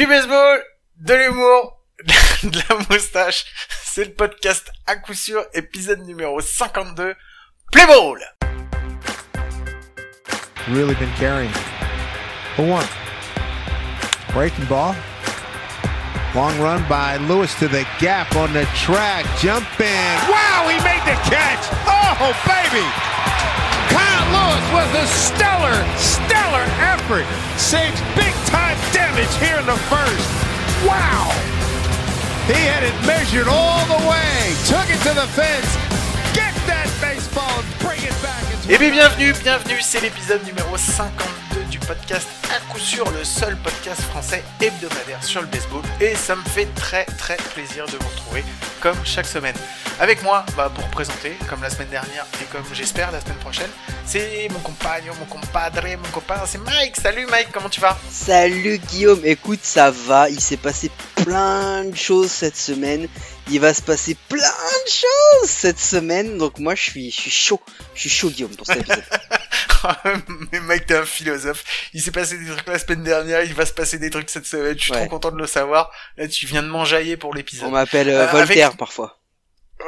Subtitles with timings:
[0.00, 0.62] du baseball,
[0.96, 1.78] de l'humour,
[2.42, 3.44] de la moustache.
[3.84, 7.14] C'est le podcast à coup sûr, épisode numéro 52.
[7.70, 8.18] Play ball!
[10.70, 11.52] Really been carrying.
[12.56, 12.86] For one.
[14.32, 14.94] Breaking ball.
[16.34, 19.26] Long run by Lewis to the gap on the track.
[19.38, 20.16] Jumping.
[20.30, 21.68] Wow, he made the catch.
[21.84, 23.19] Oh, baby.
[23.90, 27.26] Kyle Lewis with a stellar, stellar effort.
[27.58, 30.30] Saves big time damage here in the first.
[30.86, 31.28] Wow.
[32.46, 34.54] He had it measured all the way.
[34.66, 35.70] Took it to the fence.
[36.34, 38.40] Get that baseball and bring it back.
[38.68, 43.56] Eh bien bienvenue, bienvenue, c'est l'épisode numéro 52 du podcast à coup sûr le seul
[43.58, 48.08] podcast français hebdomadaire sur le baseball et ça me fait très très plaisir de vous
[48.08, 48.44] retrouver
[48.80, 49.54] comme chaque semaine.
[50.00, 53.68] Avec moi, bah, pour présenter, comme la semaine dernière et comme j'espère la semaine prochaine,
[54.06, 56.96] c'est mon compagnon, mon compadre, mon copain, c'est Mike.
[56.96, 57.98] Salut Mike, comment tu vas?
[58.10, 63.08] Salut Guillaume, écoute, ça va, il s'est passé plein de choses cette semaine.
[63.50, 67.30] Il va se passer plein de choses cette semaine, donc moi je suis, je suis
[67.30, 67.60] chaud,
[67.94, 69.04] je suis chaud Guillaume pour cet épisode.
[70.52, 71.64] Mais Mike, t'es un philosophe.
[71.94, 74.46] Il s'est passé des trucs la semaine dernière, il va se passer des trucs cette
[74.46, 74.76] semaine.
[74.78, 75.00] Je suis Ouais.
[75.06, 75.90] trop content de le savoir.
[76.16, 77.68] Là, tu viens de m'enjailler pour l'épisode.
[77.68, 79.16] On m'appelle euh, Euh, Voltaire avec- parfois.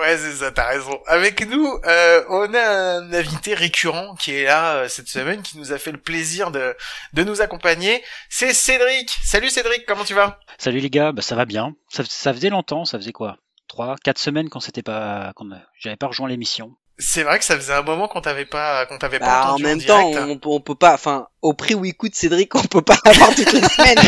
[0.00, 0.98] Ouais, c'est ça, t'as raison.
[1.06, 2.62] Avec nous, euh, on a
[2.96, 6.50] un invité récurrent qui est là euh, cette semaine, qui nous a fait le plaisir
[6.50, 6.74] de,
[7.12, 8.02] de nous accompagner.
[8.30, 9.10] C'est Cédric.
[9.22, 10.40] Salut Cédric, comment tu vas?
[10.56, 11.74] Salut les gars, bah ça va bien.
[11.90, 13.36] Ça, ça faisait longtemps, ça faisait quoi?
[13.68, 16.74] Trois, quatre semaines qu'on s'était pas, qu'on j'avais pas rejoint l'émission.
[17.04, 19.48] C'est vrai que ça faisait un moment qu'on t'avait pas, qu'on t'avait pas Bah, en
[19.50, 20.14] entendu même direct.
[20.14, 22.80] temps, on, peut- on peut pas, enfin, au prix où il coûte Cédric, on peut
[22.82, 23.98] pas l'avoir toutes les semaines.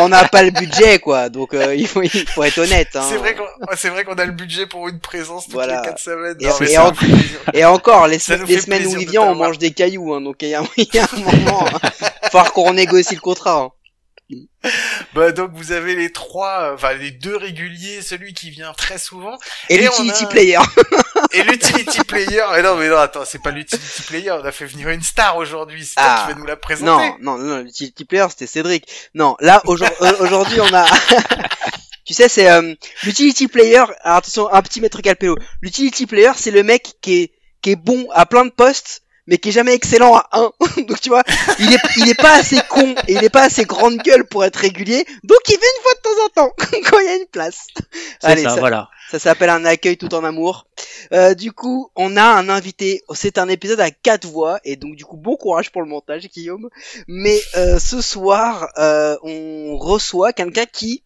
[0.00, 2.90] on n'a pas le budget quoi, donc euh, il, faut, il faut être honnête.
[2.94, 3.04] Hein.
[3.08, 3.44] C'est vrai qu'on,
[3.76, 5.80] c'est vrai qu'on a le budget pour une présence toutes Voilà.
[5.80, 6.36] les quatre semaines.
[6.40, 6.52] Et- Non,
[7.52, 10.48] et en- encore, les, semaines où il vient, on mange des cailloux, hein, donc il
[10.50, 12.08] y a, il y a un moment, hein.
[12.30, 13.58] faut qu'on renégocie le contrat.
[13.60, 13.70] hein.
[15.14, 18.98] Bah donc vous avez les trois, euh, enfin les deux réguliers, celui qui vient très
[18.98, 20.58] souvent Et, l'utility a- player.
[21.32, 22.42] et l'utility player.
[22.52, 25.36] Mais non mais non attends, c'est pas l'utility player, on a fait venir une star
[25.36, 26.24] aujourd'hui, c'est toi Ah.
[26.26, 27.14] qui vas nous la présenter.
[27.20, 28.86] Non, non, non, l'utility player c'était Cédric.
[29.14, 30.84] Non, là aujourd- euh, aujourd'hui on a.
[32.04, 32.74] tu sais, c'est euh,
[33.04, 33.76] l'utility player.
[34.02, 35.36] Alors attention, un petit maître calpéo.
[35.62, 39.38] L'utility player, c'est le mec qui est qui est bon à plein de postes, mais
[39.38, 40.50] qui est jamais excellent à un.
[40.82, 41.22] donc tu vois,
[41.58, 44.44] il est il est pas assez con et il est pas assez grande gueule pour
[44.44, 45.04] être régulier.
[45.24, 46.54] Donc il vient une fois de temps en temps
[46.90, 47.66] quand il y a une place.
[48.22, 48.88] Allez, ça, ça- voilà.
[49.10, 50.66] Ça s'appelle un accueil tout en amour.
[51.12, 53.02] Euh, du coup, on a un invité.
[53.14, 56.28] C'est un épisode à quatre voix et donc du coup bon courage pour le montage,
[56.28, 56.68] Guillaume.
[57.06, 61.04] Mais euh, ce soir, euh, on reçoit quelqu'un qui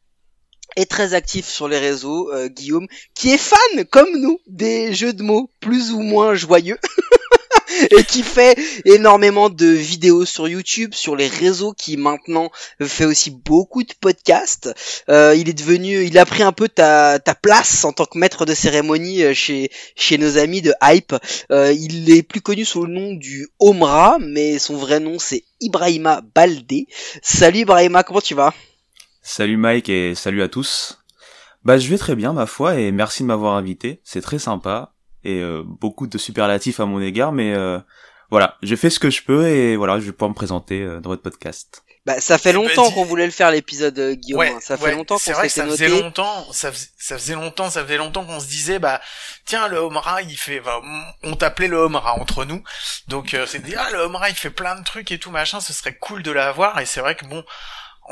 [0.77, 5.13] est très actif sur les réseaux, euh, Guillaume, qui est fan comme nous des jeux
[5.13, 6.79] de mots plus ou moins joyeux.
[7.91, 12.51] Et qui fait énormément de vidéos sur YouTube, sur les réseaux, qui maintenant
[12.83, 14.73] fait aussi beaucoup de podcasts.
[15.09, 18.19] Euh, il est devenu, il a pris un peu ta, ta place en tant que
[18.19, 21.15] maître de cérémonie euh, chez chez nos amis de Hype.
[21.51, 25.45] Euh, il est plus connu sous le nom du Omra, mais son vrai nom c'est
[25.61, 26.87] Ibrahima Baldé.
[27.23, 28.55] Salut Ibrahima, comment tu vas?
[29.23, 30.99] Salut Mike et salut à tous.
[31.63, 34.95] Bah je vais très bien ma foi et merci de m'avoir invité, c'est très sympa
[35.25, 37.79] et euh, beaucoup de superlatifs à mon égard mais euh,
[38.31, 41.01] voilà, je fais ce que je peux et voilà, je vais pouvoir me présenter euh,
[41.01, 41.83] dans votre podcast.
[42.07, 44.39] Bah ça fait Eh ben, longtemps dis- qu'on voulait le faire l'épisode euh, Guillaume.
[44.41, 47.35] Ouais, ça fait ouais, longtemps c'est qu'on s'était ça faisait longtemps, ça faisait, ça faisait
[47.35, 49.03] longtemps, ça faisait longtemps qu'on se disait bah
[49.45, 50.81] tiens le Homera il fait, bah,
[51.23, 52.63] on t'appelait le Homera entre nous,
[53.09, 55.61] donc euh, c'est dit ah le Homera il fait plein de trucs et tout machin,
[55.61, 57.45] ce serait cool de l'avoir et c'est vrai que bon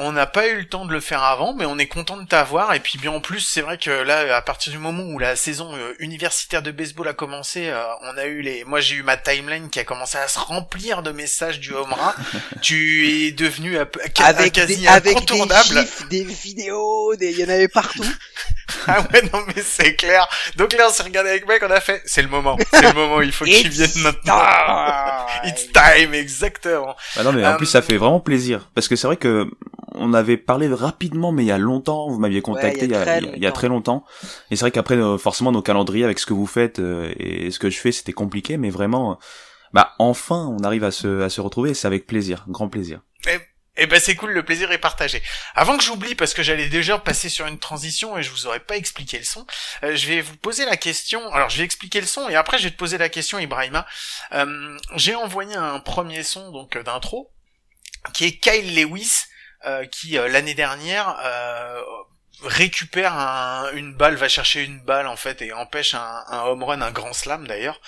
[0.00, 2.24] on n'a pas eu le temps de le faire avant, mais on est content de
[2.26, 2.72] t'avoir.
[2.74, 5.34] Et puis bien en plus, c'est vrai que là, à partir du moment où la
[5.36, 9.02] saison euh, universitaire de baseball a commencé, euh, on a eu les, moi j'ai eu
[9.02, 12.14] ma timeline qui a commencé à se remplir de messages du Homera.
[12.62, 17.38] tu es devenu un peu- Avec quasi des, avec des gifs, des vidéos, des, il
[17.40, 18.04] y en avait partout.
[18.86, 20.28] Ah ouais, non, mais c'est clair.
[20.56, 22.92] Donc là, on s'est regardé avec mec, on a fait, c'est le moment, c'est le
[22.92, 24.38] moment, il faut qu'il It's vienne maintenant.
[24.44, 25.44] time.
[25.50, 26.94] It's time, exactement.
[27.16, 29.48] Bah non mais en Euh, plus ça fait vraiment plaisir parce que c'est vrai que
[29.98, 33.02] on avait parlé rapidement mais il y a longtemps, vous m'aviez contacté il y a
[33.02, 34.04] très il y a très longtemps
[34.50, 37.50] et c'est vrai qu'après euh, forcément nos calendriers avec ce que vous faites euh, et
[37.50, 39.14] ce que je fais c'était compliqué mais vraiment euh,
[39.72, 43.00] bah enfin on arrive à se à se retrouver et c'est avec plaisir, grand plaisir.
[43.80, 45.22] Eh ben, c'est cool, le plaisir est partagé.
[45.54, 48.60] Avant que j'oublie, parce que j'allais déjà passer sur une transition et je vous aurais
[48.60, 49.46] pas expliqué le son,
[49.84, 52.58] euh, je vais vous poser la question, alors je vais expliquer le son et après
[52.58, 53.86] je vais te poser la question, Ibrahima.
[54.32, 57.30] Euh, j'ai envoyé un premier son, donc, d'intro,
[58.14, 59.37] qui est Kyle Lewis, euh,
[59.86, 61.80] qui, euh, l'année dernière, euh,
[62.44, 66.62] récupère un- une balle, va chercher une balle en fait et empêche un, un home
[66.62, 67.80] run, un grand slam d'ailleurs.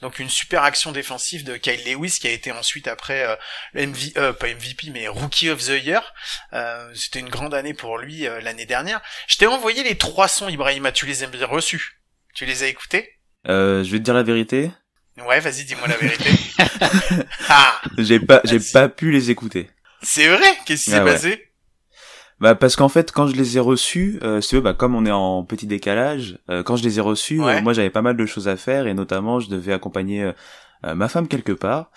[0.00, 3.36] Donc une super action défensive de Kyle Lewis qui a été ensuite après euh,
[3.74, 6.14] MV, euh, pas MVP mais Rookie of the Year.
[6.54, 9.02] Euh, C'était une grande année pour lui euh, l'année dernière.
[9.26, 12.00] Je t'ai envoyé les trois sons Ibrahima, tu les as bien reçus.
[12.34, 13.18] Tu les as écoutés?
[13.46, 14.70] Euh, je vais te dire la vérité.
[15.18, 16.30] Ouais, vas-y, dis-moi la vérité.
[17.48, 19.68] ah, J'ai pas, j'ai pas pu les écouter.
[20.02, 20.46] C'est vrai?
[20.66, 21.12] Qu'est-ce qui s'est Ah ouais.
[21.12, 21.44] passé?
[22.40, 24.94] Bah parce qu'en fait quand je les ai reçus, euh, si tu veux, bah comme
[24.94, 27.56] on est en petit décalage, euh, quand je les ai reçus, Ouais.
[27.56, 30.22] euh, moi j'avais pas mal de choses à faire et notamment je devais accompagner
[30.84, 31.90] euh, ma femme quelque part.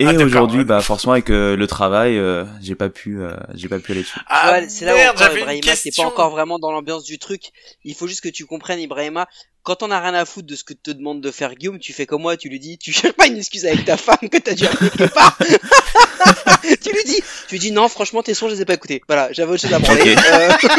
[0.00, 3.68] Et Ah, aujourd'hui, bah forcément avec euh, le travail, euh, j'ai pas pu, euh, j'ai
[3.68, 4.18] pas pu aller dessus.
[4.26, 6.72] Ah, Ouais, c'est là où merde, encore j'avais une Ibrahima, t'es pas encore vraiment dans
[6.72, 7.52] l'ambiance du truc.
[7.84, 9.28] Il faut juste que tu comprennes, Ibrahima,
[9.62, 11.92] quand on a rien à foutre de ce que te demande de faire Guillaume, tu
[11.92, 14.38] fais comme moi, tu lui dis, tu cherches pas une excuse avec ta femme que
[14.38, 15.38] t'as dû aller quelque part.
[16.82, 19.00] tu lui dis, tu lui dis non, franchement, tes sons, je les ai pas écoutés.
[19.06, 20.16] Voilà, j'avais autre chose à branler.
[20.50, 20.70] Ok.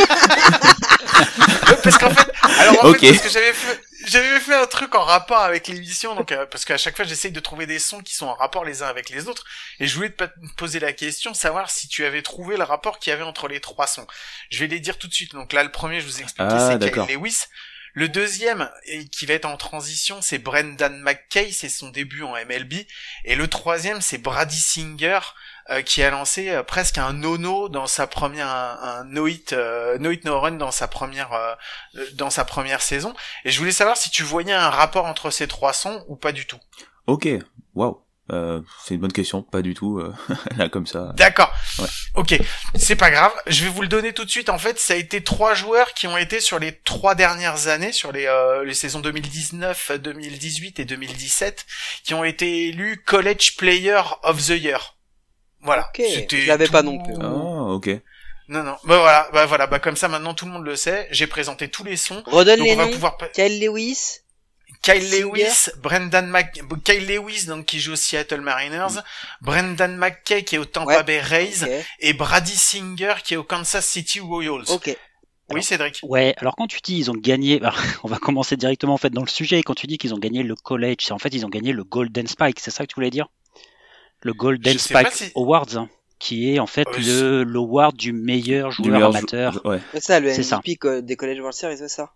[1.86, 5.04] Parce qu'en fait, alors en fait, parce que j'avais fait, j'avais fait un truc en
[5.04, 8.14] rapport avec l'émission, donc euh, parce qu'à chaque fois j'essaye de trouver des sons qui
[8.14, 9.46] sont en rapport les uns avec les autres,
[9.80, 10.24] et je voulais te
[10.58, 13.62] poser la question, savoir si tu avais trouvé le rapport qu'il y avait entre les
[13.62, 14.06] trois sons.
[14.50, 15.34] Je vais les dire tout de suite.
[15.34, 17.16] Donc là, le premier, je vous ai expliqué, Ah, c'est Kyle.
[17.16, 17.46] Lewis.
[17.98, 22.34] Le deuxième, et qui va être en transition, c'est Brendan McKay, c'est son début en
[22.34, 22.74] MLB.
[23.24, 25.20] Et le troisième, c'est Brady Singer,
[25.70, 29.54] euh, qui a lancé euh, presque un nono dans sa première, un, un no hit,
[29.54, 31.54] euh, no hit no run dans sa première, euh,
[31.98, 33.14] euh, dans sa première saison.
[33.46, 36.32] Et je voulais savoir si tu voyais un rapport entre ces trois sons ou pas
[36.32, 36.60] du tout.
[37.08, 37.28] Ok,
[37.74, 40.14] waouh, c'est une bonne question, pas du tout, euh,
[40.58, 41.14] là comme ça.
[41.16, 41.52] D'accord.
[41.80, 41.88] Ouais.
[42.16, 42.40] Ok,
[42.76, 43.32] c'est pas grave.
[43.48, 44.50] Je vais vous le donner tout de suite.
[44.50, 47.92] En fait, ça a été trois joueurs qui ont été sur les trois dernières années,
[47.92, 51.66] sur les, euh, les saisons 2019, 2018 et 2017,
[52.04, 54.95] qui ont été élus College Player of the Year.
[55.66, 55.90] Voilà.
[55.94, 56.02] Ok,
[56.32, 57.14] je l'avais pas non plus.
[57.22, 57.28] Ah,
[57.74, 57.90] ok.
[58.48, 58.76] Non, non.
[58.84, 61.08] Bah voilà, bah voilà, bah comme ça maintenant tout le monde le sait.
[61.12, 62.22] J'ai présenté tous les sons.
[62.28, 62.92] redonne Donc les on va noms.
[62.92, 63.18] pouvoir.
[63.34, 64.20] Kyle Lewis.
[64.84, 65.22] Kyle Singer.
[65.24, 66.62] Lewis, Brendan Mc...
[66.84, 69.00] Kyle Lewis donc qui joue au Seattle Mariners,
[69.42, 71.04] Brendan McKay qui est au Tampa Ouais.
[71.04, 74.66] Bay Rays et Brady Singer qui est au Kansas City Royals.
[74.70, 74.96] Ok.
[75.52, 76.00] Oui, Cédric.
[76.04, 79.10] Ouais, alors quand tu dis ils ont gagné, alors, on va commencer directement en fait
[79.12, 79.64] dans le sujet.
[79.64, 81.84] Quand tu dis qu'ils ont gagné le college, c'est en fait ils ont gagné le
[81.84, 83.28] Golden Spike, c'est ça que tu voulais dire?
[84.26, 85.88] Le Golden Spike si- Awards, hein,
[86.20, 89.62] qui est en fait Euh, le l'award du meilleur Du joueur jou- amateur.
[89.66, 89.80] Ouais.
[89.94, 90.58] C'est ça, le ça.
[90.58, 92.12] MVP des College World Series, c'est ça?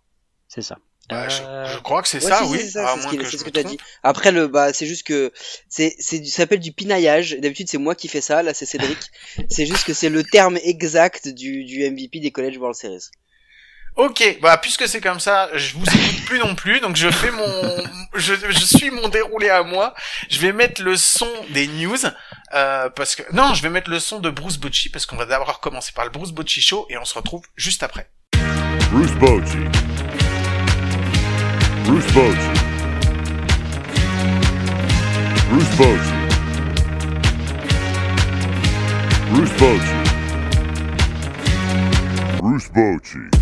[0.48, 0.76] C'est ça.
[1.08, 2.58] Bah, je, Euh, je crois que c'est Ouais, ça, si, oui.
[2.60, 3.72] c'est ça, à c'est ce que ce t'as trompe.
[3.72, 3.78] dit.
[4.04, 5.32] Après le bah c'est juste que
[5.68, 7.36] c'est c'est du- ça s'appelle du pinaillage.
[7.40, 8.98] D'habitude c'est moi qui fais ça, là c'est Cédric.
[9.48, 13.08] c'est juste que c'est le terme exact du du MVP des College World Series.
[14.00, 17.30] Ok, bah puisque c'est comme ça, je vous écoute plus non plus, donc je fais
[17.30, 19.92] mon, je, je suis mon déroulé à moi.
[20.30, 21.98] Je vais mettre le son des news,
[22.54, 25.26] euh, parce que non, je vais mettre le son de Bruce Bocci parce qu'on va
[25.26, 28.08] d'abord commencer par le Bruce Bocci show et on se retrouve juste après.
[28.90, 29.58] Bruce Bochy.
[31.84, 32.38] Bruce Bochy.
[35.50, 36.12] Bruce Bochy.
[39.30, 39.92] Bruce Bochy.
[42.38, 43.39] Bruce Bochy.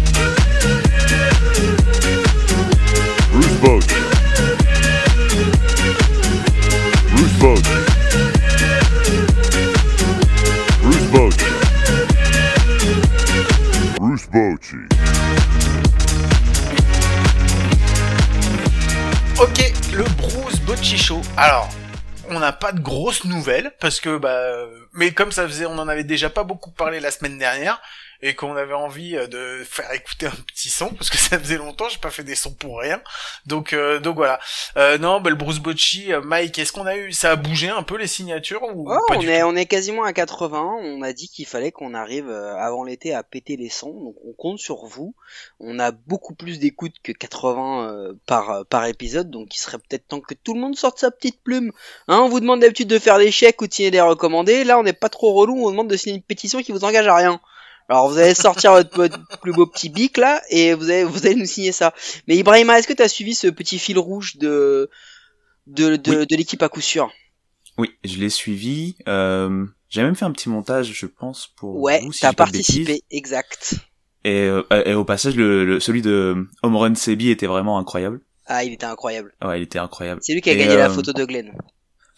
[19.40, 21.20] Ok, le Bruce Bocci show.
[21.36, 21.68] Alors,
[22.28, 25.88] on n'a pas de grosses nouvelles parce que bah, mais comme ça faisait, on en
[25.88, 27.80] avait déjà pas beaucoup parlé la semaine dernière
[28.20, 31.56] et qu'on avait envie euh, de faire écouter un petit son parce que ça faisait
[31.56, 33.00] longtemps, j'ai pas fait des sons pour rien.
[33.46, 34.40] Donc euh, donc voilà.
[34.76, 37.68] Euh, non, bah, le Bruce Bocci, euh, Mike, est-ce qu'on a eu, ça a bougé
[37.68, 40.12] un peu les signatures ou Oh, pas on du est tout on est quasiment à
[40.12, 40.78] 80.
[40.82, 43.92] On a dit qu'il fallait qu'on arrive euh, avant l'été à péter les sons.
[43.92, 45.14] Donc on compte sur vous.
[45.60, 49.30] On a beaucoup plus d'écoutes que 80 euh, par par épisode.
[49.30, 51.72] Donc il serait peut-être temps que tout le monde sorte sa petite plume.
[52.08, 54.64] Hein, on vous demande d'habitude de faire des chèques ou de signer des recommandés.
[54.64, 55.66] Là on n'est pas trop relou.
[55.66, 57.40] On demande de signer une pétition qui vous engage à rien.
[57.88, 61.24] Alors vous allez sortir votre, votre plus beau petit bic là et vous allez vous
[61.26, 61.94] allez nous signer ça.
[62.26, 64.90] Mais Ibrahima, est-ce que tu as suivi ce petit fil rouge de
[65.66, 66.26] de de, Oui.
[66.26, 67.10] de l'équipe à coup sûr?
[67.78, 68.96] Oui, je l'ai suivi.
[69.06, 73.02] Euh, j'ai même fait un petit montage, je pense, pour Ouais, vous, si t'as participé,
[73.10, 73.76] exact.
[74.24, 78.20] Et, euh, et au passage, le, le- celui de Home Run Sebi était vraiment incroyable.
[78.46, 79.32] Ah, il était incroyable.
[79.42, 80.20] Ouais, il était incroyable.
[80.22, 81.52] C'est lui qui a Et, gagné la euh, photo de Glenn.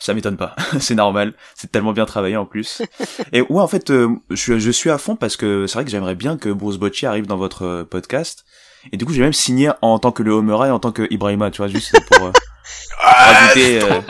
[0.02, 1.34] Ça m'étonne pas, c'est normal.
[1.54, 2.80] C'est tellement bien travaillé en plus.
[3.32, 5.84] et ouais, en fait, euh, je, suis- je suis à fond parce que c'est vrai
[5.84, 8.44] que j'aimerais bien que Bruce Bocci arrive dans votre euh, podcast.
[8.92, 11.06] Et du coup, j'ai même signé en tant que le Homera et en tant que
[11.10, 12.32] Ibrahima, tu vois, juste pour euh,
[13.02, 14.00] Ah, rajouter, euh.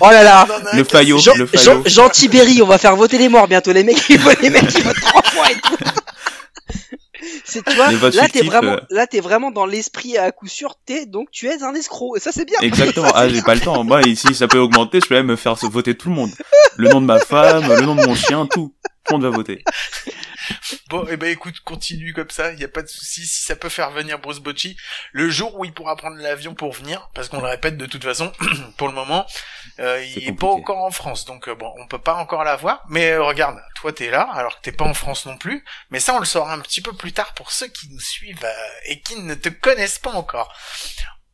[0.00, 1.82] Oh là là le faillot, Jean, le faillot.
[1.86, 4.74] Jean Tibéri, on va faire voter les morts bientôt, les mecs, ils votent les mecs,
[4.76, 5.76] ils votent trois fois et tout.
[7.50, 8.80] C'est tu vois, Les votes là t'es fictifs, vraiment, euh.
[8.90, 10.76] là t'es vraiment dans l'esprit à coup sûr.
[10.86, 12.58] T'es donc tu es un escroc et ça c'est bien.
[12.62, 13.08] Exactement.
[13.08, 13.84] Ça, Ah, j'ai pas le temps.
[13.84, 15.00] Moi, ici, ça peut augmenter.
[15.00, 16.30] Je peux même me faire voter tout le monde.
[16.76, 18.72] Le nom de ma femme, le nom de mon chien, tout.
[19.10, 19.64] Monde va voter.
[20.88, 23.24] Bon, et ben écoute, continue comme ça, y a pas de souci.
[23.24, 24.76] Si ça peut faire venir Bruce Bocci,
[25.12, 28.02] le jour où il pourra prendre l'avion pour venir, parce qu'on le répète de toute
[28.02, 28.32] façon,
[28.76, 29.26] pour le moment,
[29.78, 32.82] euh, il est pas encore en France, donc euh, bon, on peut pas encore l'avoir.
[32.88, 35.64] Mais euh, regarde, toi t'es là, alors que t'es pas en France non plus.
[35.90, 38.44] Mais ça, on le saura un petit peu plus tard pour ceux qui nous suivent
[38.44, 40.52] euh, et qui ne te connaissent pas encore.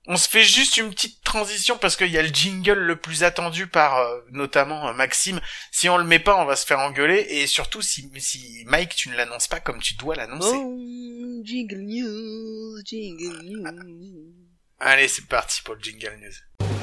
[0.09, 3.25] On se fait juste une petite transition parce qu'il y a le jingle le plus
[3.25, 5.41] attendu par euh, notamment euh, Maxime.
[5.73, 7.27] Si on le met pas, on va se faire engueuler.
[7.29, 10.55] Et surtout, si, si Mike, tu ne l'annonces pas comme tu dois l'annoncer.
[10.55, 14.33] Oh, jingle news, jingle news.
[14.79, 16.76] Allez, c'est parti pour le jingle news.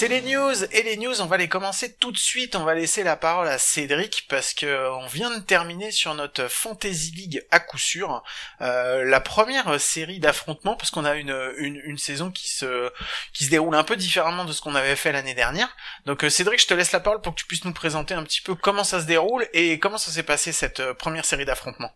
[0.00, 2.56] C'est les news et les news on va les commencer tout de suite.
[2.56, 6.14] On va laisser la parole à Cédric parce que euh, on vient de terminer sur
[6.14, 8.22] notre Fantasy League à coup sûr
[8.62, 12.90] euh, la première série d'affrontements parce qu'on a une, une une saison qui se
[13.34, 15.68] qui se déroule un peu différemment de ce qu'on avait fait l'année dernière.
[16.06, 18.22] Donc euh, Cédric, je te laisse la parole pour que tu puisses nous présenter un
[18.22, 21.92] petit peu comment ça se déroule et comment ça s'est passé cette première série d'affrontements.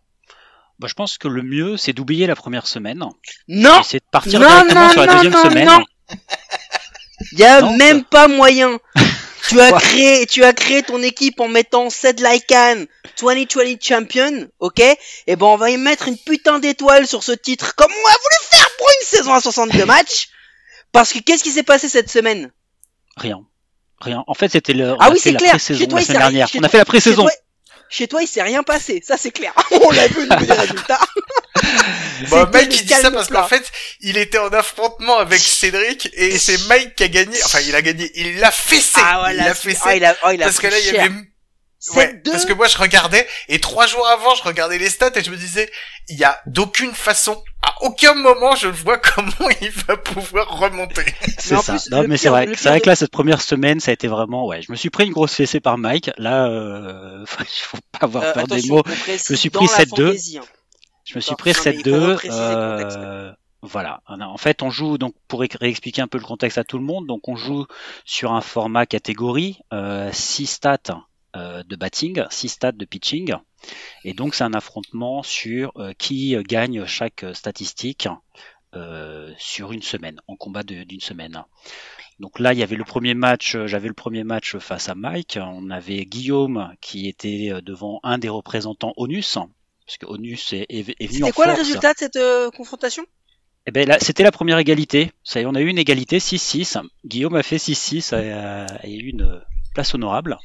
[0.79, 3.03] Bah, je pense que le mieux, c'est d'oublier la première semaine.
[3.49, 5.85] Non, et c'est de partir Non, directement non, sur la non, deuxième non, semaine.
[7.33, 7.39] non.
[7.39, 8.79] y a Non, même pas moyen.
[9.47, 12.85] Tu as créé, tu as créé ton équipe en mettant Seth Lycan
[13.21, 14.81] 2020 champion, ok?
[15.27, 18.13] Et ben on va y mettre une putain d'étoile sur ce titre, comme on a
[18.13, 20.31] voulu faire pour une saison à 62 matchs.
[20.93, 22.53] Parce que qu'est-ce qui s'est passé cette semaine?
[23.19, 23.45] Rien.
[24.01, 24.25] Rien.
[24.27, 24.97] En fait, c'était le.
[24.99, 25.61] Ah oui, c'est la clair.
[25.61, 26.49] Chez toi, la il semaine s'est rien- dernière.
[26.49, 27.23] chez On a fait la Chez pré-saison.
[27.25, 27.33] toi,
[27.91, 29.53] chez toi, il s'est rien passé, ça c'est clair.
[29.73, 31.01] on l'a vu au niveau des résultats.
[32.31, 36.09] Bon, C'était Mike il dit ça parce qu'en fait, il était en affrontement avec Cédric
[36.15, 37.37] et c'est Mike qui a gagné.
[37.45, 38.93] Enfin, il a gagné, il l'a fessé.
[39.03, 39.81] Ah il voilà, l'a c'est- fessé.
[39.85, 41.11] ah, il a, oh, il a parce que là, il y avait
[41.97, 42.31] Ouais, 7-2.
[42.33, 45.31] parce que moi je regardais et trois jours avant je regardais les stats et je
[45.31, 45.71] me disais
[46.09, 50.49] il y a d'aucune façon à aucun moment je ne vois comment il va pouvoir
[50.61, 51.05] remonter.
[51.39, 51.75] C'est ça.
[51.75, 52.49] plus, non, mais c'est vrai.
[52.57, 54.63] C'est vrai que là, cette première semaine, ça a été vraiment, ouais.
[54.63, 56.11] Je me suis pris une grosse fessée par Mike.
[56.17, 58.83] Là, euh, il faut pas avoir Euh, peur des mots.
[59.07, 60.41] Je me suis pris la 7-2.
[61.05, 62.11] Je me suis pris Non, mais il faut 7-2.
[62.13, 62.99] repréciser le contexte.
[62.99, 63.33] Euh,
[63.63, 64.03] voilà.
[64.09, 66.85] En fait, on joue donc pour ré- réexpliquer un peu le contexte à tout le
[66.85, 67.07] monde.
[67.07, 67.67] Donc, on joue
[68.05, 70.79] sur un format catégorie, euh, 6 stats
[71.37, 73.35] euh, de batting, 6 stats de pitching.
[74.05, 78.09] Et donc, c'est un affrontement sur euh, qui gagne chaque statistique
[78.75, 81.43] euh, sur une semaine, en combat d'une semaine.
[82.21, 84.95] Donc là, il y avait le premier match, euh, j'avais le premier match face à
[84.95, 85.39] Mike.
[85.41, 89.39] On avait Guillaume qui était euh, devant un des représentants ONUS,
[89.87, 91.67] parce que ONUS est, est- est venu en C'était quoi le force.
[91.67, 93.05] résultat de cette euh, confrontation?
[93.67, 95.13] Eh ben là, c'était la première égalité.
[95.23, 96.83] Ça y est, on a eu une égalité 6-6.
[97.07, 99.39] Guillaume a fait 6-6 et a a eu une euh,
[99.75, 100.37] place honorable.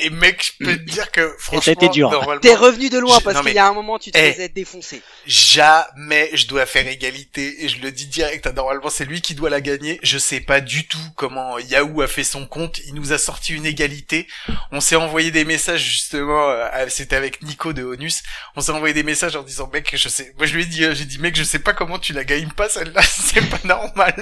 [0.00, 1.74] Et mec, je peux te dire que franchement,
[2.10, 4.32] normalement, T'es revenu de loin parce qu'il mais- y a un moment tu te Eh.
[4.32, 5.02] faisais défoncer.
[5.26, 8.46] jamais je dois faire égalité et je le dis direct.
[8.46, 9.98] hein, Normalement, c'est lui qui doit la gagner.
[10.02, 12.78] Je sais pas du tout comment Yahoo a fait son compte.
[12.86, 14.26] Il nous a sorti une égalité.
[14.72, 16.48] On s'est envoyé des messages justement.
[16.50, 18.22] euh, C'était avec Nico de Onus.
[18.56, 20.32] On s'est envoyé des messages en disant mec, je sais.
[20.38, 22.24] Moi, je lui ai dit, euh, j'ai dit mec, je sais pas comment tu la
[22.24, 23.02] gagnes pas celle-là.
[23.02, 24.14] C'est pas normal.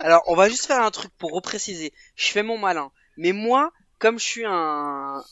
[0.00, 1.92] Alors on va juste faire un truc pour repréciser.
[2.16, 2.90] Je fais mon malin.
[3.16, 5.22] Mais moi, comme je suis un...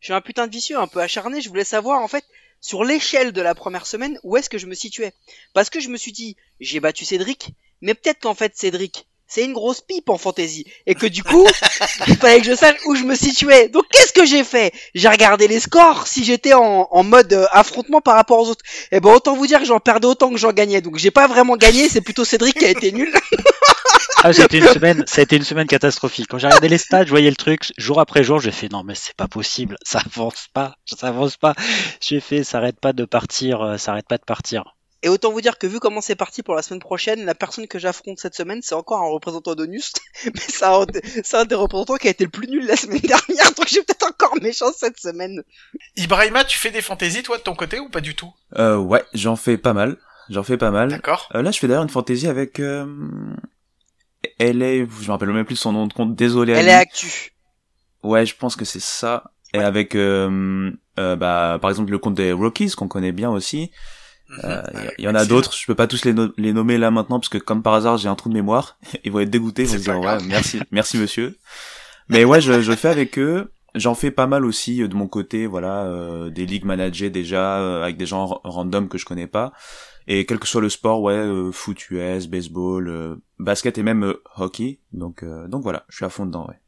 [0.00, 2.24] Je suis un putain de vicieux, un peu acharné, je voulais savoir en fait,
[2.60, 5.12] sur l'échelle de la première semaine, où est-ce que je me situais.
[5.52, 7.50] Parce que je me suis dit, j'ai battu Cédric,
[7.82, 10.66] mais peut-être qu'en fait Cédric, c'est une grosse pipe en fantaisie.
[10.86, 11.46] Et que du coup,
[12.08, 13.68] il fallait que je sache où je me situais.
[13.68, 14.72] Donc qu'est-ce que j'ai fait?
[14.94, 18.64] J'ai regardé les scores si j'étais en, en mode euh, affrontement par rapport aux autres.
[18.90, 20.80] Et ben autant vous dire que j'en perdais autant que j'en gagnais.
[20.80, 23.14] Donc j'ai pas vraiment gagné, c'est plutôt Cédric qui a été nul.
[24.22, 26.26] Ah, été une semaine, ça a été une semaine catastrophique.
[26.28, 28.82] Quand j'ai regardé les stats, je voyais le truc jour après jour, j'ai fait non
[28.84, 31.54] mais c'est pas possible, ça avance pas, ça avance pas.
[32.00, 34.76] J'ai fait, ça arrête pas de partir, euh, ça arrête pas de partir.
[35.02, 37.66] Et autant vous dire que vu comment c'est parti pour la semaine prochaine, la personne
[37.66, 39.92] que j'affronte cette semaine, c'est encore un représentant d'ONUS.
[40.26, 40.84] Mais c'est un,
[41.24, 43.82] c'est un des représentants qui a été le plus nul la semaine dernière, donc j'ai
[43.82, 45.42] peut-être encore méchant cette semaine.
[45.96, 48.30] Ibrahima, tu fais des fantaisies toi de ton côté ou pas du tout?
[48.58, 49.96] Euh, ouais, j'en fais pas mal.
[50.28, 50.90] J'en fais pas mal.
[50.90, 51.28] D'accord.
[51.34, 52.86] Euh, là, je fais d'ailleurs une fantaisie avec euh,
[54.38, 56.52] LA, je me rappelle même plus son nom de compte, désolé.
[56.52, 56.68] Elle Ali.
[56.68, 57.32] est actu.
[58.02, 59.24] Ouais, je pense que c'est ça.
[59.52, 63.70] Et avec, euh, euh, bah, par exemple, le compte des Rockies, qu'on connaît bien aussi.
[64.28, 64.38] Mhm.
[64.44, 66.32] Euh, Il y- Avec il y, en a d'autres, je peux pas tous les, no-
[66.36, 68.78] les nommer là maintenant, parce que comme par hasard, j'ai un trou de mémoire.
[69.04, 71.36] Ils vont être dégoûtés, ils vont se dire, ouais, merci, merci monsieur.
[72.08, 73.50] Mais ouais, je, je fais avec eux.
[73.76, 77.58] J'en fais pas mal aussi euh, de mon côté, voilà, euh, des ligues managées déjà,
[77.60, 79.52] euh, avec des gens ra- random que je connais pas.
[80.12, 84.02] Et quel que soit le sport, ouais, euh, foot US, baseball, euh, basket et même
[84.02, 84.80] euh, hockey.
[84.92, 86.58] Donc, euh, donc voilà, je suis à fond dedans, ouais.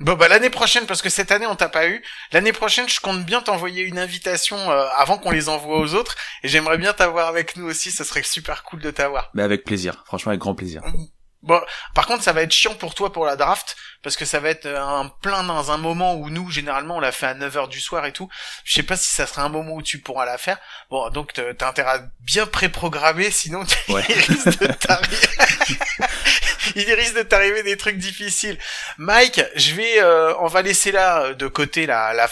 [0.00, 2.02] Bon bah l'année prochaine parce que cette année on t'a pas eu.
[2.32, 6.16] L'année prochaine je compte bien t'envoyer une invitation euh, avant qu'on les envoie aux autres
[6.42, 7.90] et j'aimerais bien t'avoir avec nous aussi.
[7.90, 9.30] Ça serait super cool de t'avoir.
[9.34, 10.82] Mais avec plaisir, franchement avec grand plaisir.
[11.42, 11.60] Bon,
[11.94, 14.50] par contre, ça va être chiant pour toi pour la draft, parce que ça va
[14.50, 17.68] être euh, un plein dans un moment où nous, généralement, on l'a fait à 9h
[17.68, 18.28] du soir et tout.
[18.64, 20.58] Je sais pas si ça sera un moment où tu pourras la faire.
[20.90, 24.04] Bon, donc t'as intérêt à bien pré-programmer, sinon tu- Ouais.
[24.08, 25.16] il risque de t'arriver...
[26.76, 28.58] il risque de t'arriver des trucs difficiles.
[28.98, 32.28] Mike, je vais, euh, on va laisser là euh, de côté la, la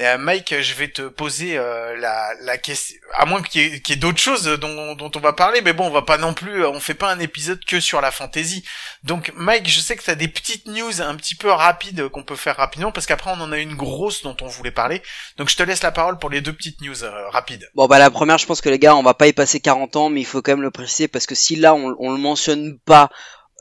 [0.00, 3.96] euh, Mike, je vais te poser euh, la, la question, à moins qu'il y ait,
[3.96, 6.80] d'autres choses dont, dont on va parler, mais bon, on va pas non plus, on
[6.80, 8.64] fait pas un épisode que sur la fantasy.
[9.02, 12.36] Donc, Mike, je sais que t'as des petites news un petit peu rapides qu'on peut
[12.36, 15.02] faire rapidement, parce qu'après on en a une grosse dont on voulait parler.
[15.36, 17.70] Donc, je te laisse la parole pour les deux petites news euh, rapides.
[17.74, 19.96] Bon bah la première, je pense que les gars, on va pas y passer 40
[19.96, 22.18] ans, mais il faut quand même le préciser parce que si là on, on le
[22.18, 23.10] mentionne pas,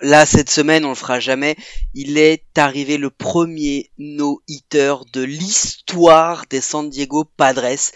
[0.01, 1.55] là cette semaine on le fera jamais.
[1.93, 7.91] Il est arrivé le premier no-hitter de l'histoire des San Diego Padres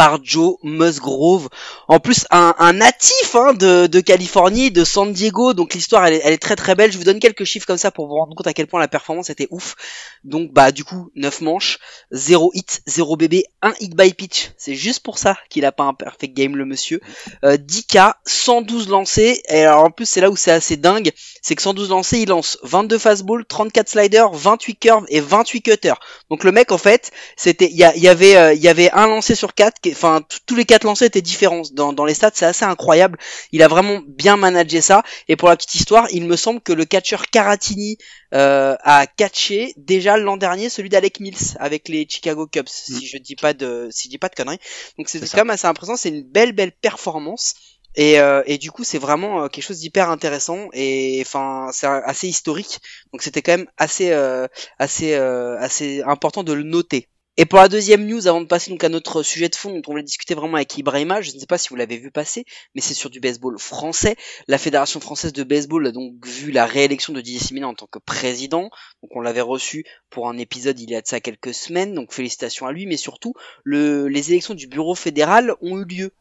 [0.00, 1.50] par Joe Musgrove.
[1.86, 5.52] En plus, un, un natif hein, de, de, Californie, de San Diego.
[5.52, 6.90] Donc l'histoire, elle, elle, est très très belle.
[6.90, 8.88] Je vous donne quelques chiffres comme ça pour vous rendre compte à quel point la
[8.88, 9.76] performance était ouf.
[10.24, 11.78] Donc bah du coup, 9 manches,
[12.12, 14.52] 0 hit, 0 BB, 1 hit by pitch.
[14.56, 17.02] C'est juste pour ça qu'il a pas un perfect game le monsieur.
[17.44, 19.42] Euh, 10K, 112 lancés.
[19.50, 21.12] Et alors en plus, c'est là où c'est assez dingue.
[21.42, 26.00] C'est que 112 lancés, il lance 22 fastball, 34 sliders, 28 curves et 28 cutters.
[26.30, 29.34] Donc le mec, en fait, c'était, il y, avait, euh, il y avait un lancé
[29.34, 32.64] sur 4 enfin tous les quatre lancers étaient différents dans, dans les stats, c'est assez
[32.64, 33.18] incroyable.
[33.52, 35.02] Il a vraiment bien managé ça.
[35.28, 37.98] Et pour la petite histoire, il me semble que le catcheur Caratini
[38.34, 43.00] euh, a catché déjà l'an dernier celui d'Alec Mills avec les Chicago Cubs, si mm.
[43.02, 44.60] je dis pas de, si je dis pas de conneries.
[44.98, 45.96] Donc c'est quand même assez impressionnant.
[45.96, 47.54] C'est une belle belle performance.
[47.96, 51.86] Et, euh, et, du coup, c'est vraiment euh, quelque chose d'hyper intéressant et enfin, c'est
[51.86, 52.80] assez historique.
[53.12, 54.46] Donc, c'était quand même assez, euh,
[54.78, 57.08] assez, euh, assez important de le noter.
[57.36, 59.80] Et pour la deuxième news, avant de passer donc à notre sujet de fond dont
[59.86, 62.44] on voulait discuter vraiment avec Ibrahima, je ne sais pas si vous l'avez vu passer,
[62.74, 64.16] mais c'est sur du baseball français.
[64.46, 67.86] La Fédération française de baseball a donc vu la réélection de Didier Simina en tant
[67.86, 68.68] que président.
[69.02, 72.12] Donc on l'avait reçu pour un épisode il y a de ça quelques semaines, donc
[72.12, 73.32] félicitations à lui, mais surtout
[73.64, 76.12] le, les élections du bureau fédéral ont eu lieu.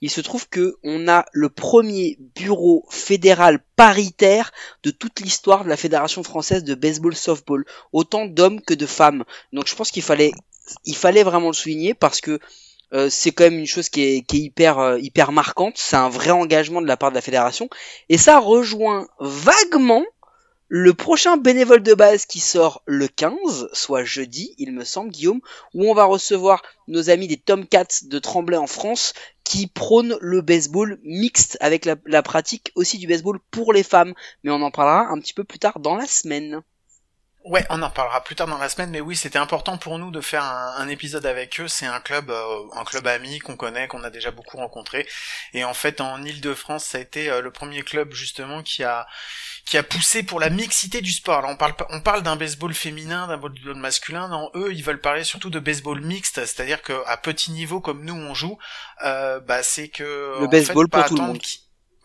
[0.00, 5.68] Il se trouve que on a le premier bureau fédéral paritaire de toute l'histoire de
[5.68, 9.24] la Fédération française de baseball softball, autant d'hommes que de femmes.
[9.52, 10.32] Donc je pense qu'il fallait
[10.84, 12.38] il fallait vraiment le souligner parce que
[12.94, 16.30] euh, c'est quand même une chose qui est, hyper euh, hyper marquante, c'est un vrai
[16.30, 17.68] engagement de la part de la fédération
[18.08, 20.04] et ça rejoint vaguement
[20.70, 25.40] le prochain bénévole de base qui sort le 15, soit jeudi, il me semble, Guillaume,
[25.72, 30.42] où on va recevoir nos amis des Tomcats de Tremblay en France qui prônent le
[30.42, 34.12] baseball mixte avec la, la pratique aussi du baseball pour les femmes.
[34.44, 36.60] Mais on en parlera un petit peu plus tard dans la semaine.
[37.44, 40.10] Ouais, on en parlera plus tard dans la semaine, mais oui, c'était important pour nous
[40.10, 41.68] de faire un, un épisode avec eux.
[41.68, 45.08] C'est un club, euh, un club ami qu'on connaît, qu'on a déjà beaucoup rencontré.
[45.54, 49.06] Et en fait, en Île-de-France, ça a été euh, le premier club justement qui a
[49.64, 51.38] qui a poussé pour la mixité du sport.
[51.38, 54.28] Alors on parle on parle d'un baseball féminin, d'un baseball masculin.
[54.28, 58.04] Non, eux, ils veulent parler surtout de baseball mixte, c'est-à-dire que à petit niveau comme
[58.04, 58.58] nous on joue,
[59.04, 61.38] euh, bah c'est que Le baseball fait, pas pour tout le monde.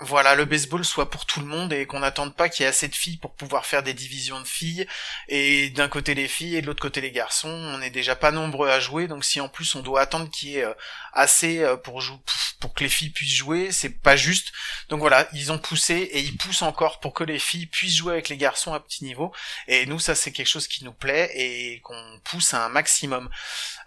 [0.03, 2.69] Voilà, le baseball soit pour tout le monde et qu'on n'attende pas qu'il y ait
[2.69, 4.85] assez de filles pour pouvoir faire des divisions de filles
[5.27, 7.49] et d'un côté les filles et de l'autre côté les garçons.
[7.49, 10.49] On n'est déjà pas nombreux à jouer, donc si en plus on doit attendre qu'il
[10.49, 10.73] y ait euh,
[11.13, 12.19] assez euh, pour jou-
[12.63, 14.53] pour que les filles puissent jouer, c'est pas juste.
[14.87, 18.13] Donc voilà, ils ont poussé et ils poussent encore pour que les filles puissent jouer
[18.13, 19.33] avec les garçons à petit niveau.
[19.67, 23.29] Et nous, ça c'est quelque chose qui nous plaît et qu'on pousse à un maximum.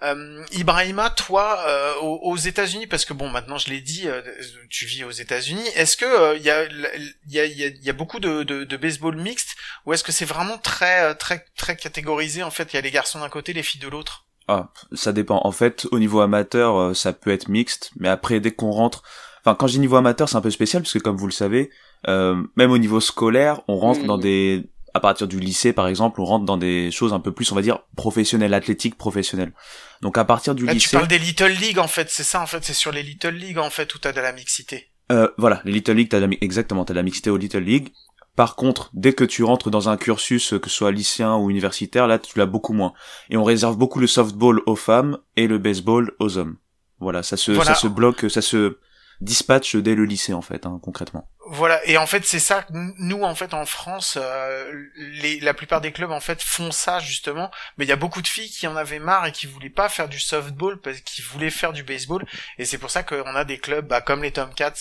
[0.02, 4.20] Euh, Ibrahima, toi, euh, aux, États-Unis, parce que bon, maintenant je l'ai dit, euh,
[4.68, 5.66] tu vis aux États-Unis.
[5.74, 9.94] Est-ce que euh, il y, a, il y, a, beaucoup de, de, baseball mixte ou
[9.94, 12.90] est-ce que c'est vraiment très euh, très très catégorisé En fait, il y a les
[12.90, 14.25] garçons d'un côté, les filles de l'autre?
[14.48, 15.40] Ah, ça dépend.
[15.44, 19.02] En fait, au niveau amateur, euh, ça peut être mixte, mais après, dès qu'on rentre,
[19.44, 21.32] enfin, quand je dis niveau amateur, c'est un peu spécial parce que, comme vous le
[21.32, 21.70] savez,
[22.08, 24.06] euh, même au niveau scolaire, on rentre Mhm.
[24.06, 27.32] dans des, à partir du lycée, par exemple, on rentre dans des choses un peu
[27.32, 29.52] plus, on va dire, professionnelles, athlétiques, professionnelles.
[30.00, 32.40] Donc, à partir du Là, tu lycée, parles des Little League en fait, c'est ça
[32.40, 34.92] en fait, c'est sur les Little League en fait où t'as de la mixité.
[35.12, 37.60] euh, voilà, les Little League, t'as de la exactement, t'as de la mixité aux Little
[37.64, 37.92] League.
[38.36, 42.06] Par contre, dès que tu rentres dans un cursus, que ce soit lycéen ou universitaire,
[42.06, 42.92] là, tu l'as beaucoup moins.
[43.30, 46.56] Et on réserve beaucoup le softball aux femmes et le baseball aux hommes.
[47.00, 47.74] Voilà, ça se, Voilà.
[47.74, 48.78] ça se bloque, ça se
[49.22, 51.28] dispatche dès le lycée, en fait, hein, concrètement.
[51.48, 55.80] Voilà, et en fait c'est ça, nous en fait en France, euh, les, la plupart
[55.80, 58.66] des clubs en fait font ça justement, mais il y a beaucoup de filles qui
[58.66, 61.84] en avaient marre et qui voulaient pas faire du softball parce qu'ils voulaient faire du
[61.84, 62.26] baseball,
[62.58, 64.72] et c'est pour ça qu'on a des clubs bah, comme les Tomcats,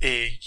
[0.00, 0.38] et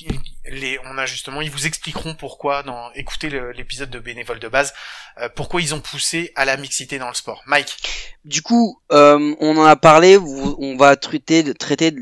[0.45, 4.73] les, on a justement, ils vous expliqueront pourquoi dans écoutez l'épisode de bénévole de base,
[5.19, 7.43] euh, pourquoi ils ont poussé à la mixité dans le sport.
[7.45, 7.75] Mike,
[8.23, 11.43] Du coup, euh, on en a parlé, on va traiter,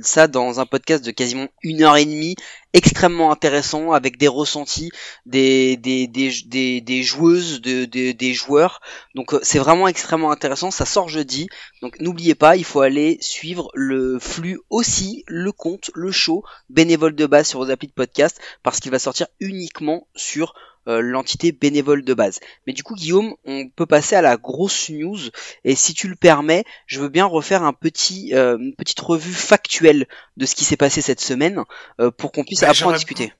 [0.03, 2.35] ça dans un podcast de quasiment une heure et demie,
[2.73, 4.91] extrêmement intéressant, avec des ressentis
[5.25, 8.79] des, des, des, des, des joueuses, de, de- des joueurs.
[9.15, 11.49] Donc euh, c'est vraiment extrêmement intéressant, ça sort jeudi.
[11.81, 17.15] Donc n'oubliez pas, il faut aller suivre le flux aussi, le compte, le show, bénévole
[17.15, 20.53] de base sur vos applis de podcast, parce qu'il va sortir uniquement sur
[20.89, 22.39] euh, l'entité bénévole de base.
[22.67, 25.19] Mais du coup, Guillaume, on peut passer à la grosse news.
[25.63, 29.33] Et si tu le permets, je veux bien refaire un petit, euh, une petite revue
[29.33, 31.63] factuelle de ce qui s'est passé cette semaine
[32.01, 33.31] euh, pour qu'on puisse Bah, après en discuter.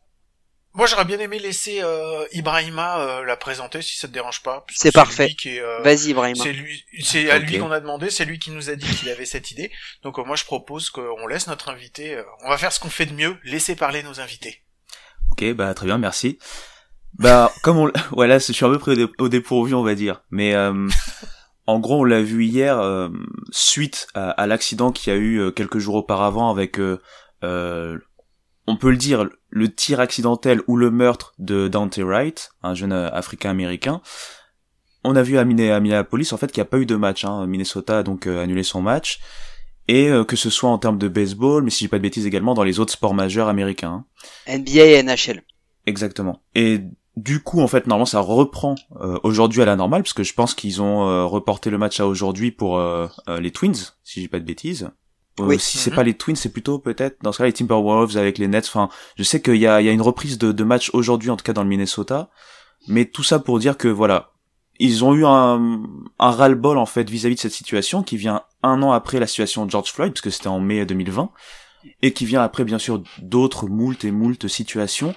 [0.74, 4.66] moi j'aurais bien aimé laisser euh, Ibrahima euh, la présenter si ça te dérange pas.
[4.74, 5.36] C'est parfait.
[5.48, 6.44] euh, Vas-y, Ibrahima.
[6.44, 9.10] C'est lui, c'est à lui qu'on a demandé, c'est lui qui nous a dit qu'il
[9.10, 9.72] avait cette idée.
[10.04, 12.90] Donc euh, moi je propose qu'on laisse notre invité, euh, on va faire ce qu'on
[12.90, 14.62] fait de mieux, laisser parler nos invités.
[15.32, 16.38] Ok, bah très bien, merci.
[17.18, 19.96] Bah comme on, voilà, je suis un peu pris au, dé- au dépourvu, on va
[19.96, 20.22] dire.
[20.32, 20.88] Mais euh,
[21.68, 23.10] en gros, on l'a vu hier euh,
[23.52, 27.02] suite à, à l'accident qu'il y a eu euh, quelques jours auparavant avec, euh,
[27.44, 27.98] euh,
[28.68, 32.94] on peut le dire, le tir accidentel ou le meurtre de Dante Wright, un jeune
[32.94, 34.02] euh, Africain-américain.
[35.04, 36.96] On a vu à, Minne- à Minneapolis en fait qu'il n'y a pas eu de
[36.96, 37.24] match.
[37.26, 37.48] Hein.
[37.48, 39.20] Minnesota a donc annulé son match.
[39.88, 42.28] Et euh, que ce soit en termes de baseball, mais si j'ai pas de bêtises
[42.28, 44.06] également dans les autres sports majeurs américains.
[44.48, 44.60] hein.
[44.60, 45.42] NBA et NHL.
[45.88, 46.44] Exactement.
[46.54, 46.82] Et
[47.24, 50.34] du coup, en fait, normalement, ça reprend euh, aujourd'hui à la normale, parce que je
[50.34, 54.22] pense qu'ils ont euh, reporté le match à aujourd'hui pour euh, euh, les Twins, si
[54.22, 54.90] j'ai pas de bêtises.
[55.40, 55.60] Euh, Oui.
[55.60, 55.96] Si c'est Mhm.
[55.96, 58.68] pas les Twins, c'est plutôt peut-être dans ce cas les Timberwolves avec les Nets.
[58.68, 61.30] Enfin, je sais qu'il y a, il y a une reprise de, de match aujourd'hui,
[61.30, 62.30] en tout cas dans le Minnesota.
[62.88, 64.32] Mais tout ça pour dire que voilà,
[64.80, 65.82] ils ont eu un,
[66.20, 69.66] un ras-le-bol en fait vis-à-vis de cette situation qui vient un an après la situation
[69.66, 71.30] de George Floyd, parce que c'était en mai 2020,
[72.02, 75.14] et qui vient après bien sûr d'autres moultes et moultes situations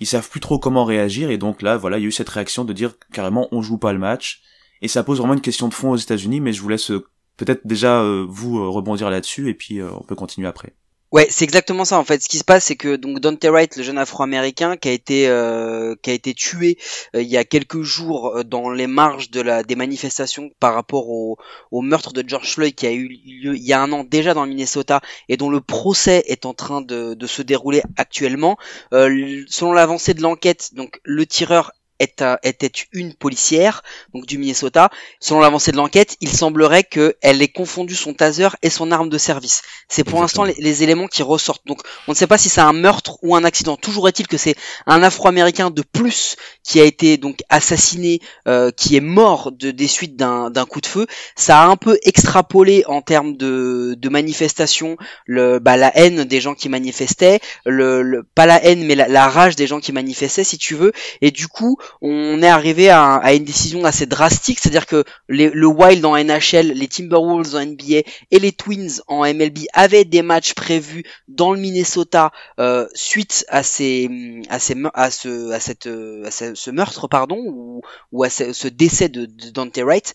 [0.00, 2.28] ils savent plus trop comment réagir et donc là voilà il y a eu cette
[2.28, 4.42] réaction de dire carrément on joue pas le match
[4.82, 7.06] et ça pose vraiment une question de fond aux États-Unis mais je vous laisse euh,
[7.36, 10.74] peut-être déjà euh, vous euh, rebondir là-dessus et puis on peut continuer après.
[11.12, 12.20] Ouais, c'est exactement ça en fait.
[12.22, 15.28] Ce qui se passe, c'est que donc Dante Wright, le jeune Afro-américain, qui a été
[15.28, 16.78] euh, qui a été tué
[17.14, 21.36] euh, il y a quelques jours euh, dans les marges des manifestations par rapport au,
[21.80, 24.42] meurtre de George Floyd qui a eu lieu il y a un an déjà dans
[24.42, 28.56] le Minnesota et dont le procès est en train de, se dérouler actuellement.
[28.92, 33.82] Euh, selon l'avancée de l'enquête, donc le tireur est un- était une policière
[34.14, 34.90] donc du Minnesota.
[35.20, 39.18] Selon l'avancée de l'enquête, il semblerait qu'elle ait confondu son taser et son arme de
[39.18, 39.62] service.
[39.88, 41.66] C'est pour l'instant les, les éléments qui ressortent.
[41.66, 43.76] Donc on ne sait pas si c'est un meurtre ou un accident.
[43.76, 44.54] Toujours est-il que c'est
[44.86, 49.86] un Afro-Américain de plus qui a été donc assassiné, euh, qui est mort de, des
[49.88, 51.06] suites d'un d'un coup de feu.
[51.36, 56.40] Ça a un peu extrapolé en termes de, de manifestation le, bah, la haine des
[56.40, 59.92] gens qui manifestaient, le, le- pas la haine mais la, la rage des gens qui
[59.92, 60.92] manifestaient si tu veux.
[61.20, 65.66] Et du coup on est arrivé à, une décision assez drastique, c'est-à-dire que les- le
[65.66, 70.54] Wild en NHL, les Timberwolves en NBA et les Twins en MLB avaient des matchs
[70.54, 74.08] prévus dans le Minnesota euh, suite à ces
[74.48, 77.36] à ce à cette euh, à ce, meurtre pardon
[78.12, 80.14] ou, à ce, ce décès de, de Dante Wright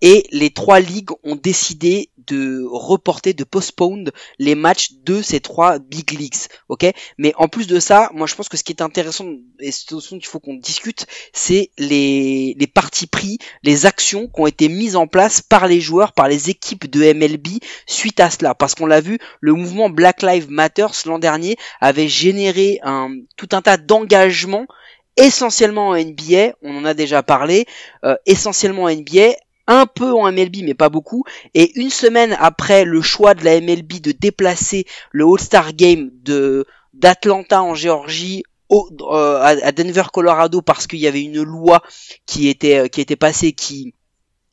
[0.00, 5.78] et les trois ligues ont décidé de reporter, de postpone les matchs de ces trois
[5.78, 6.34] big leagues,
[6.68, 6.86] ok?
[7.16, 9.26] Mais en plus de ça, moi je pense que ce qui est intéressant
[9.60, 14.40] et ce dont il faut qu'on discute, c'est les les partis pris, les actions qui
[14.40, 18.30] ont été mises en place par les joueurs, par les équipes de MLB suite à
[18.30, 23.10] cela, parce qu'on l'a vu, le mouvement Black Lives Matter l'an dernier avait généré un
[23.36, 24.66] tout un tas d'engagements
[25.16, 27.66] essentiellement en NBA, on en a déjà parlé,
[28.04, 29.34] euh, essentiellement en NBA,
[29.68, 33.60] un peu en MLB mais pas beaucoup, et une semaine après le choix de la
[33.60, 40.60] MLB de déplacer le All-Star Game de d'Atlanta en Géorgie au, euh, à, Denver, Colorado,
[40.62, 41.82] parce qu'il y avait une loi
[42.26, 43.94] qui était euh, qui était passée qui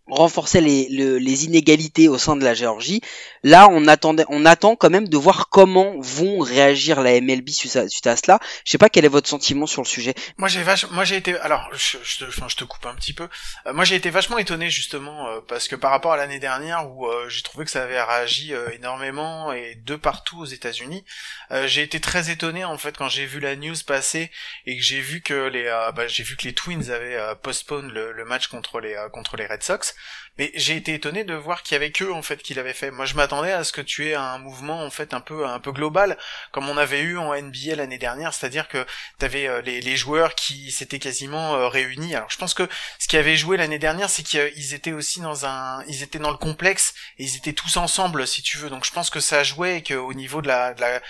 [0.08, 3.02] renforçait les, le- les inégalités au sein de la Géorgie.
[3.44, 7.76] Là, on attendait, on attend quand même de voir comment vont réagir la MLB suite
[8.08, 8.40] à, cela.
[8.64, 10.14] Je sais pas quel est votre sentiment sur le sujet.
[10.38, 10.90] Moi j'ai vache...
[10.92, 12.26] moi j'ai été alors je, te...
[12.30, 13.28] enfin, je te coupe un petit peu.
[13.68, 16.90] Euh, moi j'ai été vachement étonné justement euh, parce que par rapport à l'année dernière
[16.90, 21.04] où euh, j'ai trouvé que ça avait réagi euh, énormément et de partout aux États-Unis,
[21.52, 24.32] euh, j'ai été très étonné en fait quand j'ai vu la news passer
[24.66, 25.64] et que j'ai vu que les
[25.96, 29.46] bah, j'ai vu que les Twins avaient postpone le, le match contre les contre les
[29.46, 29.95] Red Sox
[30.38, 32.92] mais j'ai été étonné de voir qu'il y avait que en fait qu'il avait fait.
[32.92, 35.60] Moi, je m'attendais à ce que tu aies un mouvement en fait un peu un
[35.60, 36.18] peu global,
[36.52, 38.86] comme on avait eu en NBA l'année dernière, c'est-à-dire que
[39.18, 42.16] t'avais avais les, les joueurs qui s'étaient quasiment euh, réunis.
[42.16, 42.68] Alors, je pense que
[43.00, 46.32] ce qui avait joué l'année dernière, c'est qu'ils étaient aussi dans un, ils étaient dans
[46.32, 48.70] le complexe et ils étaient tous ensemble, si tu veux.
[48.70, 51.02] Donc, je pense que ça jouait et qu'au niveau de la, de la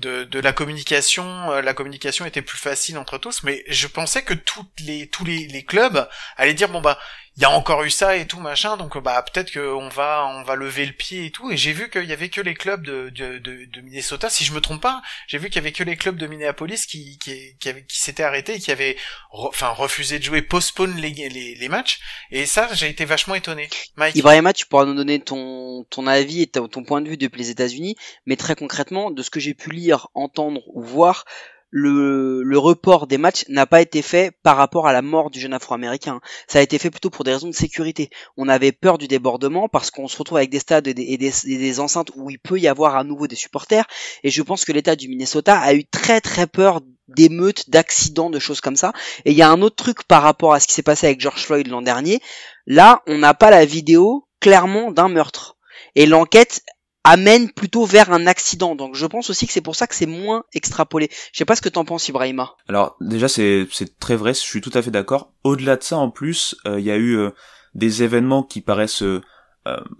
[0.00, 4.22] de, de la communication, euh, la communication était plus facile entre tous, mais je pensais
[4.22, 6.98] que toutes les, tous les, les clubs allaient dire bon bah
[7.36, 10.42] il y a encore eu ça et tout machin donc bah peut-être qu'on va on
[10.42, 11.50] va lever le pied et tout.
[11.50, 14.52] Et j'ai vu qu'il y avait que les clubs de, de, de, Minnesota si je
[14.52, 17.56] me trompe pas j'ai vu qu'il y avait que les clubs de Minneapolis qui qui,
[17.58, 18.96] qui, qui s'étaient arrêtés et qui avaient
[19.30, 22.00] enfin refusé de jouer postpone les, les, les matchs.
[22.30, 23.70] Et ça j'ai été vachement étonné.
[23.96, 24.16] Mike.
[24.16, 27.50] Ibrahima tu pourras nous donner ton ton avis et ton point de vue depuis les
[27.50, 31.24] États-Unis mais très concrètement de ce que j'ai pu lire entendre ou voir
[31.70, 35.38] le, le report des matchs n'a pas été fait par rapport à la mort du
[35.40, 36.20] jeune afro-américain.
[36.48, 38.10] Ça a été fait plutôt pour des raisons de sécurité.
[38.36, 41.80] On avait peur du débordement parce qu'on se retrouve avec des stades et des, des,
[41.80, 43.86] enceintes où il peut y avoir à nouveau des supporters.
[44.24, 48.38] Et je pense que l'État du Minnesota a eu très très peur d'émeutes, d'accidents, de
[48.38, 48.92] choses comme ça.
[49.24, 51.20] Et il y a un autre truc par rapport à ce qui s'est passé avec
[51.20, 52.20] George Floyd l'an dernier.
[52.66, 55.56] Là, on n'a pas la vidéo clairement d'un meurtre.
[55.94, 56.62] Et l'enquête
[57.04, 58.74] amène plutôt vers un accident.
[58.74, 61.08] Donc je pense aussi que c'est pour ça que c'est moins extrapolé.
[61.32, 62.54] Je sais pas ce que t'en penses Ibrahima.
[62.68, 65.32] Alors déjà c'est c'est très vrai, je suis tout à fait d'accord.
[65.44, 67.30] Au-delà de ça en plus, euh, il y a eu euh,
[67.74, 69.22] des événements qui paraissent euh,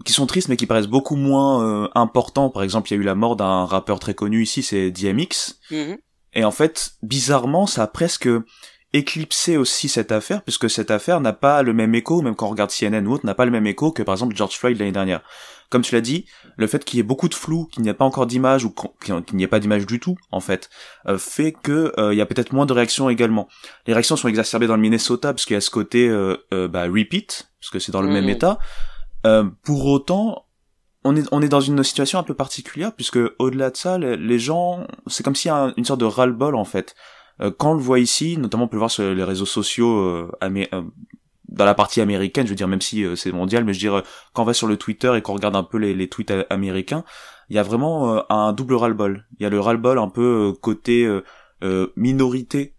[0.05, 2.49] qui sont tristes mais qui paraissent beaucoup moins importants.
[2.49, 5.59] Par exemple, il y a eu la mort d'un rappeur très connu ici, c'est DMX.
[5.69, 5.97] Mhm.
[6.33, 8.27] Et en fait, bizarrement, ça a presque
[8.93, 12.49] éclipsé aussi cette affaire, puisque cette affaire n'a pas le même écho, même quand on
[12.49, 14.91] regarde CNN ou autre, n'a pas le même écho que par exemple George Floyd l'année
[14.91, 15.21] dernière
[15.71, 16.25] comme tu l'as dit,
[16.57, 18.75] le fait qu'il y ait beaucoup de flou, qu'il n'y ait pas encore d'image ou
[18.99, 20.69] qu'il n'y ait pas d'image du tout, en fait,
[21.07, 23.47] euh, fait que euh, il y a peut-être moins de réactions également.
[23.87, 26.83] Les réactions sont exacerbées dans le Minnesota parce qu'il y a ce côté euh, bah,
[26.83, 28.31] repeat, parce que c'est dans le même mm-hmm.
[28.31, 28.59] état.
[29.63, 30.45] pour autant,
[31.03, 34.39] on est on est dans une situation un peu particulière puisque au-delà de ça, les,
[34.39, 36.95] gens, c'est comme s'il y a une sorte de ras-le-bol en fait.
[37.57, 40.29] quand on le voit ici, notamment on peut le voir sur les réseaux sociaux
[41.51, 43.91] dans la partie américaine, je veux dire, même si euh, c'est mondial, mais je veux
[43.93, 47.03] dire, quand on va sur le Twitter et qu'on regarde un peu les, tweets américains,
[47.49, 49.25] il y a vraiment euh, un double ras-le-bol.
[49.37, 51.07] Il y a le ras-le-bol un peu euh, côté
[51.95, 52.73] minorité,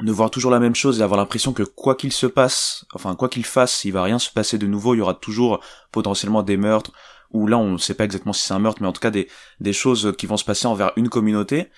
[0.00, 3.14] de voir toujours la même chose et avoir l'impression que quoi qu'il se passe, enfin
[3.14, 5.60] quoi qu'il fasse, il va rien se passer de nouveau, il y aura toujours
[5.92, 6.90] potentiellement des meurtres,
[7.30, 9.12] ou là on ne sait pas exactement si c'est un meurtre, mais en tout cas
[9.12, 9.28] des,
[9.60, 11.70] des choses qui vont se passer envers une communauté,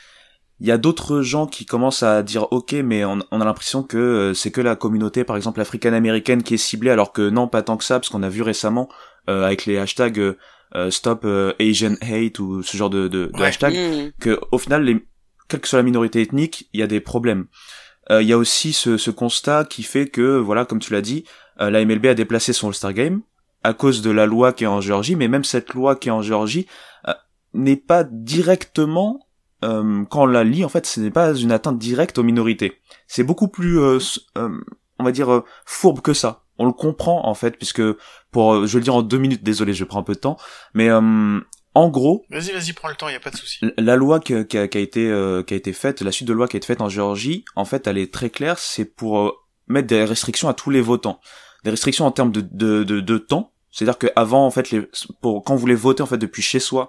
[0.60, 3.98] il y a d'autres gens qui commencent à dire ok mais on, a l'impression que
[3.98, 7.62] euh, c'est que la communauté par exemple africaine-américaine qui est ciblée alors que non pas
[7.62, 8.88] tant que ça parce qu'on a vu récemment
[9.28, 11.26] euh, avec les hashtags euh, stop
[11.60, 14.12] Asian hate ou ce genre de, de, de hashtags mmh.
[14.20, 15.04] que au final les,
[15.48, 17.46] quelle que soit la minorité ethnique il y a des problèmes
[18.10, 21.24] il y a aussi ce, ce, constat qui fait que voilà comme tu l'as dit
[21.58, 23.22] la MLB a déplacé son All-Star Game
[23.62, 26.12] à cause de la loi qui est en Géorgie mais même cette loi qui est
[26.12, 26.66] en Géorgie
[27.54, 29.23] n'est pas directement
[29.64, 32.80] euh, quand on la lit, en fait, ce n'est pas une atteinte directe aux minorités.
[33.06, 33.98] C'est beaucoup plus, euh,
[34.36, 34.50] euh,
[34.98, 36.42] on va dire, fourbe que ça.
[36.58, 37.82] On le comprend en fait, puisque
[38.30, 40.36] pour, je vais le dire en deux minutes, désolé, je prends un peu de temps,
[40.72, 43.58] mais en gros, vas-y, vas-y, prends le temps, y a pas de souci.
[43.76, 46.46] La loi qui, a, qui, a, été qui a été faite, la suite de loi
[46.46, 48.60] qui a été faite en Géorgie, en fait, elle est très claire.
[48.60, 51.18] C'est pour mettre des restrictions à tous les votants,
[51.64, 53.52] des restrictions en termes de de, de, de temps.
[53.72, 54.88] C'est-à-dire qu'avant, en fait, les,
[55.20, 56.88] pour quand vous voulez voter en fait depuis chez soi,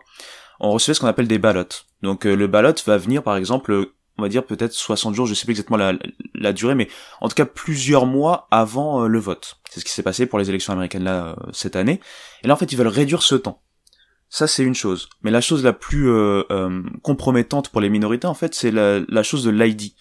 [0.59, 1.63] on recevait ce qu'on appelle des ballots.
[2.01, 5.33] Donc euh, le ballot va venir par exemple, on va dire peut-être 60 jours, je
[5.33, 5.93] sais plus exactement la,
[6.33, 6.87] la, durée, mais
[7.21, 9.57] en tout cas plusieurs mois avant euh, le vote.
[9.69, 11.99] C'est ce qui s'est passé pour les élections américaines là euh, cette année.
[12.43, 13.61] Et là en fait ils veulent réduire ce temps.
[14.29, 15.09] Ça c'est une chose.
[15.23, 16.09] Mais la chose la plus
[17.03, 19.93] compromettante pour les minorités en fait c'est la, la, chose de l'ID.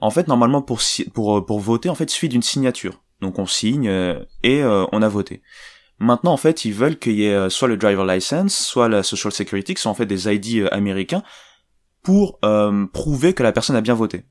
[0.00, 0.80] En fait normalement pour,
[1.12, 3.02] pour, pour voter en fait il suffit d'une signature.
[3.20, 3.88] Donc on signe
[4.42, 5.42] et on a voté.
[6.02, 9.04] Maintenant, en fait, ils veulent qu'il y ait euh, soit le driver license, soit la
[9.04, 11.22] social security, qui sont en fait des ID euh, américains,
[12.02, 14.24] pour euh, prouver que la personne a bien voté.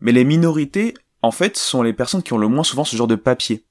[0.00, 3.06] Mais les minorités, en fait, sont les personnes qui ont le moins souvent ce genre
[3.06, 3.64] de papier.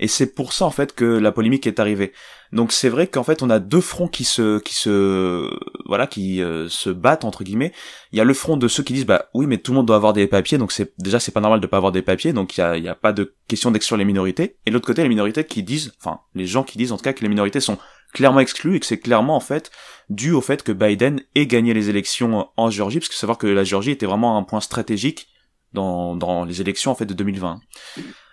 [0.00, 2.12] Et c'est pour ça en fait que la polémique est arrivée.
[2.52, 5.48] Donc c'est vrai qu'en fait on a deux fronts qui se qui se
[5.86, 7.72] voilà qui euh, se battent entre guillemets.
[8.10, 9.86] Il y a le front de ceux qui disent bah oui mais tout le monde
[9.86, 12.32] doit avoir des papiers donc c'est déjà c'est pas normal de pas avoir des papiers
[12.32, 14.56] donc il y a, y a pas de question d'exclure les minorités.
[14.64, 17.12] Et l'autre côté les minorités qui disent enfin les gens qui disent en tout cas
[17.12, 17.76] que les minorités sont
[18.14, 19.70] clairement exclues et que c'est clairement en fait
[20.08, 23.46] dû au fait que Biden ait gagné les élections en Géorgie parce que savoir que
[23.46, 25.28] la Géorgie était vraiment un point stratégique
[25.74, 27.60] dans dans les élections en fait de 2020.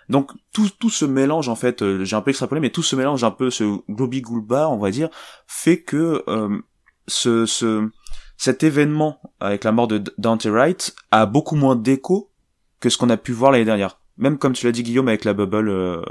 [0.08, 2.96] Donc tout, tout ce mélange en fait, euh, j'ai un peu extrapolé, mais tout ce
[2.96, 5.08] mélange un peu ce globi goulba, on va dire,
[5.46, 6.58] fait que euh,
[7.06, 7.88] ce, ce
[8.36, 12.30] cet événement avec la mort de Dante Wright a beaucoup moins d'écho
[12.80, 13.98] que ce qu'on a pu voir l'année dernière.
[14.16, 16.02] Même comme tu l'as dit Guillaume avec la bubble euh,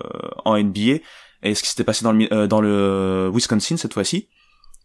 [0.45, 1.01] en NBA,
[1.43, 4.27] et ce qui s'était passé dans le, euh, dans le Wisconsin cette fois-ci.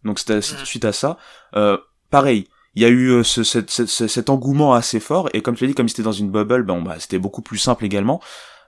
[0.04, 0.64] Donc c'était Mhm.
[0.64, 1.18] suite à ça.
[1.56, 1.76] Euh,
[2.10, 5.64] pareil, il y a eu ce, cet- cet- cet engouement assez fort, et comme tu
[5.64, 8.20] l'as dit, comme c'était dans une bubble, bon, bah, c'était beaucoup plus simple également.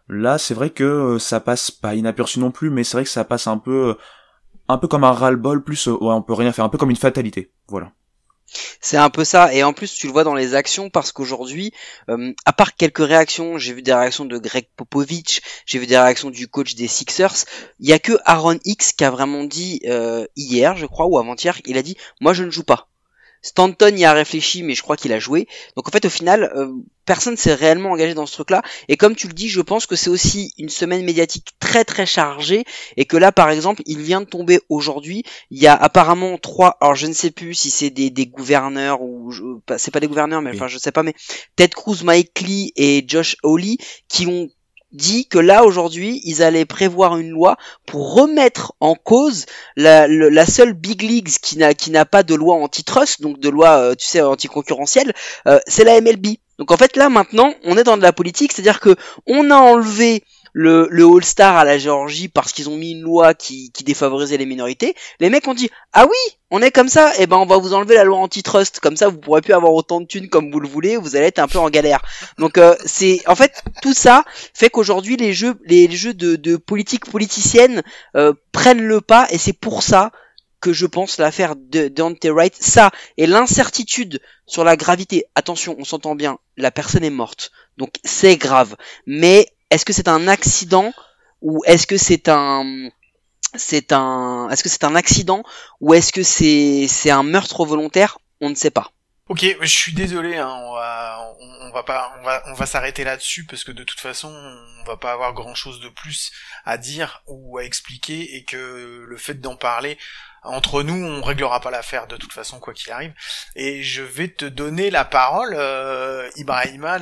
[0.09, 3.11] Là, c'est vrai que euh, ça passe pas inaperçu non plus, mais c'est vrai que
[3.11, 3.95] ça passe un peu, euh,
[4.69, 6.91] un peu comme un ras-le-bol, plus, euh, ouais, on peut rien faire, un peu comme
[6.91, 7.53] une fatalité.
[7.69, 7.93] Voilà.
[8.81, 11.73] C'est un peu ça, et en plus tu le vois dans les actions parce qu'aujourd'hui,
[12.45, 16.31] à part quelques réactions, j'ai vu des réactions de Greg Popovich, j'ai vu des réactions
[16.31, 17.47] du coach des Sixers,
[17.81, 19.81] il y a que Aaron X qui a vraiment dit
[20.37, 22.91] hier, je crois, ou avant-hier, il a dit moi je ne joue pas.
[23.45, 25.47] Stanton y a réfléchi, mais je crois qu'il a joué.
[25.77, 26.73] Donc en fait, au final, euh,
[27.05, 28.63] personne s'est réellement engagé dans ce truc-là.
[28.89, 32.07] Et comme tu le dis, je pense que c'est aussi une semaine médiatique très très
[32.07, 32.65] chargée,
[32.97, 36.79] et que là, par exemple, il vient de tomber aujourd'hui il y a apparemment trois,
[36.81, 39.43] alors je ne sais plus si c'est des, des gouverneurs ou je-
[39.77, 40.57] c'est pas des gouverneurs, mais Oui.
[40.57, 41.15] enfin je sais pas, mais
[41.57, 43.77] Ted Cruz, Mike Lee et Josh Hawley
[44.09, 44.49] qui ont
[44.95, 50.29] dit que là aujourd'hui ils allaient prévoir une loi pour remettre en cause la, le-
[50.29, 53.79] la seule big leagues qui n'a qui n'a pas de loi antitrust donc de loi
[53.79, 55.13] euh, tu sais anticoncurrentielle
[55.47, 56.27] euh, c'est la MLB
[56.59, 58.97] donc en fait là maintenant on est dans de la politique c'est à dire que
[59.27, 60.23] on a enlevé
[60.55, 64.39] le, le All-Star à la Géorgie parce qu'ils ont mis une loi qui, qui défavorisait
[64.39, 64.95] les minorités.
[65.21, 67.75] Les mecs ont dit ah oui, on est comme ça, et ben on va vous
[67.75, 70.61] enlever la loi antitrust, comme ça vous pourrez plus avoir autant de thunes comme vous
[70.61, 72.01] le voulez, vous allez être un peu en galère.
[72.39, 76.57] Donc euh, c'est en fait tout ça fait qu'aujourd'hui les jeux les jeux de, de
[76.57, 77.83] politique politicienne
[78.17, 80.13] euh, prennent le pas et c'est pour ça
[80.61, 85.25] que je pense l'affaire de Dante Wright, ça et l'incertitude sur la gravité.
[85.35, 88.75] Attention, on s'entend bien, la personne est morte, donc c'est grave.
[89.07, 90.93] Mais est-ce que c'est un accident
[91.43, 92.65] ou est-ce que c'est un
[93.57, 95.43] c'est un est-ce que c'est un accident
[95.81, 98.19] ou est-ce que c'est c'est un meurtre volontaire?
[98.41, 98.91] On ne sait pas.
[99.29, 103.05] Ok, je suis désolé, hein, on va, on, va pas, on va, on va s'arrêter
[103.05, 106.31] là-dessus parce que de toute façon, on va pas avoir grand-chose de plus
[106.67, 109.97] à dire ou à expliquer et que le fait d'en parler
[110.43, 113.15] entre nous, on réglera pas l'affaire de toute façon quoi qu'il arrive.
[113.57, 116.99] Et je vais te donner la parole, euh, Ibrahima.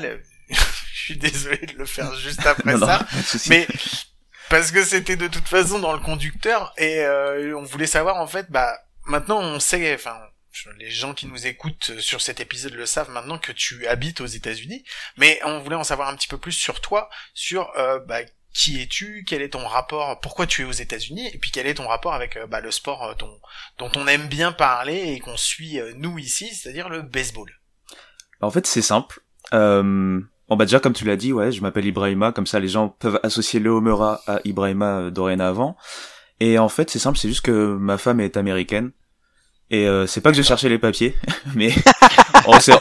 [1.02, 3.48] Je suis désolé de le faire juste après Non, non, ça, souci.
[3.50, 3.66] mais
[4.48, 8.26] parce que c'était de toute façon dans le conducteur et euh, on voulait savoir en
[8.26, 8.72] fait bah
[9.06, 10.16] maintenant on sait enfin
[10.78, 14.26] les gens qui nous écoutent sur cet épisode le savent maintenant que tu habites aux
[14.26, 14.84] États-Unis
[15.16, 18.20] mais on voulait en savoir un petit peu plus sur toi sur euh, bah,
[18.54, 21.74] qui es-tu quel est ton rapport pourquoi tu es aux États-Unis et puis quel est
[21.74, 23.40] ton rapport avec euh, bah, le sport euh, dont
[23.78, 27.50] dont on aime bien parler et qu'on suit euh, nous ici c'est-à-dire le baseball
[28.40, 29.20] En fait, c'est simple.
[30.52, 32.90] Bon bah déjà comme tu l'as dit, ouais, je m'appelle Ibrahima, comme ça les gens
[32.90, 33.74] peuvent associer le
[34.26, 35.78] à Ibrahima euh, dorénavant.
[36.40, 38.90] Et en fait, c'est simple, c'est juste que ma femme est américaine.
[39.70, 41.16] Et euh, c'est pas que je cherchais les papiers,
[41.54, 41.70] mais
[42.46, 42.74] on s'est-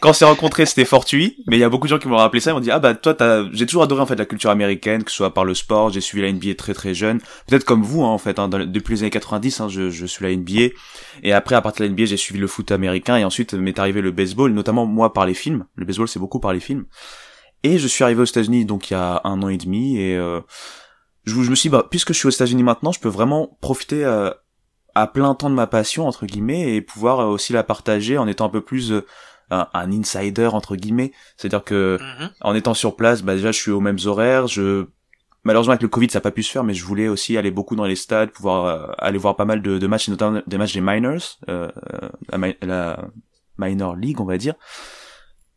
[0.00, 1.36] quand on s'est rencontrés, c'était fortuit.
[1.46, 2.78] Mais il y a beaucoup de gens qui m'ont rappelé ça, ils m'ont dit ah
[2.78, 3.14] bah toi
[3.52, 6.00] j'ai toujours adoré en fait la culture américaine, que ce soit par le sport, j'ai
[6.00, 9.02] suivi la NBA très très jeune, peut-être comme vous hein, en fait, hein, depuis les
[9.02, 10.74] années 90, hein, je, je suis la NBA.
[11.22, 13.78] Et après, à partir de la NBA, j'ai suivi le foot américain et ensuite m'est
[13.78, 15.66] arrivé le baseball, notamment moi par les films.
[15.76, 16.86] Le baseball, c'est beaucoup par les films.
[17.62, 20.16] Et je suis arrivé aux États-Unis donc il y a un an et demi et
[20.16, 20.40] euh,
[21.24, 24.04] je, me suis dit, bah, puisque je suis aux États-Unis maintenant, je peux vraiment profiter
[24.04, 24.30] euh,
[24.94, 28.26] à plein temps de ma passion entre guillemets et pouvoir euh, aussi la partager en
[28.26, 28.92] étant un peu plus
[29.50, 31.12] un, un insider entre guillemets.
[31.36, 32.30] C'est-à-dire que Mhm.
[32.40, 34.86] en étant sur place, bah déjà je suis aux mêmes horaires, je
[35.44, 37.50] malheureusement avec le Covid ça n'a pas pu se faire, mais je voulais aussi aller
[37.50, 40.40] beaucoup dans les stades, pouvoir euh, aller voir pas mal de, de matchs, et notamment
[40.46, 41.70] des matchs des minors, euh,
[42.32, 43.08] euh, la, la
[43.58, 44.54] minor league on va dire.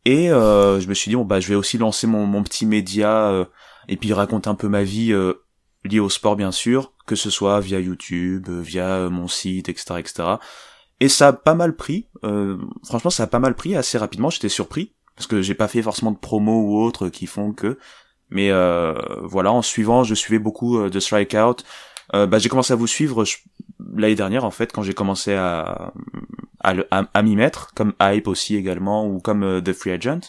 [0.06, 2.65] Et euh, je me suis dit bon bah je vais aussi lancer mon, mon petit
[2.65, 3.45] média euh,
[3.88, 5.34] et puis raconter un peu ma vie euh,
[5.86, 10.23] liée au sport bien sûr, que ce soit via YouTube, via mon site, etc., etc.
[10.99, 12.08] Et ça a pas mal pris.
[12.23, 14.29] euh, franchement, ça a pas mal pris assez rapidement.
[14.29, 17.77] J'étais surpris parce que j'ai pas fait forcément de promo ou autre qui font que.
[18.29, 21.58] Mais euh, voilà, en suivant, je suivais beaucoup euh, de Strikeout.
[22.15, 23.38] Euh, bah, j'ai commencé à vous suivre je-
[23.95, 25.93] l'année dernière en fait quand j'ai commencé à
[26.60, 29.91] à, le- à, à m'y mettre, comme Hype aussi également ou comme euh, The Free
[29.91, 30.19] Agent.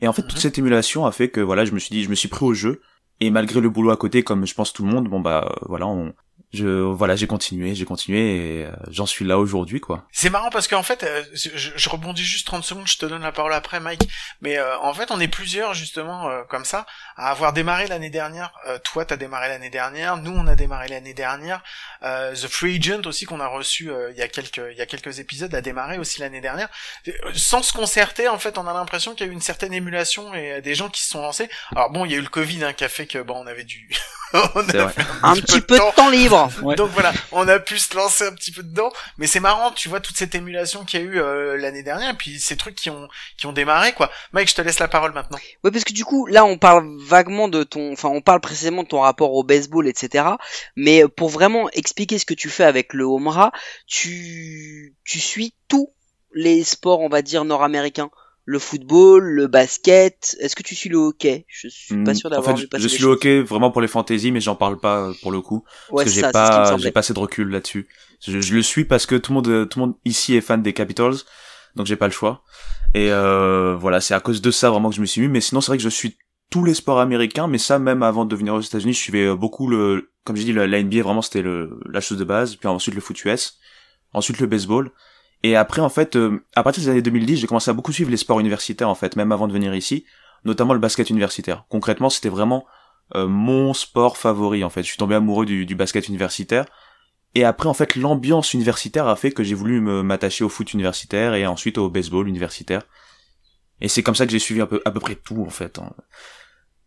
[0.00, 0.40] Et en fait, toute Mhm.
[0.40, 2.54] cette émulation a fait que voilà, je me suis dit, je me suis pris au
[2.54, 2.80] jeu.
[3.20, 5.64] Et malgré le boulot à côté, comme je pense tout le monde, bon bah euh,
[5.68, 6.12] voilà, on,
[6.52, 8.18] je voilà, j'ai continué, j'ai continué
[8.60, 10.04] et euh, j'en suis là aujourd'hui quoi.
[10.10, 13.22] C'est marrant parce qu'en fait, euh, je, je rebondis juste 30 secondes, je te donne
[13.22, 14.02] la parole après, Mike.
[14.40, 16.86] Mais euh, en fait, on est plusieurs justement euh, comme ça
[17.16, 18.52] à avoir démarré l'année dernière.
[18.66, 20.16] Euh, toi, t'as démarré l'année dernière.
[20.16, 21.62] Nous, on a démarré l'année dernière.
[22.02, 24.80] Euh, The Free Agent aussi qu'on a reçu euh, il y a quelques il y
[24.80, 26.68] a quelques épisodes a démarré aussi l'année dernière.
[27.34, 30.34] Sans se concerter, en fait, on a l'impression qu'il y a eu une certaine émulation
[30.34, 31.48] et euh, des gens qui se sont lancés.
[31.76, 33.46] Alors bon, il y a eu le Covid hein, qui a fait que bon, on
[33.46, 33.88] avait du
[34.32, 34.92] on C'est a vrai.
[34.92, 36.39] fait Un petit peu de temps libre.
[36.62, 36.74] Ouais.
[36.74, 39.88] Donc voilà, on a pu se lancer un petit peu dedans, mais c'est marrant, tu
[39.88, 42.74] vois toute cette émulation qu'il y a eu euh, l'année dernière, et puis ces trucs
[42.74, 44.10] qui ont qui ont démarré quoi.
[44.32, 45.38] Mike, je te laisse la parole maintenant.
[45.64, 48.82] Ouais, parce que du coup, là, on parle vaguement de ton, enfin, on parle précisément
[48.82, 50.24] de ton rapport au baseball, etc.
[50.76, 53.52] Mais pour vraiment expliquer ce que tu fais avec le Homra,
[53.86, 55.92] tu, tu suis tous
[56.32, 58.10] les sports, on va dire, nord-américains.
[58.44, 60.36] Le football, le basket.
[60.40, 61.46] Est-ce que tu suis le hockey?
[61.48, 63.72] Je suis pas Hmm, sûr en d'avoir fait, vu passer je suis le hockey vraiment
[63.72, 65.64] pour les fantaisies, mais j'en parle pas euh, pour le coup.
[65.88, 67.88] Ouais, parce que j'ai pas, j'ai pas assez de recul là-dessus.
[68.24, 70.40] Je, je le suis parce que tout le monde, euh, tout le monde ici est
[70.40, 71.16] fan des Capitals,
[71.74, 72.44] donc j'ai pas le choix.
[72.94, 75.28] Et euh, voilà, c'est à cause de ça vraiment que je me suis mis.
[75.28, 76.16] Mais sinon, c'est vrai que je suis
[76.50, 79.68] tous les sports américains, mais ça même avant de venir aux États-Unis, je suivais beaucoup
[79.68, 82.54] le, comme j'ai dit, la NBA vraiment c'était le la chose de base.
[82.56, 83.58] Puis ensuite le foot US,
[84.12, 84.90] ensuite le baseball.
[85.42, 88.10] Et après, en fait, euh, à partir des années 2010, j'ai commencé à beaucoup suivre
[88.10, 90.04] les sports universitaires, en fait, même avant de venir ici,
[90.44, 91.64] notamment le basket universitaire.
[91.68, 92.66] Concrètement, c'était vraiment
[93.14, 94.82] euh, mon sport favori, en fait.
[94.82, 96.66] Je suis tombé amoureux du, basket universitaire.
[97.34, 101.34] Et après, en fait, l'ambiance universitaire a fait que j'ai voulu m'attacher au foot universitaire
[101.34, 102.82] et ensuite au baseball universitaire.
[103.80, 105.78] Et c'est comme ça que j'ai suivi un peu, à peu près tout, en fait.
[105.78, 105.92] hein.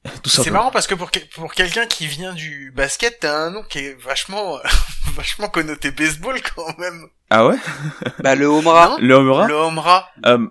[0.24, 3.52] Tout C'est marrant parce que pour que- pour quelqu'un qui vient du basket, t'as un
[3.52, 4.58] nom qui est vachement
[5.16, 7.08] vachement connoté baseball quand même.
[7.30, 7.56] Ah ouais?
[8.20, 8.98] Bah, le Homra.
[9.00, 9.48] Le Homera?
[9.48, 10.10] Le Homra.
[10.26, 10.48] Euh,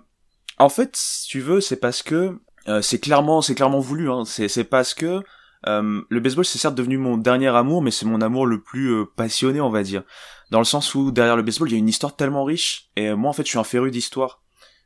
[0.57, 4.09] en fait, si tu veux, c'est parce que euh, c'est clairement, c'est clairement voulu.
[4.11, 4.23] Hein.
[4.25, 5.21] C'est, c'est parce que
[5.67, 8.89] euh, le baseball, c'est certes devenu mon dernier amour, mais c'est mon amour le plus
[8.91, 10.03] euh, passionné, on va dire.
[10.51, 12.89] Dans le sens où derrière le baseball, il y a une histoire tellement riche.
[12.95, 14.41] Et euh, moi, en fait, je suis un féru d'histoire.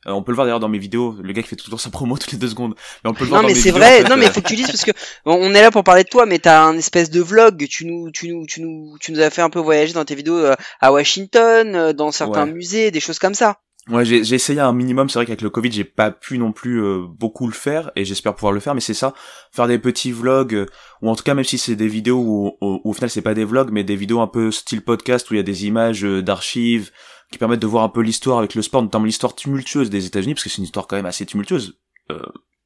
[0.05, 1.15] Euh, on peut le voir d'ailleurs dans mes vidéos.
[1.21, 2.75] Le gars qui fait toujours sa promo toutes les deux secondes.
[3.03, 4.41] Mais on peut le voir Non dans mais c'est vrai, en fait, non mais faut
[4.41, 4.91] que tu dises parce que
[5.25, 7.65] on on est là pour parler de toi, mais t'as un espèce de vlog.
[7.69, 10.15] Tu nous, tu nous, tu nous, tu nous as fait un peu voyager dans tes
[10.15, 12.53] vidéos euh, à Washington, euh, dans certains Ouais.
[12.53, 13.57] musées, des choses comme ça.
[13.89, 15.09] Ouais, j'ai j'ai essayé un minimum.
[15.09, 18.03] C'est vrai qu'avec le Covid, j'ai pas pu non plus euh, beaucoup le faire, et
[18.03, 18.75] j'espère pouvoir le faire.
[18.75, 19.13] Mais c'est ça,
[19.53, 20.65] faire des petits vlogs, euh,
[21.01, 23.21] ou en tout cas même si c'est des vidéos où, où- où au final c'est
[23.21, 25.65] pas des vlogs, mais des vidéos un peu style podcast où il y a des
[25.67, 26.91] images euh, d'archives
[27.32, 30.34] qui permettent de voir un peu l'histoire avec le sport, notamment l'histoire tumultueuse des États-Unis,
[30.34, 31.80] parce que c'est une histoire quand même assez tumultueuse,
[32.11, 32.21] euh,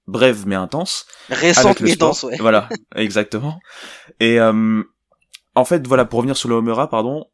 [0.07, 2.37] brève mais intense Récente mais dense, ouais.
[2.39, 3.59] Voilà, exactement.
[4.19, 4.83] Et euh,
[5.55, 7.25] en fait, voilà, pour revenir sur le Homera, pardon,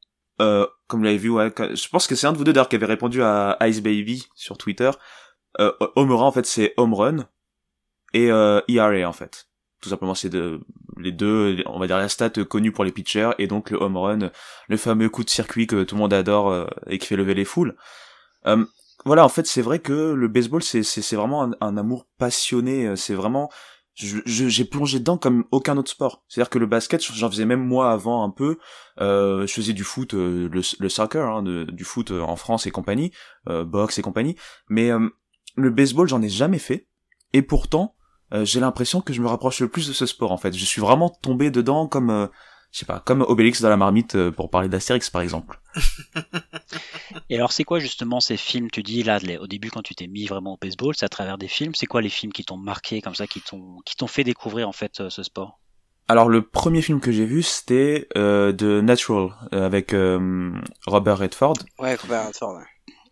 [0.42, 2.70] euh, comme vous l'avez vu, ouais, je pense que c'est un de vous deux d'ailleurs
[2.70, 4.92] qui avait répondu à Ice Baby sur Twitter.
[5.60, 7.28] Euh, Homera, en fait, c'est home run
[8.14, 9.47] et euh, ERA, en fait.
[9.82, 10.60] Tout simplement, c'est de,
[10.98, 13.98] les deux, on va dire la stat connue pour les pitchers, et donc le home
[13.98, 14.32] run,
[14.68, 17.36] le fameux coup de circuit que tout le monde adore euh, et qui fait lever
[17.36, 17.76] les foules.
[18.48, 18.66] Euh,
[19.06, 22.88] voilà, en fait, c'est vrai que le baseball, c'est c'est vraiment un, amour passionné.
[22.88, 23.50] euh, C'est vraiment,
[23.94, 26.24] je- je- j'ai plongé dedans comme aucun autre sport.
[26.28, 28.58] C'est-à-dire que le basket, j'en faisais même moi avant un peu.
[29.00, 33.12] Euh, je faisais du foot, euh, le, soccer, hein, du foot en France et compagnie,
[33.48, 34.36] euh, boxe et compagnie.
[34.70, 34.90] Mais
[35.56, 36.88] le baseball, j'en ai jamais fait.
[37.34, 37.96] Et pourtant,
[38.34, 40.32] euh, j'ai l'impression que je me rapproche le plus de ce sport.
[40.32, 42.28] En fait, je suis vraiment tombé dedans comme, euh,
[42.72, 45.60] je sais pas, comme Obélix dans la marmite euh, pour parler d'Astérix par exemple.
[47.30, 48.70] Et alors, c'est quoi justement ces films?
[48.72, 51.10] Tu dis là, les- au début, quand tu t'es mis vraiment au baseball, c'est à
[51.10, 51.74] travers des films.
[51.76, 54.68] C'est quoi les films qui t'ont marqué comme ça, qui t'ont qui t'ont fait découvrir
[54.68, 55.60] en fait euh, ce sport?
[56.10, 60.54] Alors le premier film que j'ai vu, c'était euh, The Natural euh, avec euh,
[60.86, 61.56] Robert Redford.
[61.80, 62.64] Ouais, Robert Redford, ouais.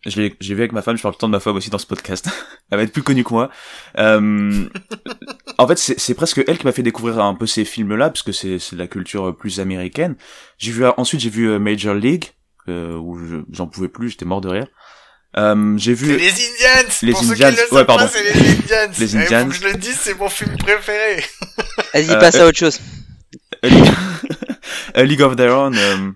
[0.06, 1.56] Je l'ai j'ai vu avec ma femme, je parle tout le temps de ma femme
[1.56, 2.28] aussi dans ce podcast.
[2.70, 3.50] elle va être plus connue que moi.
[3.98, 4.64] Euh,
[5.58, 8.22] en fait, c'est c'est presque elle qui m'a fait découvrir un peu ces films-là, parce
[8.22, 10.16] que c'est c'est de la culture plus américaine.
[10.58, 12.32] J'ai vu ensuite j'ai vu euh, Major League,
[12.68, 14.68] euh, où je- j'en pouvais plus, j'étais mort de rire.
[15.36, 16.90] Euh, j'ai vu C'est les Indians.
[17.02, 18.08] Les Pour ceux Indians, qui le ouais, pardon.
[18.10, 18.92] c'est les Indians.
[18.98, 19.44] Les Eh, Indians.
[19.44, 21.22] Faut que je le dise, c'est mon film préféré.
[21.94, 22.80] Vas-y, Euh, passe à autre chose.
[23.62, 23.92] A League,
[24.94, 25.74] A League of Their Own.
[25.76, 26.10] euh,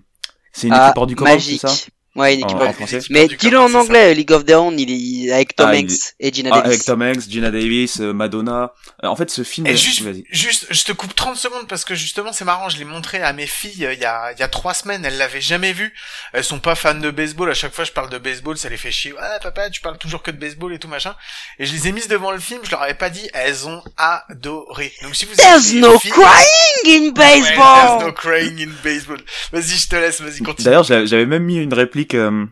[0.53, 1.69] c'est une Ah, équipe hors du commun, c'est ça?
[2.13, 2.99] Ouais, une équipe En- en français.
[3.09, 5.91] Mais dis-le en anglais, League of Their Own, il est avec Tom Ah, il Hanks
[6.19, 6.67] et Gina Ah, Davis.
[6.73, 8.73] avec Tom Hanks, Gina Davis, euh, Madonna.
[9.03, 9.65] Euh, en fait, ce film.
[9.65, 10.25] Et juste, Vas-y.
[10.29, 13.31] juste, je te coupe 30 secondes parce que justement c'est marrant, je l'ai montré à
[13.31, 15.93] mes filles euh, il y a, il y a trois semaines, elles l'avaient jamais vu.
[16.33, 18.75] Elles sont pas fans de baseball, à chaque fois je parle de baseball, ça les
[18.77, 19.13] fait chier.
[19.13, 21.15] Ouais papa, tu parles toujours que de baseball et tout machin.
[21.59, 23.81] Et je les ai mises devant le film, je leur avais pas dit, elles ont
[23.95, 24.91] adoré.
[25.03, 27.99] Donc si vous There's no filles- crying in Ouais, baseball!
[27.99, 29.17] there's no crying in baseball.
[29.51, 30.65] Vas-y, je te laisse, vas-y, continue.
[30.65, 32.45] D'ailleurs, j'avais même mis une réplique, euh,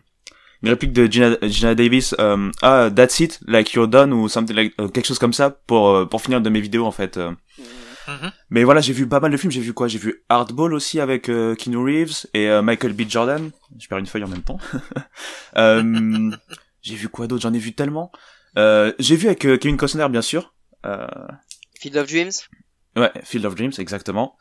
[0.62, 2.14] une réplique de Gina, Gina Davis.
[2.18, 5.50] euh, ah, that's it, like you're done ou something like, euh, quelque chose comme ça
[5.50, 7.16] pour euh, pour finir de mes vidéos en fait.
[7.16, 7.32] euh.
[8.08, 8.32] Mhm.
[8.50, 9.52] Mais voilà, j'ai vu pas mal de films.
[9.52, 9.86] J'ai vu quoi?
[9.86, 13.02] J'ai vu Hardball aussi avec euh, Keanu Reeves et euh, Michael B.
[13.08, 13.50] Jordan.
[13.78, 14.58] Je perds une feuille en même temps.
[15.56, 16.30] euh,
[16.82, 17.42] j'ai vu quoi d'autre?
[17.42, 18.10] J'en ai vu tellement.
[18.58, 20.54] Euh, j'ai vu avec euh, Kevin Costner bien sûr.
[20.86, 21.06] Euh,
[21.80, 22.32] Field of Dreams?
[22.96, 24.36] ouais, Field of Dreams exactement.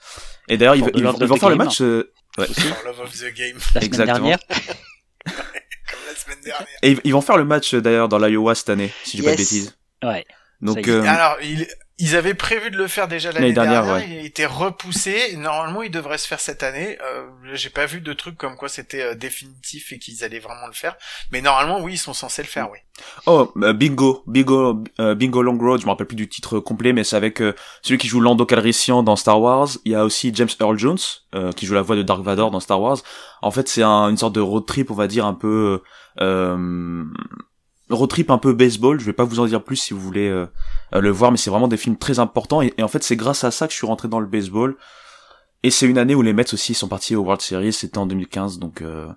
[0.48, 1.66] Et d'ailleurs ils, ils, Love ils of vont the faire le Game.
[1.66, 1.82] match.
[1.82, 2.48] euh, ouais.
[2.48, 4.18] For love of the game, La semaine Exactement.
[4.30, 4.40] dernière
[6.20, 6.68] semaine dernière.
[6.84, 9.36] Et ils- vont faire le match d'ailleurs dans l'Iowa cette année, si je dis pas
[9.36, 9.50] de Yes.
[9.52, 9.78] bêtises.
[10.04, 10.26] Ouais.
[10.62, 11.68] Donc euh, Alors, il,
[12.02, 14.08] Ils avaient prévu de le faire déjà l'année dernière, dernière, ouais.
[14.10, 15.36] il a été repoussé.
[15.36, 16.98] Normalement, il devrait se faire cette année.
[17.04, 20.66] Euh, J'ai pas vu de trucs comme quoi c'était euh, définitif et qu'ils allaient vraiment
[20.68, 20.96] le faire.
[21.32, 22.78] Mais normalement, oui, ils sont censés le faire, oui.
[23.26, 26.94] Oh, euh, Bingo, Bingo, euh, Bingo Long Road, je me rappelle plus du titre complet,
[26.94, 29.68] mais c'est avec euh, celui qui joue Lando Calrissian dans Star Wars.
[29.86, 30.98] Il y a aussi James Earl Jones,
[31.36, 32.98] euh, qui joue la voix de Dark Vador dans Star Wars.
[33.42, 35.82] En fait, c'est un- une sorte de road trip, on va dire, un peu...
[36.22, 37.04] Euh,
[37.90, 40.46] road un peu baseball, je vais pas vous en dire plus si vous voulez euh,
[40.94, 43.44] euh, le voir, mais c'est vraiment des films très importants, et, en fait, c'est grâce
[43.44, 44.76] à ça que je suis rentré dans le baseball.
[45.64, 48.06] Et c'est une année où les Mets aussi sont partis au World Series, c'était en
[48.06, 48.82] 2015, donc...
[48.82, 49.08] Euh,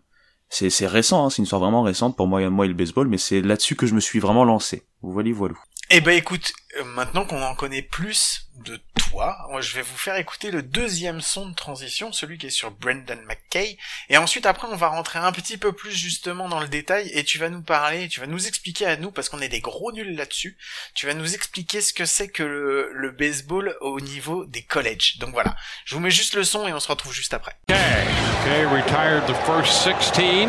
[0.54, 3.08] c'est c'est récent, hein, c'est une histoire vraiment récente pour moi, moi et le baseball,
[3.08, 4.82] mais c'est là-dessus que je me suis vraiment lancé.
[5.00, 5.54] Voyez, voilà.
[5.94, 10.16] Eh ben écoute, euh, maintenant qu'on en connaît plus de toi, je vais vous faire
[10.16, 13.76] écouter le deuxième son de transition, celui qui est sur Brendan McKay,
[14.08, 17.24] et ensuite après on va rentrer un petit peu plus justement dans le détail et
[17.24, 19.92] tu vas nous parler, tu vas nous expliquer à nous parce qu'on est des gros
[19.92, 20.56] nuls là-dessus,
[20.94, 25.18] tu vas nous expliquer ce que c'est que le, baseball au niveau des collèges.
[25.18, 27.54] Donc voilà, je vous mets juste le son et on se retrouve juste après.
[27.68, 27.76] Okay.
[28.46, 30.48] Okay, retired the first 16.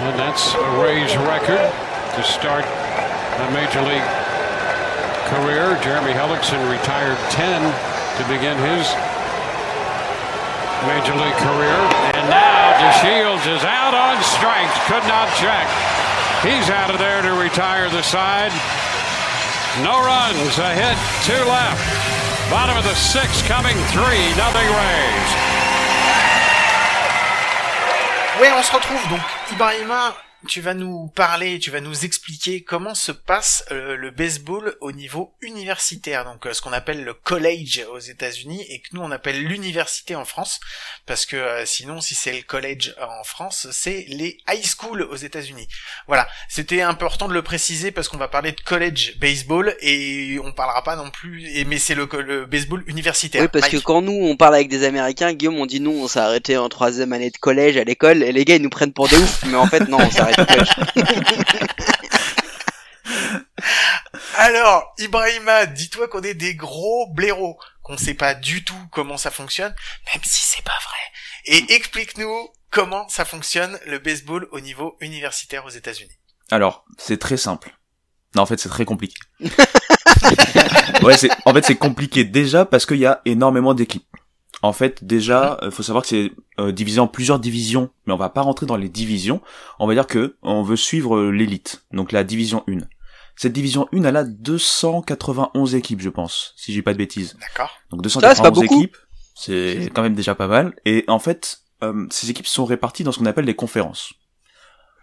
[0.00, 1.87] And that's a Rays record
[2.18, 4.10] to start a major league
[5.30, 5.78] career.
[5.86, 7.62] Jeremy Hellickson retired 10
[8.18, 8.90] to begin his
[10.90, 11.78] major league career.
[12.18, 14.74] And now DeShields is out on strikes.
[14.90, 15.62] Could not check.
[16.42, 18.50] He's out of there to retire the side.
[19.86, 21.86] No runs, a hit, two left.
[22.50, 25.30] Bottom of the sixth coming three, nothing Rays.
[28.42, 30.14] Ouais, on se retrouve donc Ibrahima,
[30.46, 34.92] tu vas nous parler, tu vas nous expliquer comment se passe euh, le baseball au
[34.92, 39.10] niveau universitaire, donc euh, ce qu'on appelle le college aux États-Unis et que nous on
[39.10, 40.60] appelle l'université en France,
[41.06, 45.16] parce que euh, sinon si c'est le college en France, c'est les high school aux
[45.16, 45.66] États-Unis.
[46.06, 50.52] Voilà, c'était important de le préciser parce qu'on va parler de college baseball et on
[50.52, 53.42] parlera pas non plus, et mais c'est le, le baseball universitaire.
[53.42, 56.06] Oui, parce que quand nous on parle avec des Américains, Guillaume on dit non, on
[56.06, 58.92] s'est arrêté en troisième année de collège à l'école, et les gars ils nous prennent
[58.92, 60.27] pour des oufs, mais en fait non, on.
[64.36, 69.30] Alors, Ibrahima, dis-toi qu'on est des gros blaireaux, qu'on sait pas du tout comment ça
[69.30, 69.74] fonctionne,
[70.14, 70.98] même si c'est pas vrai.
[71.46, 76.18] Et explique-nous comment ça fonctionne le baseball au niveau universitaire aux États-Unis.
[76.50, 77.74] Alors, c'est très simple.
[78.34, 79.16] Non, en fait, c'est très compliqué.
[81.02, 84.07] ouais, en fait, c'est compliqué déjà parce qu'il y a énormément d'équipes.
[84.62, 88.16] En fait, déjà, il faut savoir que c'est euh, divisé en plusieurs divisions, mais on
[88.16, 89.40] va pas rentrer dans les divisions.
[89.78, 92.78] On va dire que on veut suivre euh, l'élite, donc la division 1.
[93.36, 97.36] Cette division 1, elle a 291 équipes, je pense, si j'ai pas de bêtises.
[97.40, 98.74] D'accord Donc Ça, c'est pas 291 beaucoup.
[98.82, 98.96] équipes,
[99.36, 100.74] c'est quand même déjà pas mal.
[100.84, 104.12] Et en fait, euh, ces équipes sont réparties dans ce qu'on appelle des conférences.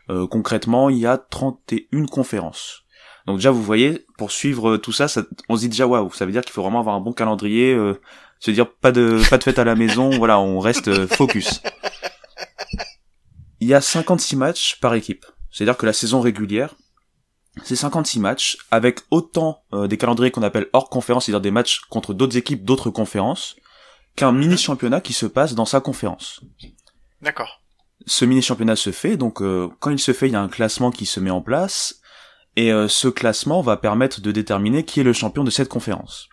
[0.09, 2.83] Euh, concrètement, il y a 31 conférences.
[3.25, 6.25] Donc déjà, vous voyez, pour suivre tout ça, ça on se dit déjà waouh, ça
[6.25, 7.99] veut dire qu'il faut vraiment avoir un bon calendrier, euh,
[8.45, 11.61] se dire pas de pas de fête à la maison, voilà, on reste euh, focus.
[13.59, 15.25] Il y a 56 matchs par équipe.
[15.49, 16.75] C'est-à-dire que la saison régulière,
[17.63, 21.79] c'est 56 matchs avec autant euh, des calendriers qu'on appelle hors conférence, c'est-à-dire des matchs
[21.89, 23.55] contre d'autres équipes d'autres conférences,
[24.15, 26.41] qu'un mini championnat qui se passe dans sa conférence.
[27.21, 27.61] D'accord.
[28.05, 30.49] Ce mini championnat se fait, donc euh, quand il se fait, il y a un
[30.49, 32.01] classement qui se met en place,
[32.55, 36.29] et euh, ce classement va permettre de déterminer qui est le champion de cette conférence.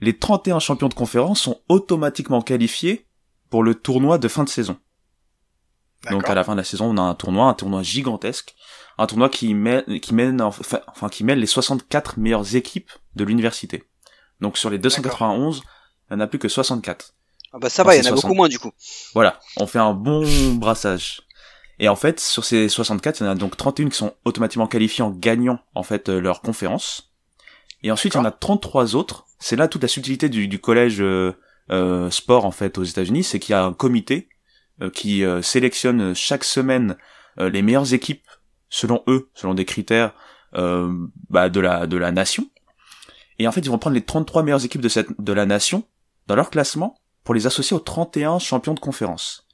[0.00, 3.06] Les 31 champions de conférence sont automatiquement qualifiés
[3.50, 4.76] pour le tournoi de fin de saison.
[6.10, 8.54] Donc à la fin de la saison, on a un tournoi, un tournoi gigantesque,
[8.98, 13.24] un tournoi qui mène, qui mène, enfin, enfin, qui mêle les 64 meilleures équipes de
[13.24, 13.84] l'université.
[14.40, 15.62] Donc sur les 291,
[16.10, 17.14] il n'y en a plus que 64.
[17.52, 18.22] Ah bah ça va, il y en a 60.
[18.22, 18.72] beaucoup moins du coup.
[19.14, 21.22] Voilà, on fait un bon brassage.
[21.78, 24.66] Et en fait, sur ces 64, il y en a donc 31 qui sont automatiquement
[24.66, 27.12] qualifiés en gagnant en fait euh, leur conférence.
[27.82, 29.26] Et ensuite, il y en a 33 autres.
[29.44, 31.34] C'est là toute la subtilité du, collège euh,
[31.70, 34.30] euh, sport en fait aux États-Unis, c'est qu'il y a un comité
[34.80, 36.96] euh, qui sélectionne chaque semaine
[37.36, 38.26] les meilleures équipes
[38.70, 40.14] selon eux, selon des critères
[40.54, 42.48] bah, de la de la nation.
[43.38, 45.84] Et en fait, ils vont prendre les 33 meilleures équipes de cette de la nation
[46.26, 49.46] dans leur classement pour les associer aux 31 champions de conférence.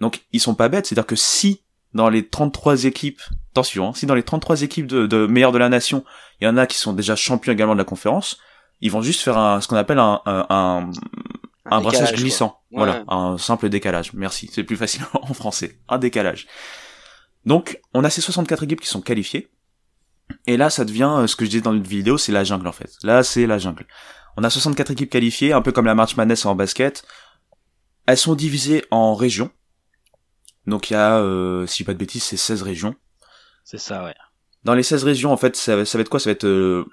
[0.00, 1.62] Donc ils sont pas bêtes, c'est-à-dire que si
[1.94, 5.58] dans les 33 équipes, attention, hein, si dans les 33 équipes de, de meilleures de
[5.58, 6.04] la nation,
[6.42, 8.38] il y en a qui sont déjà champions également de la conférence,
[8.80, 10.90] ils vont juste faire un, ce qu'on appelle un, un, un,
[11.64, 12.60] un brassage glissant.
[12.70, 14.12] Voilà, un simple décalage.
[14.12, 15.78] Merci, c'est plus facile en français.
[15.88, 16.46] Un décalage.
[17.44, 19.50] Donc, on a ces 64 équipes qui sont qualifiées.
[20.46, 22.66] Et là, ça devient euh, ce que je disais dans une vidéo, c'est la jungle
[22.66, 22.90] en fait.
[23.02, 23.86] Là, c'est la jungle.
[24.36, 27.04] On a 64 équipes qualifiées, un peu comme la March Madness en basket.
[28.06, 29.50] Elles sont divisées en régions.
[30.66, 32.94] Donc il y a, euh, si je dis pas de bêtises, c'est 16 régions.
[33.64, 34.14] C'est ça, ouais.
[34.64, 36.20] Dans les 16 régions, en fait, ça, ça va être quoi?
[36.20, 36.84] Ça va être euh,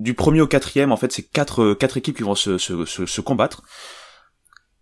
[0.00, 0.92] du premier au quatrième.
[0.92, 3.62] En fait, c'est quatre euh, quatre équipes qui vont se se, se, se combattre.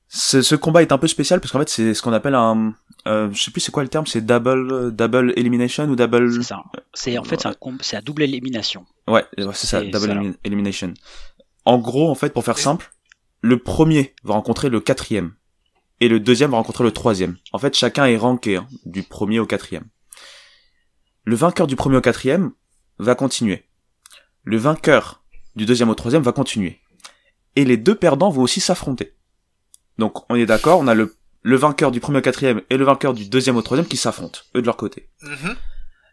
[0.08, 2.74] Ce, ce combat est un peu spécial parce qu'en fait, c'est ce qu'on appelle un,
[3.08, 6.32] euh, je sais plus c'est quoi le terme, c'est double double elimination ou double.
[6.34, 6.62] C'est ça.
[6.92, 8.86] C'est en fait c'est un c'est à double élimination.
[9.08, 10.14] Ouais, ouais, c'est ça, double ça.
[10.14, 10.94] elimi- elimination.
[11.64, 12.92] En gros, en fait, pour faire simple,
[13.40, 15.34] le premier va rencontrer le quatrième
[16.00, 17.36] et le deuxième va rencontrer le troisième.
[17.52, 19.84] En fait, chacun est ranké hein, du premier au quatrième.
[21.24, 22.52] Le vainqueur du premier au quatrième
[22.98, 23.64] va continuer.
[24.44, 25.22] Le vainqueur
[25.56, 26.80] du deuxième au troisième va continuer.
[27.56, 29.14] Et les deux perdants vont aussi s'affronter.
[29.98, 32.84] Donc, on est d'accord, on a le, le vainqueur du premier au quatrième et le
[32.84, 35.54] vainqueur du deuxième au troisième qui s'affrontent, eux de leur côté Mhm.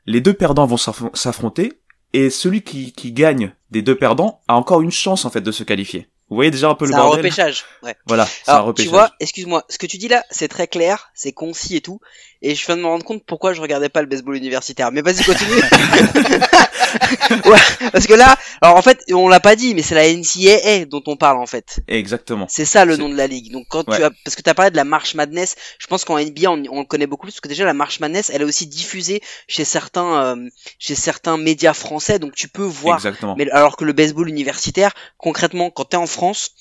[0.05, 1.81] les deux perdants vont s'aff- s'affronter
[2.13, 5.51] et celui qui, qui gagne des deux perdants a encore une chance en fait de
[5.51, 6.07] se qualifier.
[6.29, 7.65] Vous voyez déjà un peu le C'est un bordel repêchage.
[7.83, 7.95] Ouais.
[8.05, 8.89] Voilà, c'est un Alors, tu repêchage.
[8.91, 11.99] vois, excuse-moi, ce que tu dis là, c'est très clair, c'est concis et tout,
[12.41, 14.91] et je viens de me rendre compte pourquoi je regardais pas le baseball universitaire.
[14.93, 15.61] Mais vas-y, continue.
[17.45, 20.85] ouais, parce que là, alors en fait, on l'a pas dit, mais c'est la NCAA
[20.85, 21.79] dont on parle en fait.
[21.87, 22.47] Exactement.
[22.49, 23.51] C'est ça le nom de la ligue.
[23.51, 26.05] Donc quand tu as, parce que tu as parlé de la March Madness, je pense
[26.05, 28.41] qu'en NBA on, on le connaît beaucoup plus parce que déjà la March Madness, elle
[28.41, 33.35] est aussi diffusée chez certains, euh, chez certains médias français, donc tu peux voir Exactement.
[33.37, 36.51] mais alors que le baseball universitaire, concrètement, quand t'es en France,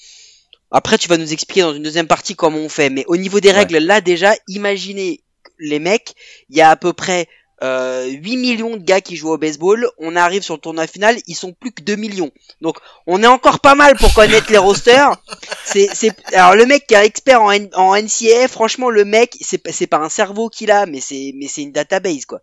[0.71, 2.91] après tu vas nous expliquer dans une deuxième partie comment on fait.
[2.91, 3.57] Mais au niveau des Ouais.
[3.57, 5.21] règles, là déjà, imaginez
[5.59, 6.15] les mecs,
[6.49, 7.27] il y a à peu près
[7.63, 9.89] euh, 8 millions de gars qui jouent au baseball.
[9.99, 12.31] On arrive sur le tournoi final, ils sont plus que 2 millions.
[12.61, 15.17] Donc on est encore pas mal pour connaître les rosters.
[15.65, 19.37] C'est, c'est, alors le mec qui est expert en, N- en NCAA, franchement le mec,
[19.41, 22.41] c'est, pas- c'est pas un cerveau qu'il a, mais c'est, mais c'est une database quoi.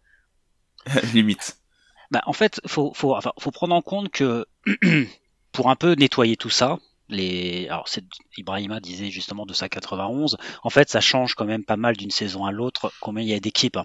[1.14, 1.58] Limite.
[2.12, 4.46] Bah, en fait, faut, faut, enfin, faut prendre en compte que
[5.52, 6.78] pour un peu nettoyer tout ça,
[7.10, 8.04] les, alors c'est,
[8.38, 12.12] Ibrahima disait justement de sa 91, en fait, ça change quand même pas mal d'une
[12.12, 13.80] saison à l'autre combien il y a d'équipes.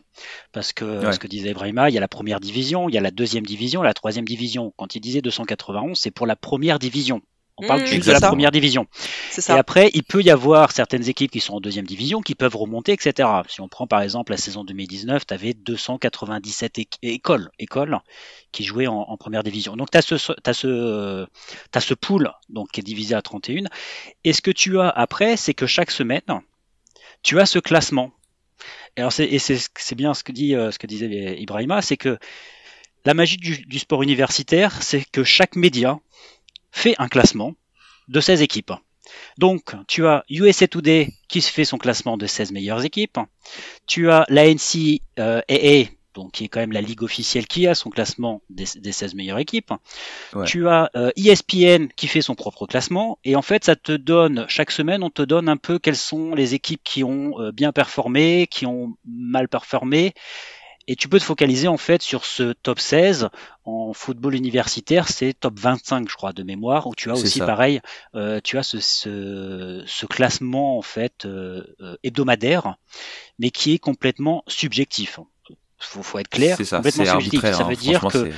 [0.52, 1.12] Parce que, Ouais.
[1.12, 3.46] ce que disait Ibrahima, il y a la première division, il y a la deuxième
[3.46, 4.72] division, la troisième division.
[4.76, 7.22] Quand il disait 291, c'est pour la première division.
[7.62, 8.28] On parle Mmh, juste de la ça.
[8.28, 8.86] première division.
[9.28, 9.58] C'est Et ça.
[9.58, 12.92] après, il peut y avoir certaines équipes qui sont en deuxième division qui peuvent remonter,
[12.92, 13.28] etc.
[13.48, 17.98] Si on prend par exemple la saison 2019, tu avais 297 éc- écoles, écoles
[18.52, 19.76] qui jouaient en, en première division.
[19.76, 21.26] Donc tu as ce, t'as ce,
[21.70, 23.64] t'as ce pool donc, qui est divisé à 31.
[24.24, 26.22] Et ce que tu as après, c'est que chaque semaine,
[27.22, 28.12] tu as ce classement.
[28.96, 29.28] Et, alors c'est,
[29.96, 32.18] bien ce que, dit, euh, ce que disait Ibrahima, c'est que
[33.04, 35.98] la magie du, du sport universitaire, c'est que chaque média
[36.72, 37.54] fait un classement
[38.08, 38.72] de 16 équipes.
[39.38, 43.18] Donc, tu as USA Today qui se fait son classement de 16 meilleures équipes.
[43.86, 47.90] Tu as la NCAA, donc qui est quand même la ligue officielle qui a son
[47.90, 49.72] classement des, des 16 meilleures équipes.
[50.34, 50.46] Ouais.
[50.46, 53.18] Tu as euh, ESPN qui fait son propre classement.
[53.24, 56.34] Et en fait, ça te donne, chaque semaine, on te donne un peu quelles sont
[56.34, 60.14] les équipes qui ont euh, bien performé, qui ont mal performé.
[60.88, 63.28] Et tu peux te focaliser en fait sur ce top 16.
[63.64, 67.46] En football universitaire, c'est top 25, je crois, de mémoire, où tu as aussi ça.
[67.46, 67.80] pareil,
[68.14, 72.76] euh, tu as ce, ce, ce classement en fait euh, euh, hebdomadaire,
[73.38, 75.20] mais qui est complètement subjectif.
[75.78, 77.40] Faut, faut être clair, C'est ça, complètement subjectif.
[77.40, 77.68] Ça hein.
[77.68, 78.32] veut dire Franchement, que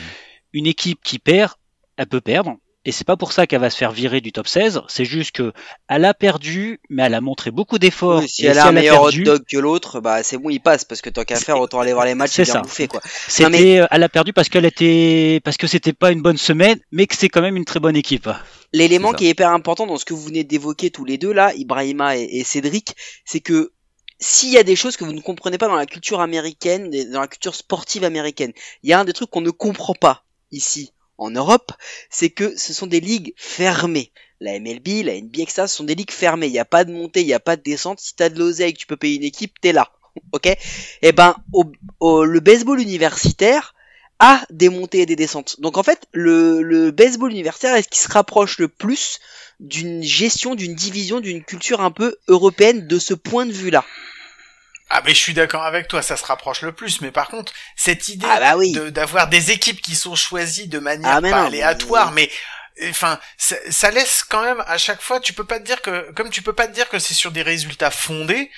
[0.53, 1.53] une équipe qui perd,
[1.97, 2.57] elle peut perdre.
[2.87, 4.83] Et c'est pas pour ça qu'elle va se faire virer du top 16.
[4.89, 5.53] C'est juste que
[5.89, 8.21] elle a perdu, mais elle a montré beaucoup d'efforts.
[8.21, 10.61] Oui, si elle a un meilleur perdu, hot dog que l'autre, bah c'est bon, il
[10.61, 12.61] passe parce que tant qu'à faire, autant aller voir les matchs c'est et bien ça.
[12.61, 13.01] bouffer quoi.
[13.41, 16.79] Non, mais- elle a perdu parce qu'elle était, parce que c'était pas une bonne semaine,
[16.93, 18.29] mais que c'est quand même une très bonne équipe.
[18.73, 21.55] L'élément qui est hyper important dans ce que vous venez d'évoquer tous les deux là,
[21.55, 23.73] Ibrahima et, et Cédric, c'est que
[24.19, 27.21] s'il y a des choses que vous ne comprenez pas dans la culture américaine, dans
[27.21, 30.94] la culture sportive américaine, il y a un des trucs qu'on ne comprend pas ici
[31.19, 31.73] en Europe,
[32.11, 34.13] c'est que ce sont des ligues fermées.
[34.41, 36.47] La MLB, la NBA, etc., ce sont des ligues fermées.
[36.47, 38.01] Il n'y a pas de montée, il n'y a pas de descente.
[38.01, 39.91] Si t'as de l'oseille que tu peux payer une équipe, t'es là.
[40.33, 40.49] Ok?
[41.03, 41.35] Eh ben,
[42.01, 43.75] le baseball universitaire
[44.21, 45.61] a des montées et des descentes.
[45.61, 49.19] Donc en fait, le, le baseball universitaire est ce qui se rapproche le plus
[49.61, 53.85] d'une gestion, d'une division, d'une culture un peu européenne de ce point de vue-là.
[54.91, 57.01] Ah mais je suis d'accord avec toi, ça se rapproche le plus.
[57.01, 58.73] Mais par contre, cette idée Ah bah oui.
[58.73, 62.31] de- d'avoir des équipes qui sont choisies de manière Ah, mais pas non, aléatoire, mais
[62.89, 65.21] enfin, ça, ça laisse quand même à chaque fois.
[65.21, 67.33] Tu peux pas te dire que, comme tu peux pas te dire que c'est sur
[67.33, 68.51] des résultats fondés.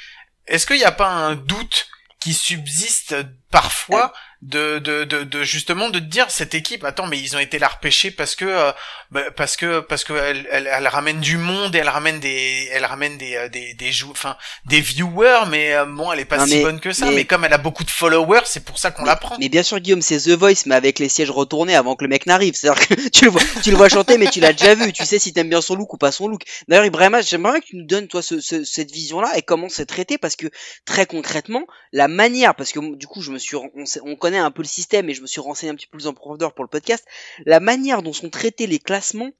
[0.46, 1.88] Est-ce qu'il n'y a pas un doute
[2.20, 3.14] qui subsiste
[3.50, 4.12] parfois
[4.43, 7.59] de, de, de, de justement de te dire cette équipe attends mais ils ont été
[7.59, 8.70] la repêcher parce que euh,
[9.11, 12.68] bah, parce que parce que elle, elle, elle ramène du monde et elle ramène des
[12.70, 16.37] elle ramène des euh, des des enfin des viewers mais euh, bon elle est pas
[16.39, 18.64] Non, si mais- bonne que ça mais- mais, comme elle a beaucoup de followers c'est
[18.64, 21.09] pour ça qu'on la prend Mais bien sûr, Guillaume, c'est The Voice, mais avec les
[21.09, 22.55] sièges retournés avant que le mec n'arrive.
[22.55, 24.93] C'est-à-dire que tu le vois, tu le vois chanter, mais tu l'as déjà vu.
[24.93, 26.43] Tu sais si t'aimes bien son look ou pas son look.
[26.68, 29.87] D'ailleurs, Ibrahima, j'aimerais que tu nous donnes, toi, ce, ce- cette vision-là et comment c'est
[29.87, 30.47] traité, parce que
[30.84, 33.70] très concrètement, la manière, parce que du coup, je me suis, on,
[34.03, 35.98] on connaît connais un peu le système et je me suis renseigné un petit peu
[35.98, 37.04] plus en profondeur pour le podcast,
[37.44, 39.30] la manière dont sont traités les classements,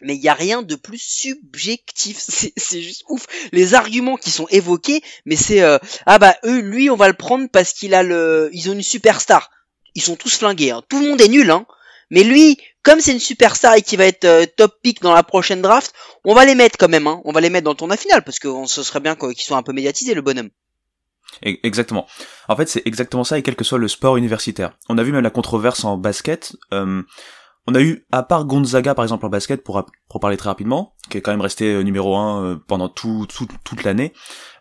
[0.00, 2.18] mais il y a rien de plus subjectif.
[2.56, 3.26] C'est juste ouf.
[3.50, 7.14] Les arguments qui sont évoqués, mais c'est euh, ah bah eux, lui, on va le
[7.14, 9.50] prendre parce qu'il a le, ils ont une superstar.
[9.94, 10.70] Ils sont tous flingués.
[10.70, 10.82] Hein.
[10.88, 11.66] Tout le monde est nul, hein.
[12.10, 15.22] Mais lui, comme c'est une superstar et qu'il va être euh, top pick dans la
[15.22, 15.92] prochaine draft,
[16.24, 17.06] on va les mettre quand même.
[17.06, 17.20] Hein.
[17.24, 19.32] On va les mettre dans le tournoi final parce que on- ce serait bien quoi,
[19.34, 20.50] qu'il soit un peu médiatisé le bonhomme.
[21.46, 22.06] E- Exactement.
[22.48, 24.76] En fait, c'est exactement ça, et quel que soit le sport universitaire.
[24.88, 26.56] On a vu même la controverse en basket.
[26.72, 27.02] euh,
[27.68, 30.96] on a eu, à part Gonzaga par exemple en basket, pour, pour parler très rapidement,
[31.08, 34.12] qui est quand même resté euh, numéro un euh, pendant tout, tout- toute l'année,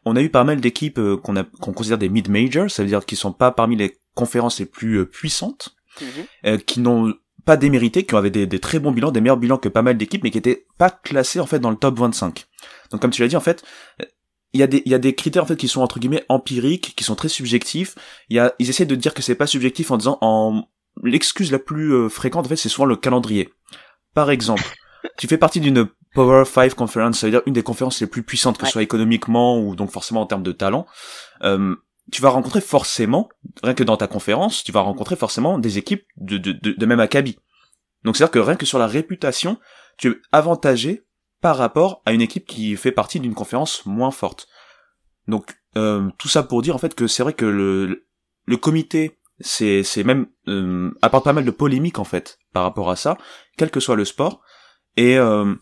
[0.06, 3.04] on a eu pas mal d'équipes euh, qu'on qu'on considère des mid-majors, ça veut dire
[3.06, 5.76] qu'ils sont pas parmi les conférences les plus puissantes,
[6.46, 7.12] euh, qui n'ont
[7.44, 9.98] pas démérité, qui avaient des, des très bons bilans, des meilleurs bilans que pas mal
[9.98, 12.46] d'équipes, mais qui étaient pas classés en fait dans le top 25.
[12.92, 13.64] Donc comme tu l'as dit en fait,
[14.54, 16.26] il y a des il y a des critères en fait qui sont entre guillemets
[16.30, 17.96] empiriques, qui sont très subjectifs.
[18.30, 20.64] Il y a ils essaient de dire que c'est pas subjectif en disant en
[21.04, 23.50] l'excuse la plus euh, fréquente en fait c'est souvent le calendrier.
[24.14, 24.64] Par exemple,
[25.18, 28.24] tu fais partie d'une Power 5 Conference, ça veut dire une des conférences les plus
[28.24, 28.72] puissantes, que ce Ouais.
[28.72, 30.86] soit économiquement ou donc forcément en termes de talent.
[31.44, 31.76] Euh,
[32.12, 33.30] tu vas rencontrer forcément,
[33.64, 36.86] rien que dans ta conférence, tu vas rencontrer forcément des équipes de, de, de, de
[36.86, 37.38] même acabit.
[38.04, 39.58] Donc c'est-à-dire que rien que sur la réputation,
[39.98, 41.04] tu es avantagé
[41.42, 44.48] par rapport à une équipe qui fait partie d'une conférence moins forte.
[45.28, 49.84] Donc euh, tout ça pour dire en fait que c'est vrai que le, comité c'est
[49.84, 53.18] c'est même euh, apporte pas mal de polémiques en fait par rapport à ça,
[53.58, 54.42] quel que soit le sport.
[54.98, 55.56] Et euh,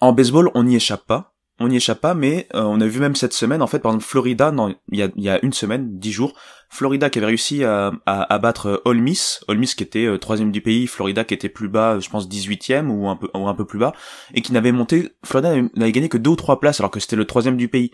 [0.00, 1.34] en baseball, on n'y échappe pas.
[1.62, 3.92] On n'y échappe pas, mais euh, on a vu même cette semaine, en fait, par
[3.92, 4.50] exemple, Florida,
[4.90, 6.32] il y a, une semaine, dix jours,
[6.70, 9.40] Florida qui avait réussi à, à, à battre euh, Ole Miss,
[9.76, 13.10] qui était euh, troisième du pays, Florida qui était plus bas, je pense 18e ou
[13.10, 13.92] un peu plus bas,
[14.32, 17.16] et qui n'avait monté, Florida n'avait- gagné que deux ou trois places alors que c'était
[17.16, 17.90] le troisième du pays.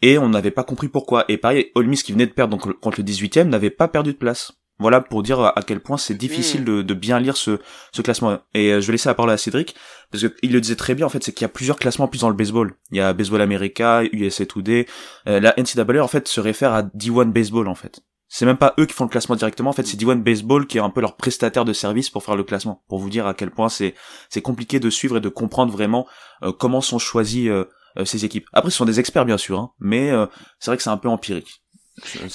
[0.00, 1.26] Et on n'avait pas compris pourquoi.
[1.28, 4.52] Et pareil, Ole qui venait de perdre contre le 18e n'avait pas perdu de place.
[4.78, 6.64] Voilà pour dire à quel point c'est difficile Mm.
[6.64, 7.58] de, de bien lire ce,
[7.92, 8.38] ce classement.
[8.54, 9.74] Et euh, je vais laisser la parole à Cédric,
[10.10, 12.08] parce qu'il le disait très bien, en fait, c'est qu'il y a plusieurs classements en
[12.08, 12.74] plus dans le baseball.
[12.90, 14.86] Il y a Baseball America, USA Today,
[15.28, 18.00] euh, la NCAA, en fait, se réfère à D1 Baseball, en fait.
[18.28, 20.78] C'est même pas eux qui font le classement directement, en fait, c'est D1 Baseball qui
[20.78, 23.34] est un peu leur prestataire de service pour faire le classement, pour vous dire à
[23.34, 23.94] quel point c'est
[24.30, 26.06] c'est compliqué de suivre et de comprendre vraiment
[26.42, 27.64] euh, comment sont choisies euh,
[27.98, 28.46] euh, ces équipes.
[28.54, 30.26] Après, ce sont des experts, bien sûr, hein, mais euh,
[30.58, 31.61] c'est vrai que c'est un peu empirique.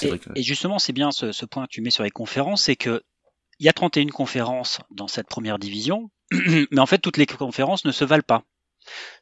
[0.06, 2.12] Et, vrai que- et justement, c'est bien ce, ce point que tu mets sur les
[2.12, 3.02] conférences, c'est que
[3.60, 6.12] il y a 31 conférences dans cette première division,
[6.72, 8.44] mais en fait, toutes les conférences ne se valent pas.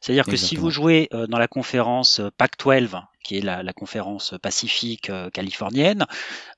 [0.00, 4.34] C'est-à-dire que si vous jouez euh, dans la conférence euh, Pac-12, qui est la, conférence
[4.40, 6.06] pacifique euh, californienne,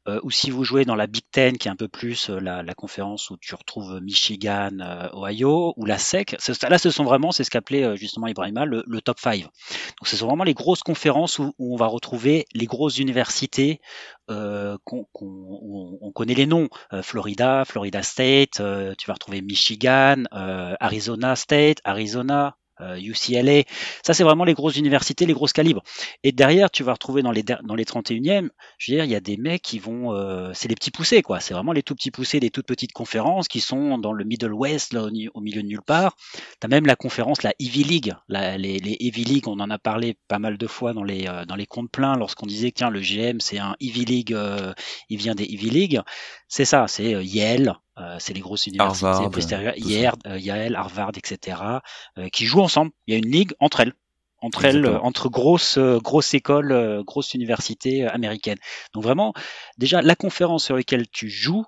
[0.07, 2.39] euh, ou si vous jouez dans la Big Ten, qui est un peu plus euh,
[2.39, 4.71] la, conférence où tu retrouves Michigan,
[5.14, 6.37] Ohio, ou la SEC,
[6.69, 9.41] là, ce sont vraiment, c'est ce qu'appelait justement Ibrahima, le, top 5.
[9.41, 9.51] Donc,
[10.05, 13.81] ce sont vraiment les grosses conférences où, on va retrouver les grosses universités
[14.29, 16.69] qu'on, on, on connaît les noms.
[17.03, 18.62] Florida, Florida State,
[18.99, 23.62] tu vas retrouver Michigan, Arizona State, Arizona, UCLA.
[24.05, 25.83] Ça, c'est vraiment les grosses universités, les grosses calibres.
[26.22, 28.49] Et derrière, tu vas retrouver dans les, dans les 31e,
[28.79, 30.12] je veux dire, il y a des mecs qui vont...
[30.12, 31.41] euh, c'est les petits poussés, quoi.
[31.41, 34.53] C'est vraiment les tout petits poussés des toutes petites conférences qui sont dans le Middle
[34.53, 36.16] West, là, au, milieu de nulle part.
[36.61, 38.14] T'as même la conférence, la Ivy League.
[38.29, 41.45] Les, les Ivy League, on en a parlé pas mal de fois dans les, euh,
[41.45, 44.72] dans les comptes pleins lorsqu'on disait, tiens, le GM, c'est un Ivy League, euh,
[45.09, 46.01] il vient des Ivy League.
[46.49, 49.74] C'est ça, c'est euh, Yale, euh, c'est les grosses universités, Harvard, postérieures.
[49.76, 51.61] Yale, euh, Yale, Harvard, etc.,
[52.18, 52.92] euh, qui jouent ensemble.
[53.07, 53.92] Il y a une ligue entre elles.
[54.40, 54.99] Entre elles, Exactement.
[54.99, 58.59] euh, entre grosses, euh, grosses écoles, euh, grosses universités euh, américaines.
[58.94, 59.32] Donc vraiment,
[59.78, 61.64] déjà, la conférence sur laquelle tu joues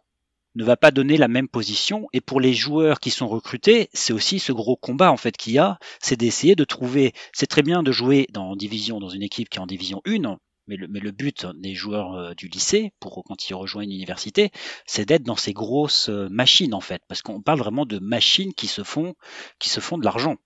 [0.54, 2.06] ne va pas donner la même position.
[2.12, 5.52] Et pour les joueurs qui sont recrutés, c'est aussi ce gros combat en fait qu'il
[5.52, 7.12] y a, c'est d'essayer de trouver.
[7.32, 10.38] C'est très bien de jouer dans division, dans une équipe qui est en division 1,
[10.70, 14.52] mais le, but des joueurs euh, du lycée, pour quand ils rejoignent l'université,
[14.86, 18.54] c'est d'être dans ces grosses euh, machines en fait, parce qu'on parle vraiment de machines
[18.54, 19.14] qui se font,
[19.58, 20.36] qui se font de l'argent.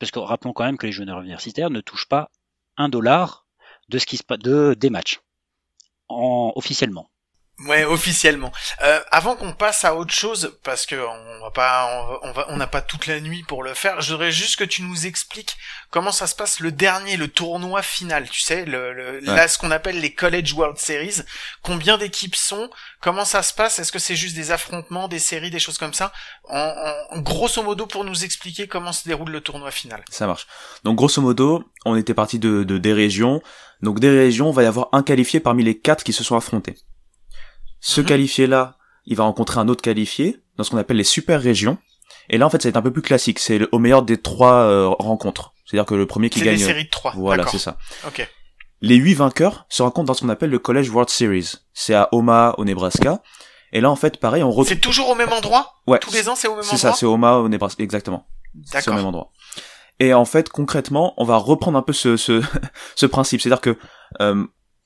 [0.00, 2.30] Parce que rappelons quand même que les joueurs universitaires ne touchent pas
[2.76, 3.46] un dollar
[3.88, 5.20] de ce qui se des matchs
[6.08, 7.10] en, officiellement.
[7.66, 8.52] Ouais, officiellement.
[8.82, 12.54] Euh, avant qu'on passe à autre chose, parce que on va pas, on va- on
[12.54, 14.00] on n'a pas toute la nuit pour le faire.
[14.00, 15.56] Je voudrais juste que tu nous expliques
[15.90, 18.28] comment ça se passe le dernier, le tournoi final.
[18.30, 21.16] Tu sais, le, le- là ce qu'on appelle les College World Series.
[21.62, 22.70] Combien d'équipes sont?
[23.00, 23.78] Comment ça se passe?
[23.78, 26.12] Est-ce que c'est juste des affrontements, des séries, des choses comme ça?
[26.48, 26.58] En,
[27.10, 30.02] en- grosso modo pour nous expliquer comment se déroule le tournoi final.
[30.10, 30.46] Ça marche.
[30.84, 33.42] Donc grosso modo, on était parti de, de des régions.
[33.82, 36.36] Donc des régions, il va y avoir un qualifié parmi les quatre qui se sont
[36.36, 36.76] affrontés.
[37.80, 38.06] Ce Mhm.
[38.06, 38.76] qualifié-là,
[39.06, 41.78] il va rencontrer un autre qualifié dans ce qu'on appelle les super régions.
[42.28, 43.38] Et là, en fait, ça va être un peu plus classique.
[43.38, 45.52] C'est le- au meilleur des trois euh, rencontres.
[45.64, 46.58] C'est-à-dire que le premier qui C'est gagne.
[46.58, 47.12] des séries de trois.
[47.16, 47.52] Voilà, D'accord.
[47.52, 47.78] c'est ça.
[48.06, 48.28] Ok.
[48.82, 51.52] Les huit vainqueurs se rencontrent dans ce qu'on appelle le College World Series.
[51.74, 53.22] C'est à Omaha, au Nebraska.
[53.72, 54.68] Et là, en fait, pareil, on retrouve.
[54.68, 55.74] C'est toujours au même endroit?
[55.86, 55.98] Ouais.
[55.98, 56.90] Tous les ans, c'est au même C'est endroit?
[56.92, 58.26] ça, c'est Omaha, au Nebraska, exactement.
[58.64, 58.94] C'est au D'accord.
[58.94, 59.30] même endroit.
[60.00, 62.40] Et en fait, concrètement, on va reprendre un peu ce, ce,
[62.96, 63.40] ce principe.
[63.42, 63.76] C'est-à-dire que
[64.20, 64.44] euh,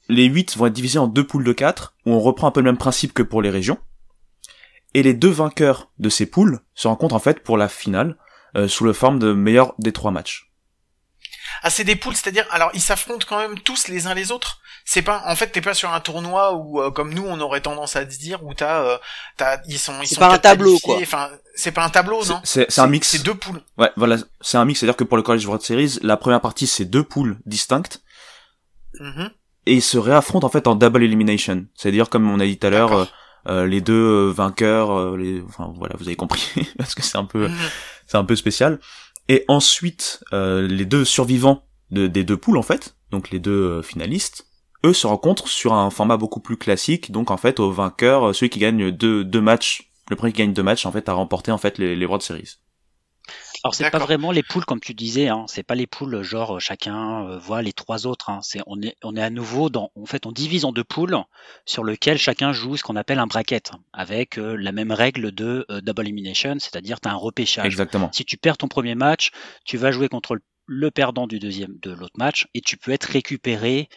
[0.09, 2.61] les 8 vont être divisés en deux poules de 4, où on reprend un peu
[2.61, 3.79] le même principe que pour les régions.
[4.95, 8.17] Et les deux vainqueurs de ces poules se rencontrent en fait pour la finale,
[8.57, 10.51] euh, sous le forme de meilleur des trois matchs.
[11.63, 14.61] Ah, c'est des poules, c'est-à-dire, alors ils s'affrontent quand même tous les uns les autres?
[14.85, 17.63] C'est pas, en fait, t'es pas sur un tournoi où, euh, comme nous, on aurait
[17.63, 18.99] tendance à se dire, où t'as, euh,
[19.39, 20.99] t'as, ils sont, ils C'est sont pas un tableau, quoi.
[21.01, 22.41] Enfin, c'est pas un tableau, non?
[22.45, 23.09] C'est c'est un mix.
[23.09, 23.63] C'est deux poules.
[23.79, 24.81] Ouais, voilà, c'est un mix.
[24.81, 28.03] C'est-à-dire que pour le College World Series, la première partie c'est deux poules distinctes
[29.01, 29.31] Mhm.
[29.67, 31.67] Et ils se réaffrontent en fait en double elimination.
[31.75, 33.05] C'est-à-dire comme on a dit tout à l'heure, euh,
[33.49, 36.49] euh, les deux euh, vainqueurs, euh, les, enfin voilà, vous avez compris
[36.79, 37.55] parce que c'est un peu, Mhm.
[38.07, 38.79] c'est un peu spécial.
[39.29, 43.81] Et ensuite, euh, les deux survivants de- des deux poules en fait, donc les deux
[43.83, 44.47] finalistes,
[44.85, 47.11] eux se rencontrent sur un format beaucoup plus classique.
[47.13, 50.53] Donc en fait, au vainqueur, celui qui gagne deux, deux matchs, le premier qui gagne
[50.53, 52.57] deux matchs en fait a remporté en fait les, les World Series.
[53.65, 55.47] Alors c'est pas vraiment les poules comme tu disais, hein.
[55.49, 58.29] c'est pas les poules genre euh, chacun euh, voit les trois autres.
[58.29, 58.41] Hein.
[58.43, 61.17] C'est on est on est à nouveau dans en fait on divise en deux poules
[61.65, 65.65] sur lequel chacun joue ce qu'on appelle un bracket avec euh, la même règle de
[65.71, 67.65] euh, double elimination, c'est-à-dire tu as un repêchage.
[67.65, 68.11] Exactement.
[68.13, 69.31] Si tu perds ton premier match,
[69.65, 72.91] tu vas jouer contre le- le perdant du deuxième de l'autre match et tu peux
[72.93, 73.89] être récupéré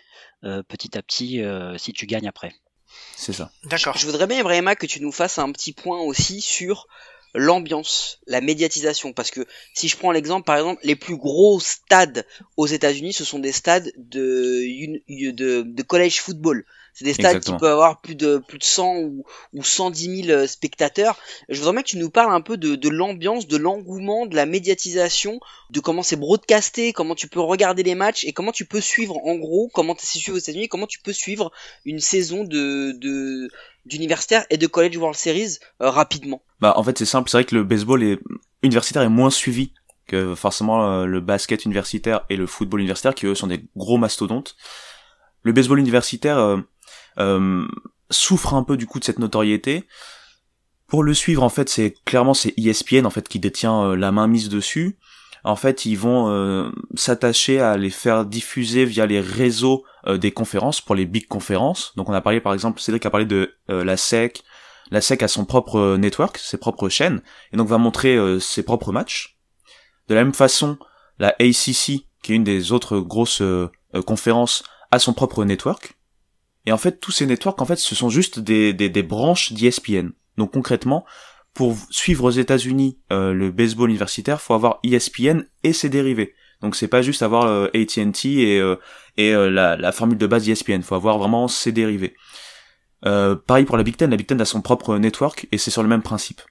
[0.45, 2.53] euh, petit à petit euh, si tu gagnes après.
[3.17, 3.51] C'est ça.
[3.65, 3.97] D'accord.
[3.97, 6.87] Je voudrais bien, Ibrahima, que tu nous fasses un petit point aussi sur
[7.33, 9.13] l'ambiance, la médiatisation.
[9.13, 12.25] Parce que si je prends l'exemple, par exemple, les plus gros stades
[12.55, 16.65] aux États-Unis, ce sont des stades de, de college football.
[16.97, 17.57] C'est des stades Exactement.
[17.57, 19.23] qui peuvent avoir plus de, plus de 100 ou,
[19.53, 21.15] ou 110 000 euh, spectateurs.
[21.47, 24.35] Je voudrais bien que tu nous parles un peu de, de l'ambiance, de l'engouement, de
[24.35, 25.39] la médiatisation,
[25.69, 29.23] de comment c'est broadcasté, comment tu peux regarder les matchs et comment tu peux suivre,
[29.27, 31.51] en gros, comment c'est suivi aux États-Unis, comment tu peux suivre
[31.85, 33.47] une saison de, de,
[33.85, 36.41] d'universitaire et de college World Series euh, rapidement.
[36.61, 38.17] Bah en fait c'est simple, c'est vrai que le baseball est
[38.63, 39.71] universitaire est moins suivi
[40.07, 43.99] que forcément euh, le basket universitaire et le football universitaire qui eux sont des gros
[43.99, 44.55] mastodontes.
[45.43, 46.39] Le baseball universitaire
[48.09, 49.85] souffre un peu du coup de cette notoriété.
[50.87, 54.11] Pour le suivre en fait c'est clairement c'est ESPN en fait qui détient euh, la
[54.11, 54.97] main mise dessus.
[55.43, 60.31] En fait ils vont euh, s'attacher à les faire diffuser via les réseaux euh, des
[60.31, 61.91] conférences pour les big conférences.
[61.97, 64.43] Donc on a parlé par exemple Cédric a parlé de euh, la SEC,
[64.91, 68.39] la SEC a son propre euh, network, ses propres chaînes, et donc va montrer euh,
[68.39, 69.37] ses propres matchs.
[70.07, 70.77] De la même façon,
[71.19, 75.96] la ACC, qui est une des autres grosses euh, euh, conférences, a son propre network.
[76.67, 79.53] Et en fait, tous ces networks, en fait, ce sont juste des, des, des branches
[79.53, 80.09] d'ESPN.
[80.37, 81.05] Donc concrètement,
[81.53, 86.35] pour suivre aux États-Unis euh, le baseball universitaire, faut avoir ESPN et ses dérivés.
[86.61, 88.75] Donc c'est pas juste avoir euh, AT&T et, euh,
[89.15, 92.15] et euh, la, la formule de base ESPN, faut avoir vraiment ses dérivés.
[93.05, 95.71] Euh, pareil pour la Big Ten, la Big Ten a son propre network et c'est
[95.71, 96.41] sur le même principe.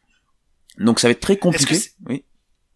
[0.79, 1.77] Donc ça va être très compliqué.
[2.09, 2.25] Oui.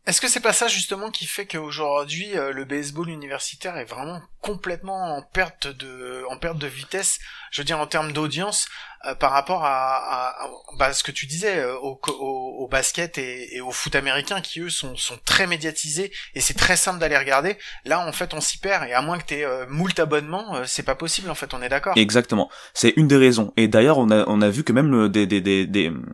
[0.07, 4.21] Est-ce que c'est pas ça justement qui fait qu'aujourd'hui euh, le baseball universitaire est vraiment
[4.41, 7.19] complètement en perte de en perte de vitesse,
[7.51, 8.67] je veux dire en termes d'audience
[9.07, 9.97] euh, par rapport à,
[10.43, 10.49] à,
[10.79, 14.41] bah, ce que tu disais euh, au, au, au basket et, et au foot américain
[14.41, 17.59] qui eux sont, sont très médiatisés et c'est très simple d'aller regarder.
[17.85, 20.65] Là en fait on s'y perd et à moins que t'aies euh, moult abonnements, euh,
[20.67, 21.97] c'est pas possible en fait, on est d'accord.
[21.97, 22.51] Exactement.
[22.73, 23.53] C'est une des raisons.
[23.59, 26.07] Et d'ailleurs, on a, on a vu que même le- des, des, des, des, hum,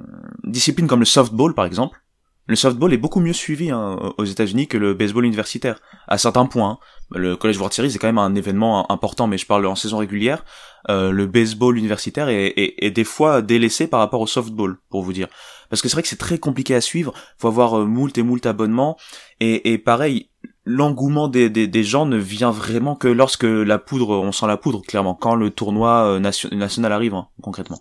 [0.43, 1.99] disciplines comme le softball, par exemple,
[2.47, 6.47] le softball est beaucoup mieux suivi hein, aux États-Unis que le baseball universitaire, à certains
[6.47, 6.70] points.
[6.70, 6.78] hein.
[7.12, 9.99] Le College World Series est quand même un événement important, mais je parle en saison
[9.99, 10.44] régulière.
[10.88, 15.03] Euh, le baseball universitaire est, est, est des fois délaissé par rapport au softball, pour
[15.03, 15.28] vous dire.
[15.70, 17.12] Parce que c'est vrai que c'est très compliqué à suivre.
[17.38, 18.97] Faut avoir euh, moult et moult abonnements.
[19.40, 20.30] Et, et pareil,
[20.64, 24.57] l'engouement des, des, des gens ne vient vraiment que lorsque la poudre, on sent la
[24.57, 27.80] poudre, clairement, quand le tournoi euh, nation- national arrive, hein, concrètement.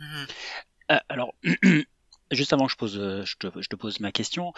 [0.00, 0.26] Mhm.
[0.92, 1.34] Euh, alors,
[2.30, 4.52] juste avant que je, pose, euh, je, te, je te pose ma question,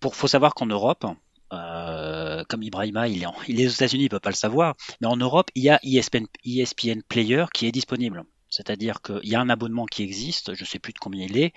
[0.00, 1.04] pour faut savoir qu'en Europe,
[1.52, 4.74] euh, comme Ibrahima, il est, en- il est aux États-Unis, il peut pas le savoir,
[5.00, 8.24] mais en Europe, il y a E ESPN, ESPN Player qui est disponible.
[8.52, 11.52] C'est-à-dire qu'il y a un abonnement qui existe, je sais plus de combien il est,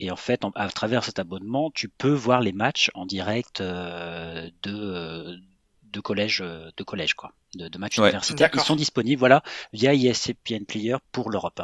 [0.00, 3.60] et en fait, en- à travers cet abonnement, tu peux voir les matchs en direct
[3.60, 5.36] euh, de,
[5.84, 8.08] de collège, de collège quoi, de, de matchs Ouais.
[8.10, 8.50] universitaires.
[8.54, 9.42] Ils sont disponibles, voilà,
[9.72, 11.62] via E ESPN Player pour l'Europe.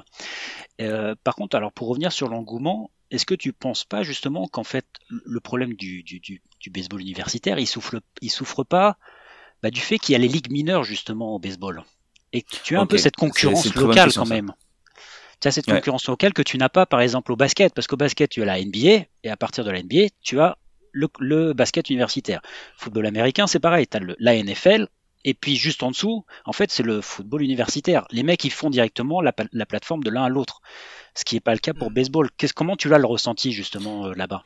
[0.81, 4.65] Euh, par contre, alors pour revenir sur l'engouement, est-ce que tu penses pas justement qu'en
[4.65, 8.99] fait le problème du, du, du, du baseball universitaire, il souffre pas
[9.62, 11.85] bah, du fait qu'il y a les ligues mineures justement au baseball?
[12.33, 14.35] Et que tu as un peu cette concurrence locale quand ça.
[14.35, 14.53] même.
[15.41, 15.75] Tu as cette Ouais.
[15.75, 18.47] concurrence locale que tu n'as pas par exemple au basket parce qu'au basket tu as
[18.47, 20.59] la NBA et à partir de la NBA tu as
[20.93, 22.41] le, le basket universitaire.
[22.77, 24.89] Football américain c'est pareil, tu as le, la NFL
[25.25, 28.07] Et puis juste en dessous, en fait, c'est le football universitaire.
[28.11, 30.61] Les mecs, ils font directement la, plateforme de l'un à l'autre.
[31.14, 32.29] Ce qui n'est pas le cas pour baseball.
[32.37, 34.43] Qu'est-ce, comment tu l'as le ressenti justement euh, là-bas?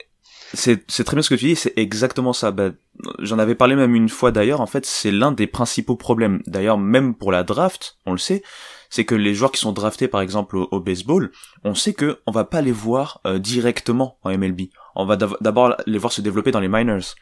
[0.54, 2.52] C'est c'est très bien ce que tu dis, c'est exactement ça.
[2.52, 2.70] Bah,
[3.18, 6.42] J'en avais parlé même une fois d'ailleurs, en fait, c'est l'un des principaux problèmes.
[6.46, 8.42] D'ailleurs, même pour la draft, on le sait,
[8.88, 11.32] c'est que les joueurs qui sont draftés par exemple au, au baseball,
[11.64, 14.68] on sait que on va pas les voir euh, directement en MLB.
[14.94, 17.14] On va d'abord les voir se développer dans les minors.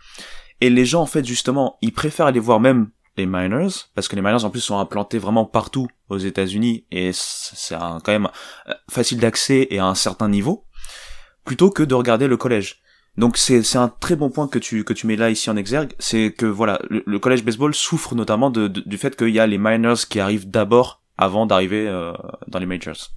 [0.60, 4.16] Et les gens en fait justement, ils préfèrent aller voir même les minors parce que
[4.16, 8.28] les minors en plus sont implantés vraiment partout aux États-Unis et c'est quand même
[8.68, 10.64] euh, facile d'accès et à un certain niveau
[11.44, 12.80] plutôt que de regarder le collège.
[13.16, 15.94] Donc c'est un très bon point que tu que tu mets là ici en exergue,
[15.98, 19.40] c'est que voilà le, le collège baseball souffre notamment de, de- du fait qu'il y
[19.40, 22.12] a les minors qui arrivent d'abord avant d'arriver euh,
[22.48, 23.10] dans les majors.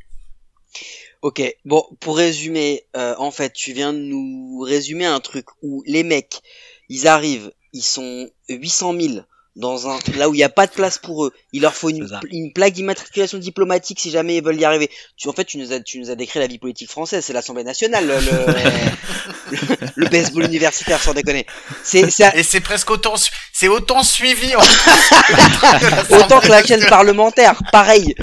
[1.22, 5.84] Ok, bon, pour résumer, euh, en fait, tu viens de nous résumer un truc où
[5.86, 6.40] les mecs,
[6.88, 9.14] ils arrivent, ils sont 800 000
[9.56, 11.34] dans un là où il n'y a pas de place pour eux.
[11.52, 12.20] Il leur faut une, ça.
[12.32, 14.90] une plaque d'immatriculation diplomatique si jamais ils veulent y arriver.
[15.18, 17.34] Tu, en fait, tu nous as, tu nous as décrit la vie politique française, c'est
[17.34, 21.46] l'Assemblée nationale, le, le, le baseball universitaire, sans déconner.
[21.84, 23.16] C'est, c'est Et c'est presque autant,
[23.54, 24.62] c'est autant suivi en
[26.16, 28.16] autant que la chaîne parlementaire, pareil.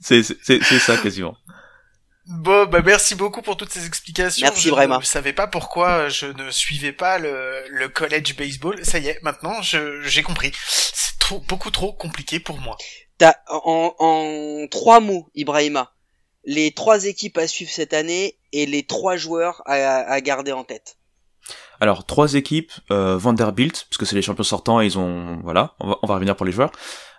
[0.00, 1.36] C'est c'est ça quasiment.
[2.30, 4.46] Bon, bah merci beaucoup pour toutes ces explications.
[4.46, 4.98] Merci, je vraiment.
[5.00, 8.84] ne savais pas pourquoi je ne suivais pas le, le college baseball.
[8.84, 10.52] Ça y est, maintenant je- j'ai compris.
[10.68, 12.76] C'est trop, beaucoup trop compliqué pour moi.
[13.18, 15.92] T'as, en, en trois mots, Ibrahima,
[16.44, 20.64] les trois équipes à suivre cette année et les trois joueurs à, à garder en
[20.64, 20.96] tête.
[21.80, 25.74] Alors trois équipes, euh, Vanderbilt parce que c'est les champions sortants et ils ont voilà,
[25.80, 26.70] on va, on va revenir pour les joueurs.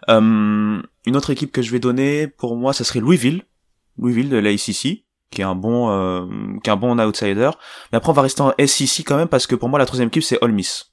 [0.10, 3.44] Euh, une autre équipe que je vais donner pour moi, ça serait Louisville,
[3.98, 6.26] Louisville de l'ACC qui est un bon euh,
[6.64, 7.50] qui est un bon outsider.
[7.92, 10.10] Mais après on va rester en SEC quand même parce que pour moi la troisième
[10.10, 10.92] équipe c'est Ole Miss.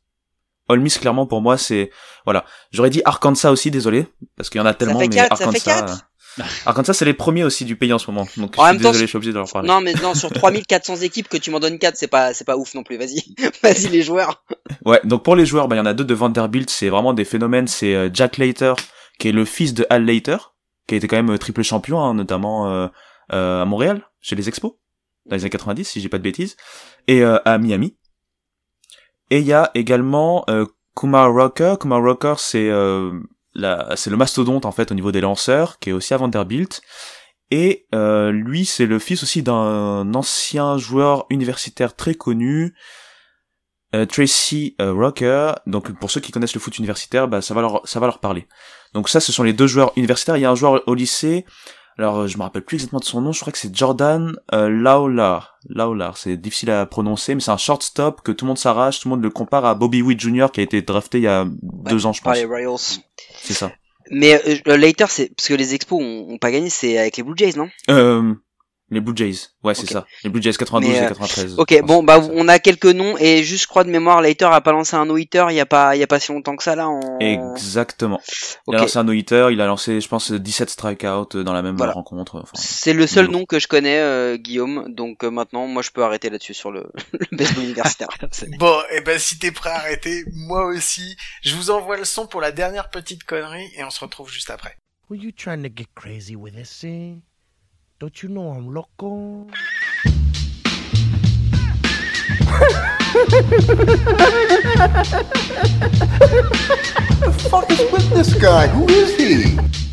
[0.68, 1.90] Ole Miss clairement pour moi c'est
[2.24, 5.99] voilà, j'aurais dit Arkansas aussi désolé parce qu'il y en a tellement mais quatre, Arkansas
[6.38, 8.28] euh, Arkansas c'est les premiers aussi du pays en ce moment.
[8.36, 9.68] Donc En je même suis temps, désolé, je suis obligé de leur parler.
[9.68, 12.57] Non, mais non, sur 3400 équipes, que tu m'en donnes 4, c'est pas, c'est pas
[12.57, 12.96] ouf non plus.
[12.96, 13.34] Vas-y.
[13.62, 14.44] Vas-y, les joueurs.
[14.84, 17.12] Ouais, donc pour les joueurs, bah, il y en a deux de Vanderbilt, c'est vraiment
[17.12, 17.66] des phénomènes.
[17.66, 18.74] C'est euh, Jack Leiter,
[19.18, 20.36] qui est le fils de Al Leiter,
[20.89, 22.89] qui a été quand même euh, triple champion, hein, notamment euh,
[23.32, 24.72] euh, à Montréal, chez les Expos,
[25.26, 26.57] dans les années 90, si j'ai pas de bêtises,
[27.07, 27.97] et à Miami.
[29.30, 30.47] Et il y a également
[30.97, 31.74] Kumar Rocker.
[31.78, 32.70] Kumar Rocker, c'est
[33.97, 36.80] c'est le mastodonte en fait au niveau des lanceurs, qui est aussi à Vanderbilt.
[37.51, 42.74] Et lui, c'est le fils aussi d'un ancien joueur universitaire très connu,
[43.93, 45.53] Tracy Rocker.
[45.66, 48.20] Donc pour ceux qui connaissent le foot universitaire, bah, ça va leur ça va leur
[48.20, 48.47] parler.
[48.95, 50.36] Donc ça, ce sont les deux joueurs universitaires.
[50.36, 51.45] Il y a un joueur au lycée.
[51.99, 53.32] Alors euh, je me rappelle plus exactement de son nom.
[53.32, 55.59] Je crois que c'est Jordan euh, Lawlar.
[55.68, 59.01] Lawlar, c'est difficile à prononcer, mais c'est un shortstop que tout le monde s'arrache.
[59.01, 60.47] Tout le monde le compare à Bobby Witt Jr.
[60.53, 62.36] qui a été drafté il y a deux ans, je pense.
[62.36, 63.01] les Royals.
[63.43, 63.72] C'est ça.
[64.11, 67.22] Mais euh, later, c'est parce que les expos ont, ont pas gagné, c'est avec les
[67.22, 67.68] Blue Jays, non?
[67.91, 68.34] Euh,
[68.91, 69.49] les Blue Jays.
[69.62, 69.91] Ouais, c'est Ok.
[69.91, 70.07] ça.
[70.24, 71.55] Les Blue Jays 92 Mais, et euh, 93.
[71.59, 71.86] Ok, je pense.
[71.89, 74.72] bon, bah on a quelques noms et juste je crois de mémoire, later a pas
[74.72, 76.74] lancé un no-hitter il y a pas, il y a pas si longtemps que ça
[76.74, 76.89] là.
[76.89, 77.18] En...
[77.20, 78.20] Exactement.
[78.66, 78.74] Il Ok.
[78.76, 81.93] a lancé un no-hitter, il a lancé, je pense, 17 strikeouts dans la même Voilà.
[81.93, 82.36] rencontre.
[82.36, 84.86] Enfin, C'est le seul nom que je connais, euh, Guillaume.
[84.89, 88.09] Donc euh, maintenant, moi, je peux arrêter là-dessus sur le, le baseball universitaire.
[88.32, 91.16] C'est- Bon, et ben si t'es prêt à arrêter, moi aussi.
[91.43, 94.51] Je vous envoie le son pour la dernière petite connerie et on se retrouve juste
[94.51, 94.76] après.
[95.11, 97.20] Were you trying to get crazy with this thing?
[98.01, 99.49] Don't you know I'm loco?
[107.18, 108.68] the fuck is with this guy?
[108.68, 109.88] Who is he?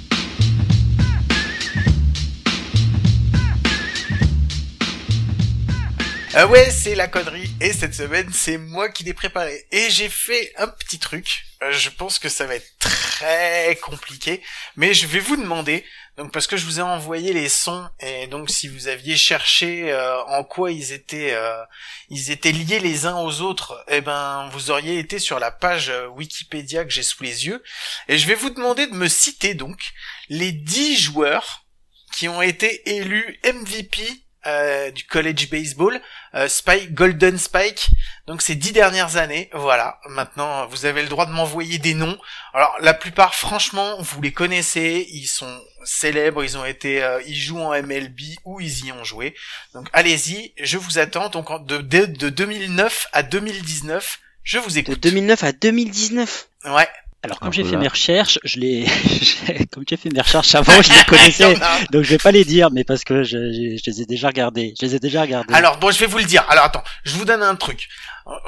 [6.38, 7.50] Ah ouais, c'est la connerie.
[7.62, 9.66] Et cette semaine, c'est moi qui l'ai préparé.
[9.72, 11.46] Et j'ai fait un petit truc.
[11.64, 14.42] Euh, je pense que ça va être très compliqué.
[14.76, 15.86] Mais je vais vous demander,
[16.18, 19.94] donc parce que je vous ai envoyé les sons, et donc si vous aviez cherché
[19.94, 21.64] euh, en quoi ils étaient, euh,
[22.10, 25.90] ils étaient liés les uns aux autres, eh ben vous auriez été sur la page
[25.90, 27.64] euh, Wikipédia que j'ai sous les yeux.
[28.10, 29.94] Et je vais vous demander de me citer donc
[30.28, 31.64] les 10 joueurs
[32.12, 36.00] qui ont été élus MVP euh, du college baseball,
[36.36, 37.88] euh, Spike, Golden Spike.
[38.28, 40.00] Donc ces dix dernières années, voilà.
[40.10, 42.18] Maintenant, vous avez le droit de m'envoyer des noms.
[42.54, 45.08] Alors la plupart, franchement, vous les connaissez.
[45.12, 46.44] Ils sont célèbres.
[46.44, 49.36] Ils ont été, euh, ils jouent en MLB ou ils y ont joué.
[49.74, 51.30] Donc allez-y, je vous attends.
[51.30, 55.00] Donc de, de, de 2009 à 2019, je vous De écoute.
[55.00, 56.50] 2009 à 2019.
[56.66, 56.88] Ouais.
[57.26, 58.86] Alors, comme j'ai fait mes recherches, je les,
[59.72, 61.56] comme j'ai fait mes recherches avant, je les connaissais.
[61.92, 64.28] Donc, je vais pas les dire, mais parce que je, je- je les ai déjà
[64.28, 64.74] regardés.
[64.80, 65.54] Je les ai déjà regardés.
[65.54, 66.46] Alors bon, je vais vous le dire.
[66.50, 67.88] Alors attends, je vous donne un truc.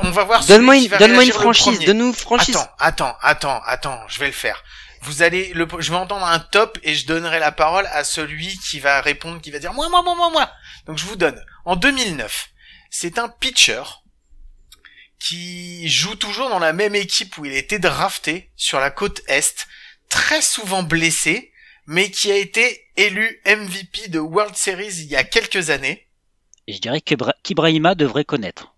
[0.04, 0.46] On va voir.
[0.46, 2.56] Donne-moi une, donne-moi une franchise, donne-nous une franchise.
[2.56, 4.64] Attends, attends, attends, attends, je vais le faire.
[5.02, 8.58] Vous allez, le, je vais entendre un top et je donnerai la parole à celui
[8.58, 10.50] qui va répondre, qui va dire moi, moi, moi, moi, moi.
[10.88, 11.40] Donc je vous donne.
[11.66, 12.50] En 2009,
[12.90, 13.82] c'est un pitcher
[15.20, 19.22] qui joue toujours dans la même équipe où il a été drafté sur la côte
[19.28, 19.68] est,
[20.10, 21.52] très souvent blessé,
[21.86, 26.08] mais qui a été élu MVP de World Series il y a quelques années.
[26.68, 28.74] Et je dirais qu'Ibra- qu'Ibrahima devrait connaître.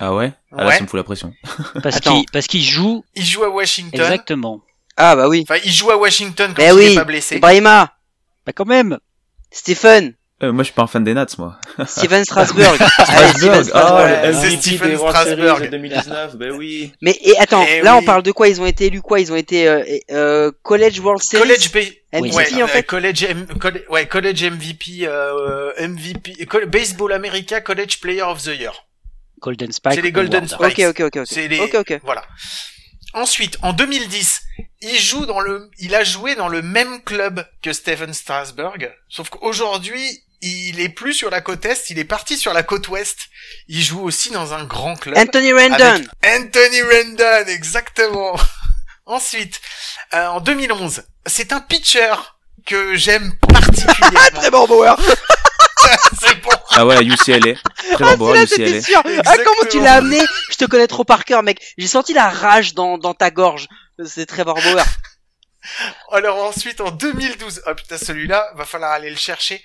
[0.00, 0.32] Ah ouais?
[0.52, 0.76] Ah là, Ouais.
[0.76, 1.32] ça me fout la pression.
[1.82, 4.00] Parce qu'il, parce qu'il joue Il joue à Washington.
[4.00, 4.60] exactement.
[4.96, 5.44] Ah bah oui.
[5.48, 6.84] Enfin, il joue à Washington quand Mais il oui.
[6.92, 7.38] est pas blessé.
[7.38, 7.96] Brahima,
[8.46, 8.98] Bah, quand même.
[9.50, 11.58] Stephen, Euh, moi, je suis pas un fan des Nats, moi.
[11.86, 12.76] Steven Strasburg.
[12.98, 14.18] Allez, Steven Strasbourg, Strasburg.
[14.20, 14.50] ah, le c'est
[14.96, 15.56] Strasbourg.
[15.58, 16.92] Series 2019, ben oui.
[17.00, 18.00] Mais et attends, Eh là oui.
[18.02, 18.48] on parle de quoi?
[18.48, 19.20] Ils ont été élus quoi?
[19.20, 21.42] Ils ont été euh, euh, College World Series?
[21.42, 22.78] College ba- MVP, ouais, en fait?
[22.78, 28.58] euh, college, M- coll- ouais, college MVP, euh, MVP, Baseball America College Player of the
[28.58, 28.72] Year.
[29.40, 29.94] Golden Spike.
[29.94, 30.72] C'est les Golden Award.
[30.72, 30.86] Spike.
[30.88, 31.26] Ok, ok, ok, ok.
[31.30, 32.00] C'est les, Ok, ok.
[32.02, 32.24] voilà.
[33.12, 34.42] Ensuite, en 2010,
[34.80, 39.28] il joue dans le, il a joué dans le même club que Steven Strasberg, sauf
[39.30, 43.18] qu'aujourd'hui, il est plus sur la côte est, il est parti sur la côte ouest.
[43.68, 45.16] Il joue aussi dans un grand club.
[45.16, 46.04] Anthony Rendon.
[46.26, 48.36] Anthony Rendon, exactement.
[49.06, 49.60] Ensuite,
[50.12, 52.14] euh, en 2011, c'est un pitcher
[52.66, 54.30] que j'aime particulièrement.
[54.40, 54.96] Très bon Bauer.
[56.20, 56.50] c'est bon.
[56.70, 57.54] Ah ouais, UCLA.
[57.92, 58.82] Très bon bois, Là, UCLA.
[58.82, 59.02] sûr.
[59.24, 60.20] Ah, comment tu l'as amené
[60.50, 61.60] Je te connais trop par cœur, mec.
[61.78, 63.68] J'ai senti la rage dans, dans ta gorge.
[64.04, 64.84] C'est Trevor Bauer.
[66.12, 69.62] Alors ensuite, en 2012, oh putain, celui-là, va falloir aller le chercher.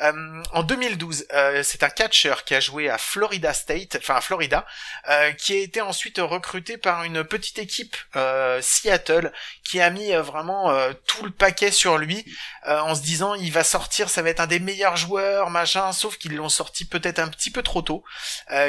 [0.00, 4.20] Euh, en 2012, euh, c'est un catcher qui a joué à Florida State, enfin à
[4.20, 4.64] Florida,
[5.08, 9.32] euh, qui a été ensuite recruté par une petite équipe euh, Seattle,
[9.64, 10.72] qui a mis euh, vraiment
[11.06, 12.24] tout le paquet sur lui,
[12.66, 15.92] en se disant il va sortir, ça va être un des meilleurs joueurs, machin.
[15.92, 18.04] Sauf qu'ils l'ont sorti peut-être un petit peu trop tôt,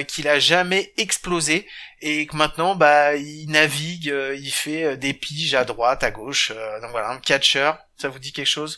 [0.08, 1.68] qu'il a jamais explosé
[2.02, 6.52] et que maintenant bah il navigue, il fait des piges à droite, à gauche.
[6.82, 7.72] donc voilà, un catcher.
[7.98, 8.78] Ça vous dit quelque chose?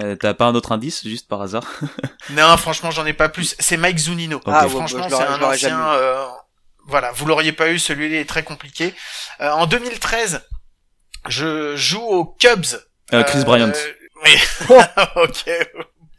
[0.00, 1.64] Euh, T'as pas un autre indice, juste par hasard
[2.30, 3.54] Non, franchement, j'en ai pas plus.
[3.58, 4.40] C'est Mike Zunino.
[4.46, 5.88] Ah, ouais, franchement, bah, je c'est un ancien.
[5.94, 6.24] euh,
[6.86, 7.78] voilà, vous l'auriez pas eu.
[7.78, 8.94] Celui-là est très compliqué.
[9.40, 10.40] Euh, en 2013,
[11.28, 12.64] je joue aux Cubs.
[13.12, 13.72] euh, Chris Euh, Bryant.
[14.24, 14.36] Oui.
[15.16, 15.44] ok.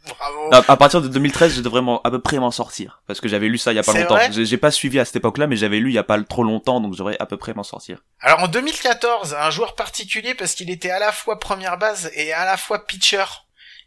[0.06, 0.50] Bravo.
[0.52, 3.00] À, à partir de 2013, je devrais à peu près m'en sortir.
[3.06, 4.16] Parce que j'avais lu ça il y a pas C'est longtemps.
[4.16, 6.42] vrai J'ai pas suivi à cette époque-là, mais j'avais lu il y a pas trop
[6.44, 8.02] longtemps, donc je devrais à peu près m'en sortir.
[8.20, 12.34] Alors en 2014, un joueur particulier parce qu'il était à la fois première base et
[12.34, 13.24] à la fois pitcher.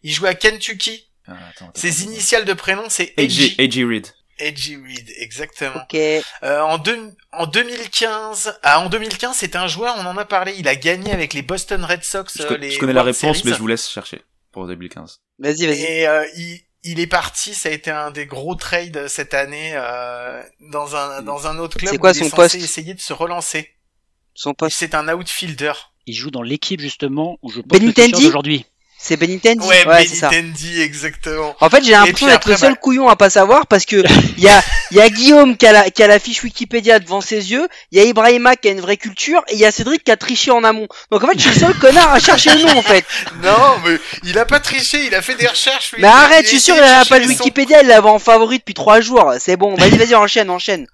[0.04, 1.08] Il jouait à Kentucky.
[1.28, 2.12] Ah, attends, attends, Ses attends.
[2.12, 3.56] initiales de prénom c'est AJ.
[3.60, 4.08] AJ Reed.
[4.40, 5.82] AJ Reed, exactement.
[5.82, 5.96] Ok.
[5.96, 10.54] Euh, en, deux- en 2015, ah, en 2015, c'est un joueur, on en a parlé,
[10.58, 12.38] il a gagné avec les Boston Red Sox.
[12.38, 13.42] Je, euh, les je connais la réponse, Series.
[13.46, 14.22] mais je vous laisse chercher
[14.52, 15.22] pour 2015.
[15.40, 15.82] Vas-y, vas-y.
[15.84, 19.72] Et euh, il, il est parti, ça a été un des gros trades cette année
[19.74, 20.42] euh,
[20.72, 21.92] dans un dans un autre club.
[21.92, 23.72] C'est quoi où il son est censé poste Essayer de se relancer.
[24.36, 24.78] Son poste.
[24.78, 25.74] C'est un outfielder.
[26.06, 28.66] Il joue dans l'équipe justement où je pense Benintendi le d'aujourd'hui.
[29.00, 29.66] C'est Benintendi.
[29.68, 30.06] Ouais, Ouais.
[30.06, 31.56] Benintendi, exactement.
[31.62, 33.96] En fait, j'ai l'impression d'être le seul bah- couillon à pas savoir parce que
[34.38, 37.22] il y a, y a Guillaume qui a, la, qui a la fiche Wikipédia devant
[37.22, 39.72] ses yeux, il y a Ibrahima qui a une vraie culture et il y a
[39.72, 40.88] Cédric qui a triché en amont.
[41.12, 43.06] Donc en fait, je suis le seul connard à chercher le nom en fait.
[43.44, 45.94] Non, mais il a pas triché, il a fait des recherches.
[46.00, 47.28] Mais arrête, je suis sûr, il a pas sons.
[47.28, 49.34] Wikipédia, il l'avait en favori depuis trois jours.
[49.40, 50.88] C'est bon, vas-y, vas-y, enchaîne, enchaîne.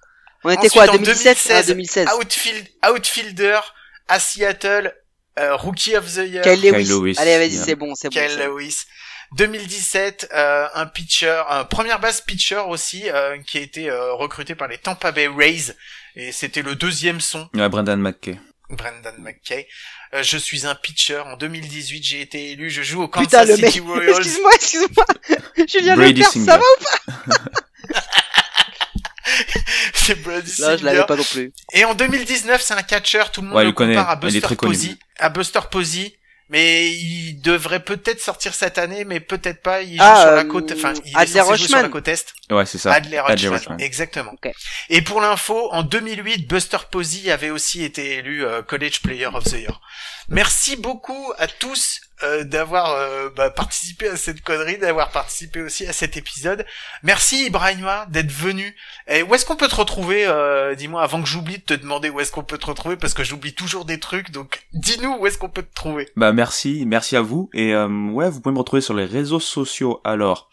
[0.44, 2.08] On était quoi, Ensuite, en 2017 Ah, 2016, 2016.
[2.20, 3.60] Outfield, outfielder
[4.08, 4.92] à Seattle,
[5.38, 6.42] euh, Rookie of the Year.
[6.42, 6.84] Kyle Lewis.
[6.84, 7.64] Kyle Lewis, Allez, vas-y, yeah.
[7.64, 8.20] c'est bon, c'est bon.
[8.20, 8.38] Kyle.
[8.38, 8.84] Lewis.
[9.36, 14.54] 2017, euh, un pitcher, un première base pitcher aussi, euh, qui a été euh, recruté
[14.54, 15.74] par les Tampa Bay Rays,
[16.14, 18.38] et c'était le deuxième son, Ouais, Brendan McKay.
[18.70, 19.66] Brendan McKay.
[20.14, 21.18] Euh, je suis un pitcher.
[21.18, 22.70] En 2018, j'ai été élu.
[22.70, 23.72] Je joue au Kansas Putain, le mec.
[23.72, 24.16] City Royals.
[24.18, 25.04] Excuse-moi, excuse-moi.
[25.68, 26.46] Julien Brady Leclerc, Singer.
[26.46, 26.58] ça
[27.26, 27.44] va
[30.04, 31.52] C'est Brady Là, je l'avais pas non plus.
[31.72, 33.22] Et en 2019, c'est un catcher.
[33.32, 34.72] Tout le monde Ouais, le compare à Il est Buster très connu.
[34.74, 34.96] Posey.
[35.18, 36.16] À Buster Posey.
[36.50, 39.80] Mais il devrait peut-être sortir cette année, mais peut-être pas.
[39.80, 42.06] Il joue Ah, sur la côte, enfin, il Adler est censé jouer sur la côte
[42.06, 42.34] est.
[42.50, 42.92] Ouais, c'est ça.
[42.92, 44.32] Adler Adler exactement.
[44.90, 49.44] Et pour l'info, en 2008, Buster Posey avait aussi été élu euh, College Player of
[49.44, 49.80] the Year.
[50.28, 55.86] Merci beaucoup à tous euh, d'avoir euh, bah, participé à cette connerie, d'avoir participé aussi
[55.86, 56.64] à cet épisode.
[57.02, 58.74] Merci Ibrahima d'être venu.
[59.08, 62.08] Et où est-ce qu'on peut te retrouver euh, Dis-moi avant que j'oublie de te demander
[62.08, 64.30] où est-ce qu'on peut te retrouver parce que j'oublie toujours des trucs.
[64.30, 66.08] Donc dis-nous où est-ce qu'on peut te trouver.
[66.16, 67.50] Bah merci, merci à vous.
[67.52, 70.00] Et euh, ouais, vous pouvez me retrouver sur les réseaux sociaux.
[70.04, 70.48] Alors,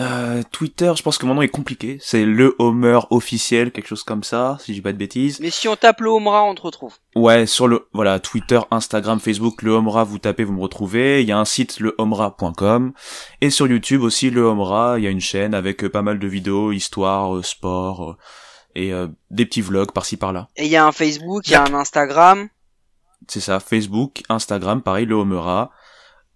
[0.00, 1.98] Euh, Twitter, je pense que mon nom est compliqué.
[2.00, 5.38] C'est le Homer officiel, quelque chose comme ça, si je dis pas de bêtises.
[5.40, 6.94] Mais si on tape le Homera, on te retrouve.
[7.14, 11.22] Ouais, sur le voilà Twitter, Instagram, Facebook, le Homera, vous tapez, vous me retrouvez.
[11.22, 12.92] Il y a un site lehomera.com
[13.40, 14.98] et sur YouTube aussi le Homera.
[14.98, 18.16] Il y a une chaîne avec euh, pas mal de vidéos, histoire, euh, sport euh,
[18.74, 20.48] et euh, des petits vlogs par-ci par-là.
[20.56, 22.48] Et il y a un Facebook, il y a un Instagram.
[23.28, 25.70] C'est ça, Facebook, Instagram, pareil, le Homera.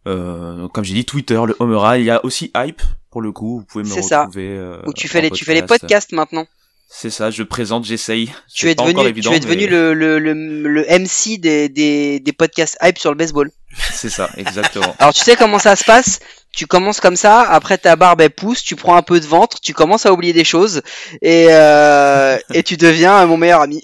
[0.07, 1.99] Euh, comme j'ai dit, Twitter, le Homera.
[1.99, 3.59] Il y a aussi Hype pour le coup.
[3.61, 4.21] Vous pouvez me C'est ça.
[4.27, 4.49] retrouver.
[4.49, 5.81] euh, Où tu fais les, tu fais les podcast.
[5.83, 6.47] podcasts maintenant.
[6.91, 8.33] C'est ça, je présente, j'essaye.
[8.55, 11.69] Tu es pas devenu, évident, tu es devenu mais le, le, le, le MC des,
[11.69, 13.51] des, des podcasts hype sur le baseball.
[13.93, 14.97] C'est ça, exactement.
[14.99, 16.19] Alors tu sais comment ça se passe?
[16.57, 19.61] Tu commences comme ça, après ta barbe elle pousse, tu prends un peu de ventre,
[19.61, 20.81] tu commences à oublier des choses
[21.21, 23.83] et euh, et tu deviens mon meilleur ami.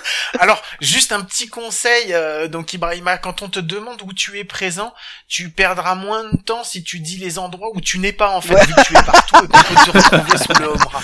[0.40, 4.44] Alors, juste un petit conseil, euh, donc Ibrahima, quand on te demande où tu es
[4.44, 4.94] présent,
[5.28, 8.42] tu perdras moins de temps si tu dis les endroits où tu n'es pas en
[8.42, 8.66] fait, Ouais.
[8.66, 11.02] vu que tu es partout et qu'on peut te retrouver sur le Homera.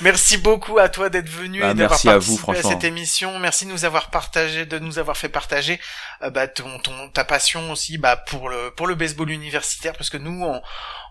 [0.00, 2.70] Merci beaucoup à toi d'être venu Bah, et d'avoir à participé vous, franchement.
[2.70, 3.38] cette émission.
[3.38, 5.80] Merci de nous avoir partagé, de nous avoir fait partager
[6.22, 10.10] euh, bah, ton, ton, ta passion aussi bah, pour le pour le baseball universitaire, parce
[10.10, 10.60] que nous on,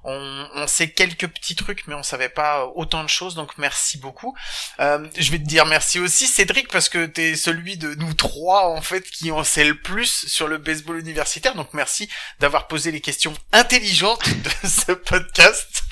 [0.06, 3.36] on, on sait quelques petits trucs, mais on savait pas autant de choses.
[3.36, 4.36] Donc merci beaucoup.
[4.80, 8.68] Euh, je vais te dire merci aussi Cédric parce que t'es celui de nous trois
[8.70, 11.56] en fait qui en sait le plus sur le baseball universitaire.
[11.56, 12.10] Donc merci
[12.40, 15.84] d'avoir posé les questions intelligentes de ce podcast.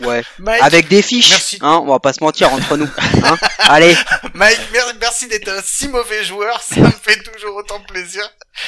[0.00, 0.22] Ouais.
[0.38, 1.58] Mike, Avec des fiches, Merci.
[1.60, 2.88] hein, on va pas se mentir entre nous.
[3.24, 3.94] Hein Allez,
[4.34, 8.22] Mike, mer- merci d'être un si mauvais joueur, ça me fait toujours autant plaisir.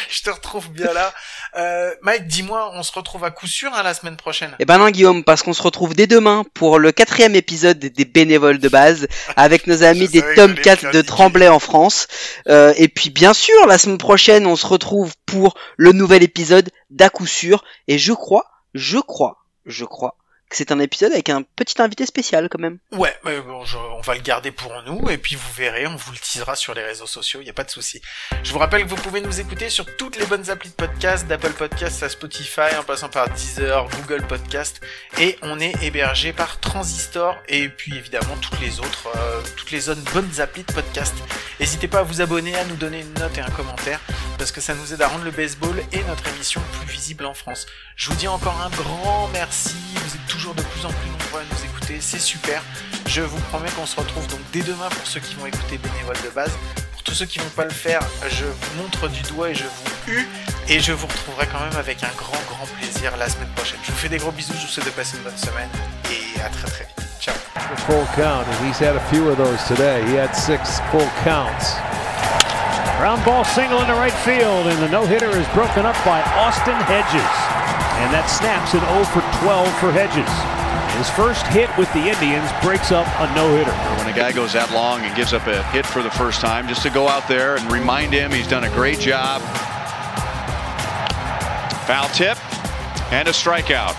[0.08, 1.12] Je te retrouve bien là.
[1.56, 4.54] Euh, Mike, dis-moi, on se retrouve à coup sûr hein, la semaine prochaine.
[4.60, 8.04] Eh ben non Guillaume, parce qu'on se retrouve dès demain pour le quatrième épisode des
[8.04, 11.00] bénévoles de base avec nos amis des Tomcats de.
[11.02, 12.06] Tremblay en France.
[12.48, 16.70] Euh, et puis bien sûr, la semaine prochaine, on se retrouve pour le nouvel épisode
[16.90, 17.64] d'à coup sûr.
[17.88, 20.14] Et je crois, je crois, je crois
[20.56, 22.78] c'est un épisode avec un petit invité spécial quand même.
[22.92, 25.96] Ouais, mais bon, je- on va le garder pour nous et puis vous verrez, on
[25.96, 28.00] vous le teasera sur les réseaux sociaux, il n'y a pas de souci.
[28.42, 31.26] Je vous rappelle que vous pouvez nous écouter sur toutes les bonnes applis de podcast,
[31.26, 34.80] d'Apple Podcast à Spotify, en passant par Deezer, Google Podcast,
[35.18, 39.88] et on est hébergé par Transistor et puis évidemment toutes les autres, euh, toutes les
[39.88, 41.14] autres bonnes applis de podcast.
[41.58, 44.00] N'hésitez pas à vous abonner, à nous donner une note et un commentaire,
[44.38, 47.34] parce que ça nous aide à rendre le baseball et notre émission plus visible en
[47.34, 47.66] France.
[47.96, 51.40] Je vous dis encore un grand merci, vous êtes toujours de plus en plus nombreux
[51.40, 52.62] à nous écouter, c'est super.
[53.06, 56.16] Je vous promets qu'on se retrouve donc dès demain pour ceux qui vont écouter Bénévole
[56.24, 56.50] de base.
[56.92, 58.00] Pour tous ceux qui vont pas le faire,
[58.30, 60.26] je vous montre du doigt et je vous hue.
[60.68, 63.78] Et je vous retrouverai quand même avec un grand grand plaisir la semaine prochaine.
[63.82, 65.68] Je vous fais des gros bisous, je vous souhaite de passer une bonne semaine
[66.10, 67.06] et à très très vite.
[67.20, 67.34] Ciao.
[67.54, 70.02] The full count, he's had a few of those today.
[70.08, 71.76] He had six full counts.
[72.98, 76.80] Ground ball single into right field, and the no hitter is broken up by Austin
[76.88, 77.59] Hedges.
[78.00, 80.28] And that snaps an 0 for 12 for Hedges.
[80.96, 83.72] His first hit with the Indians breaks up a no hitter.
[83.98, 86.66] when a guy goes that long and gives up a hit for the first time,
[86.66, 89.40] just to go out there and remind him he's done a great job.
[91.86, 92.38] Foul tip
[93.12, 93.96] and a strikeout.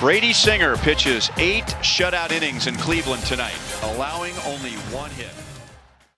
[0.00, 5.41] Brady Singer pitches eight shutout innings in Cleveland tonight, allowing only one hit.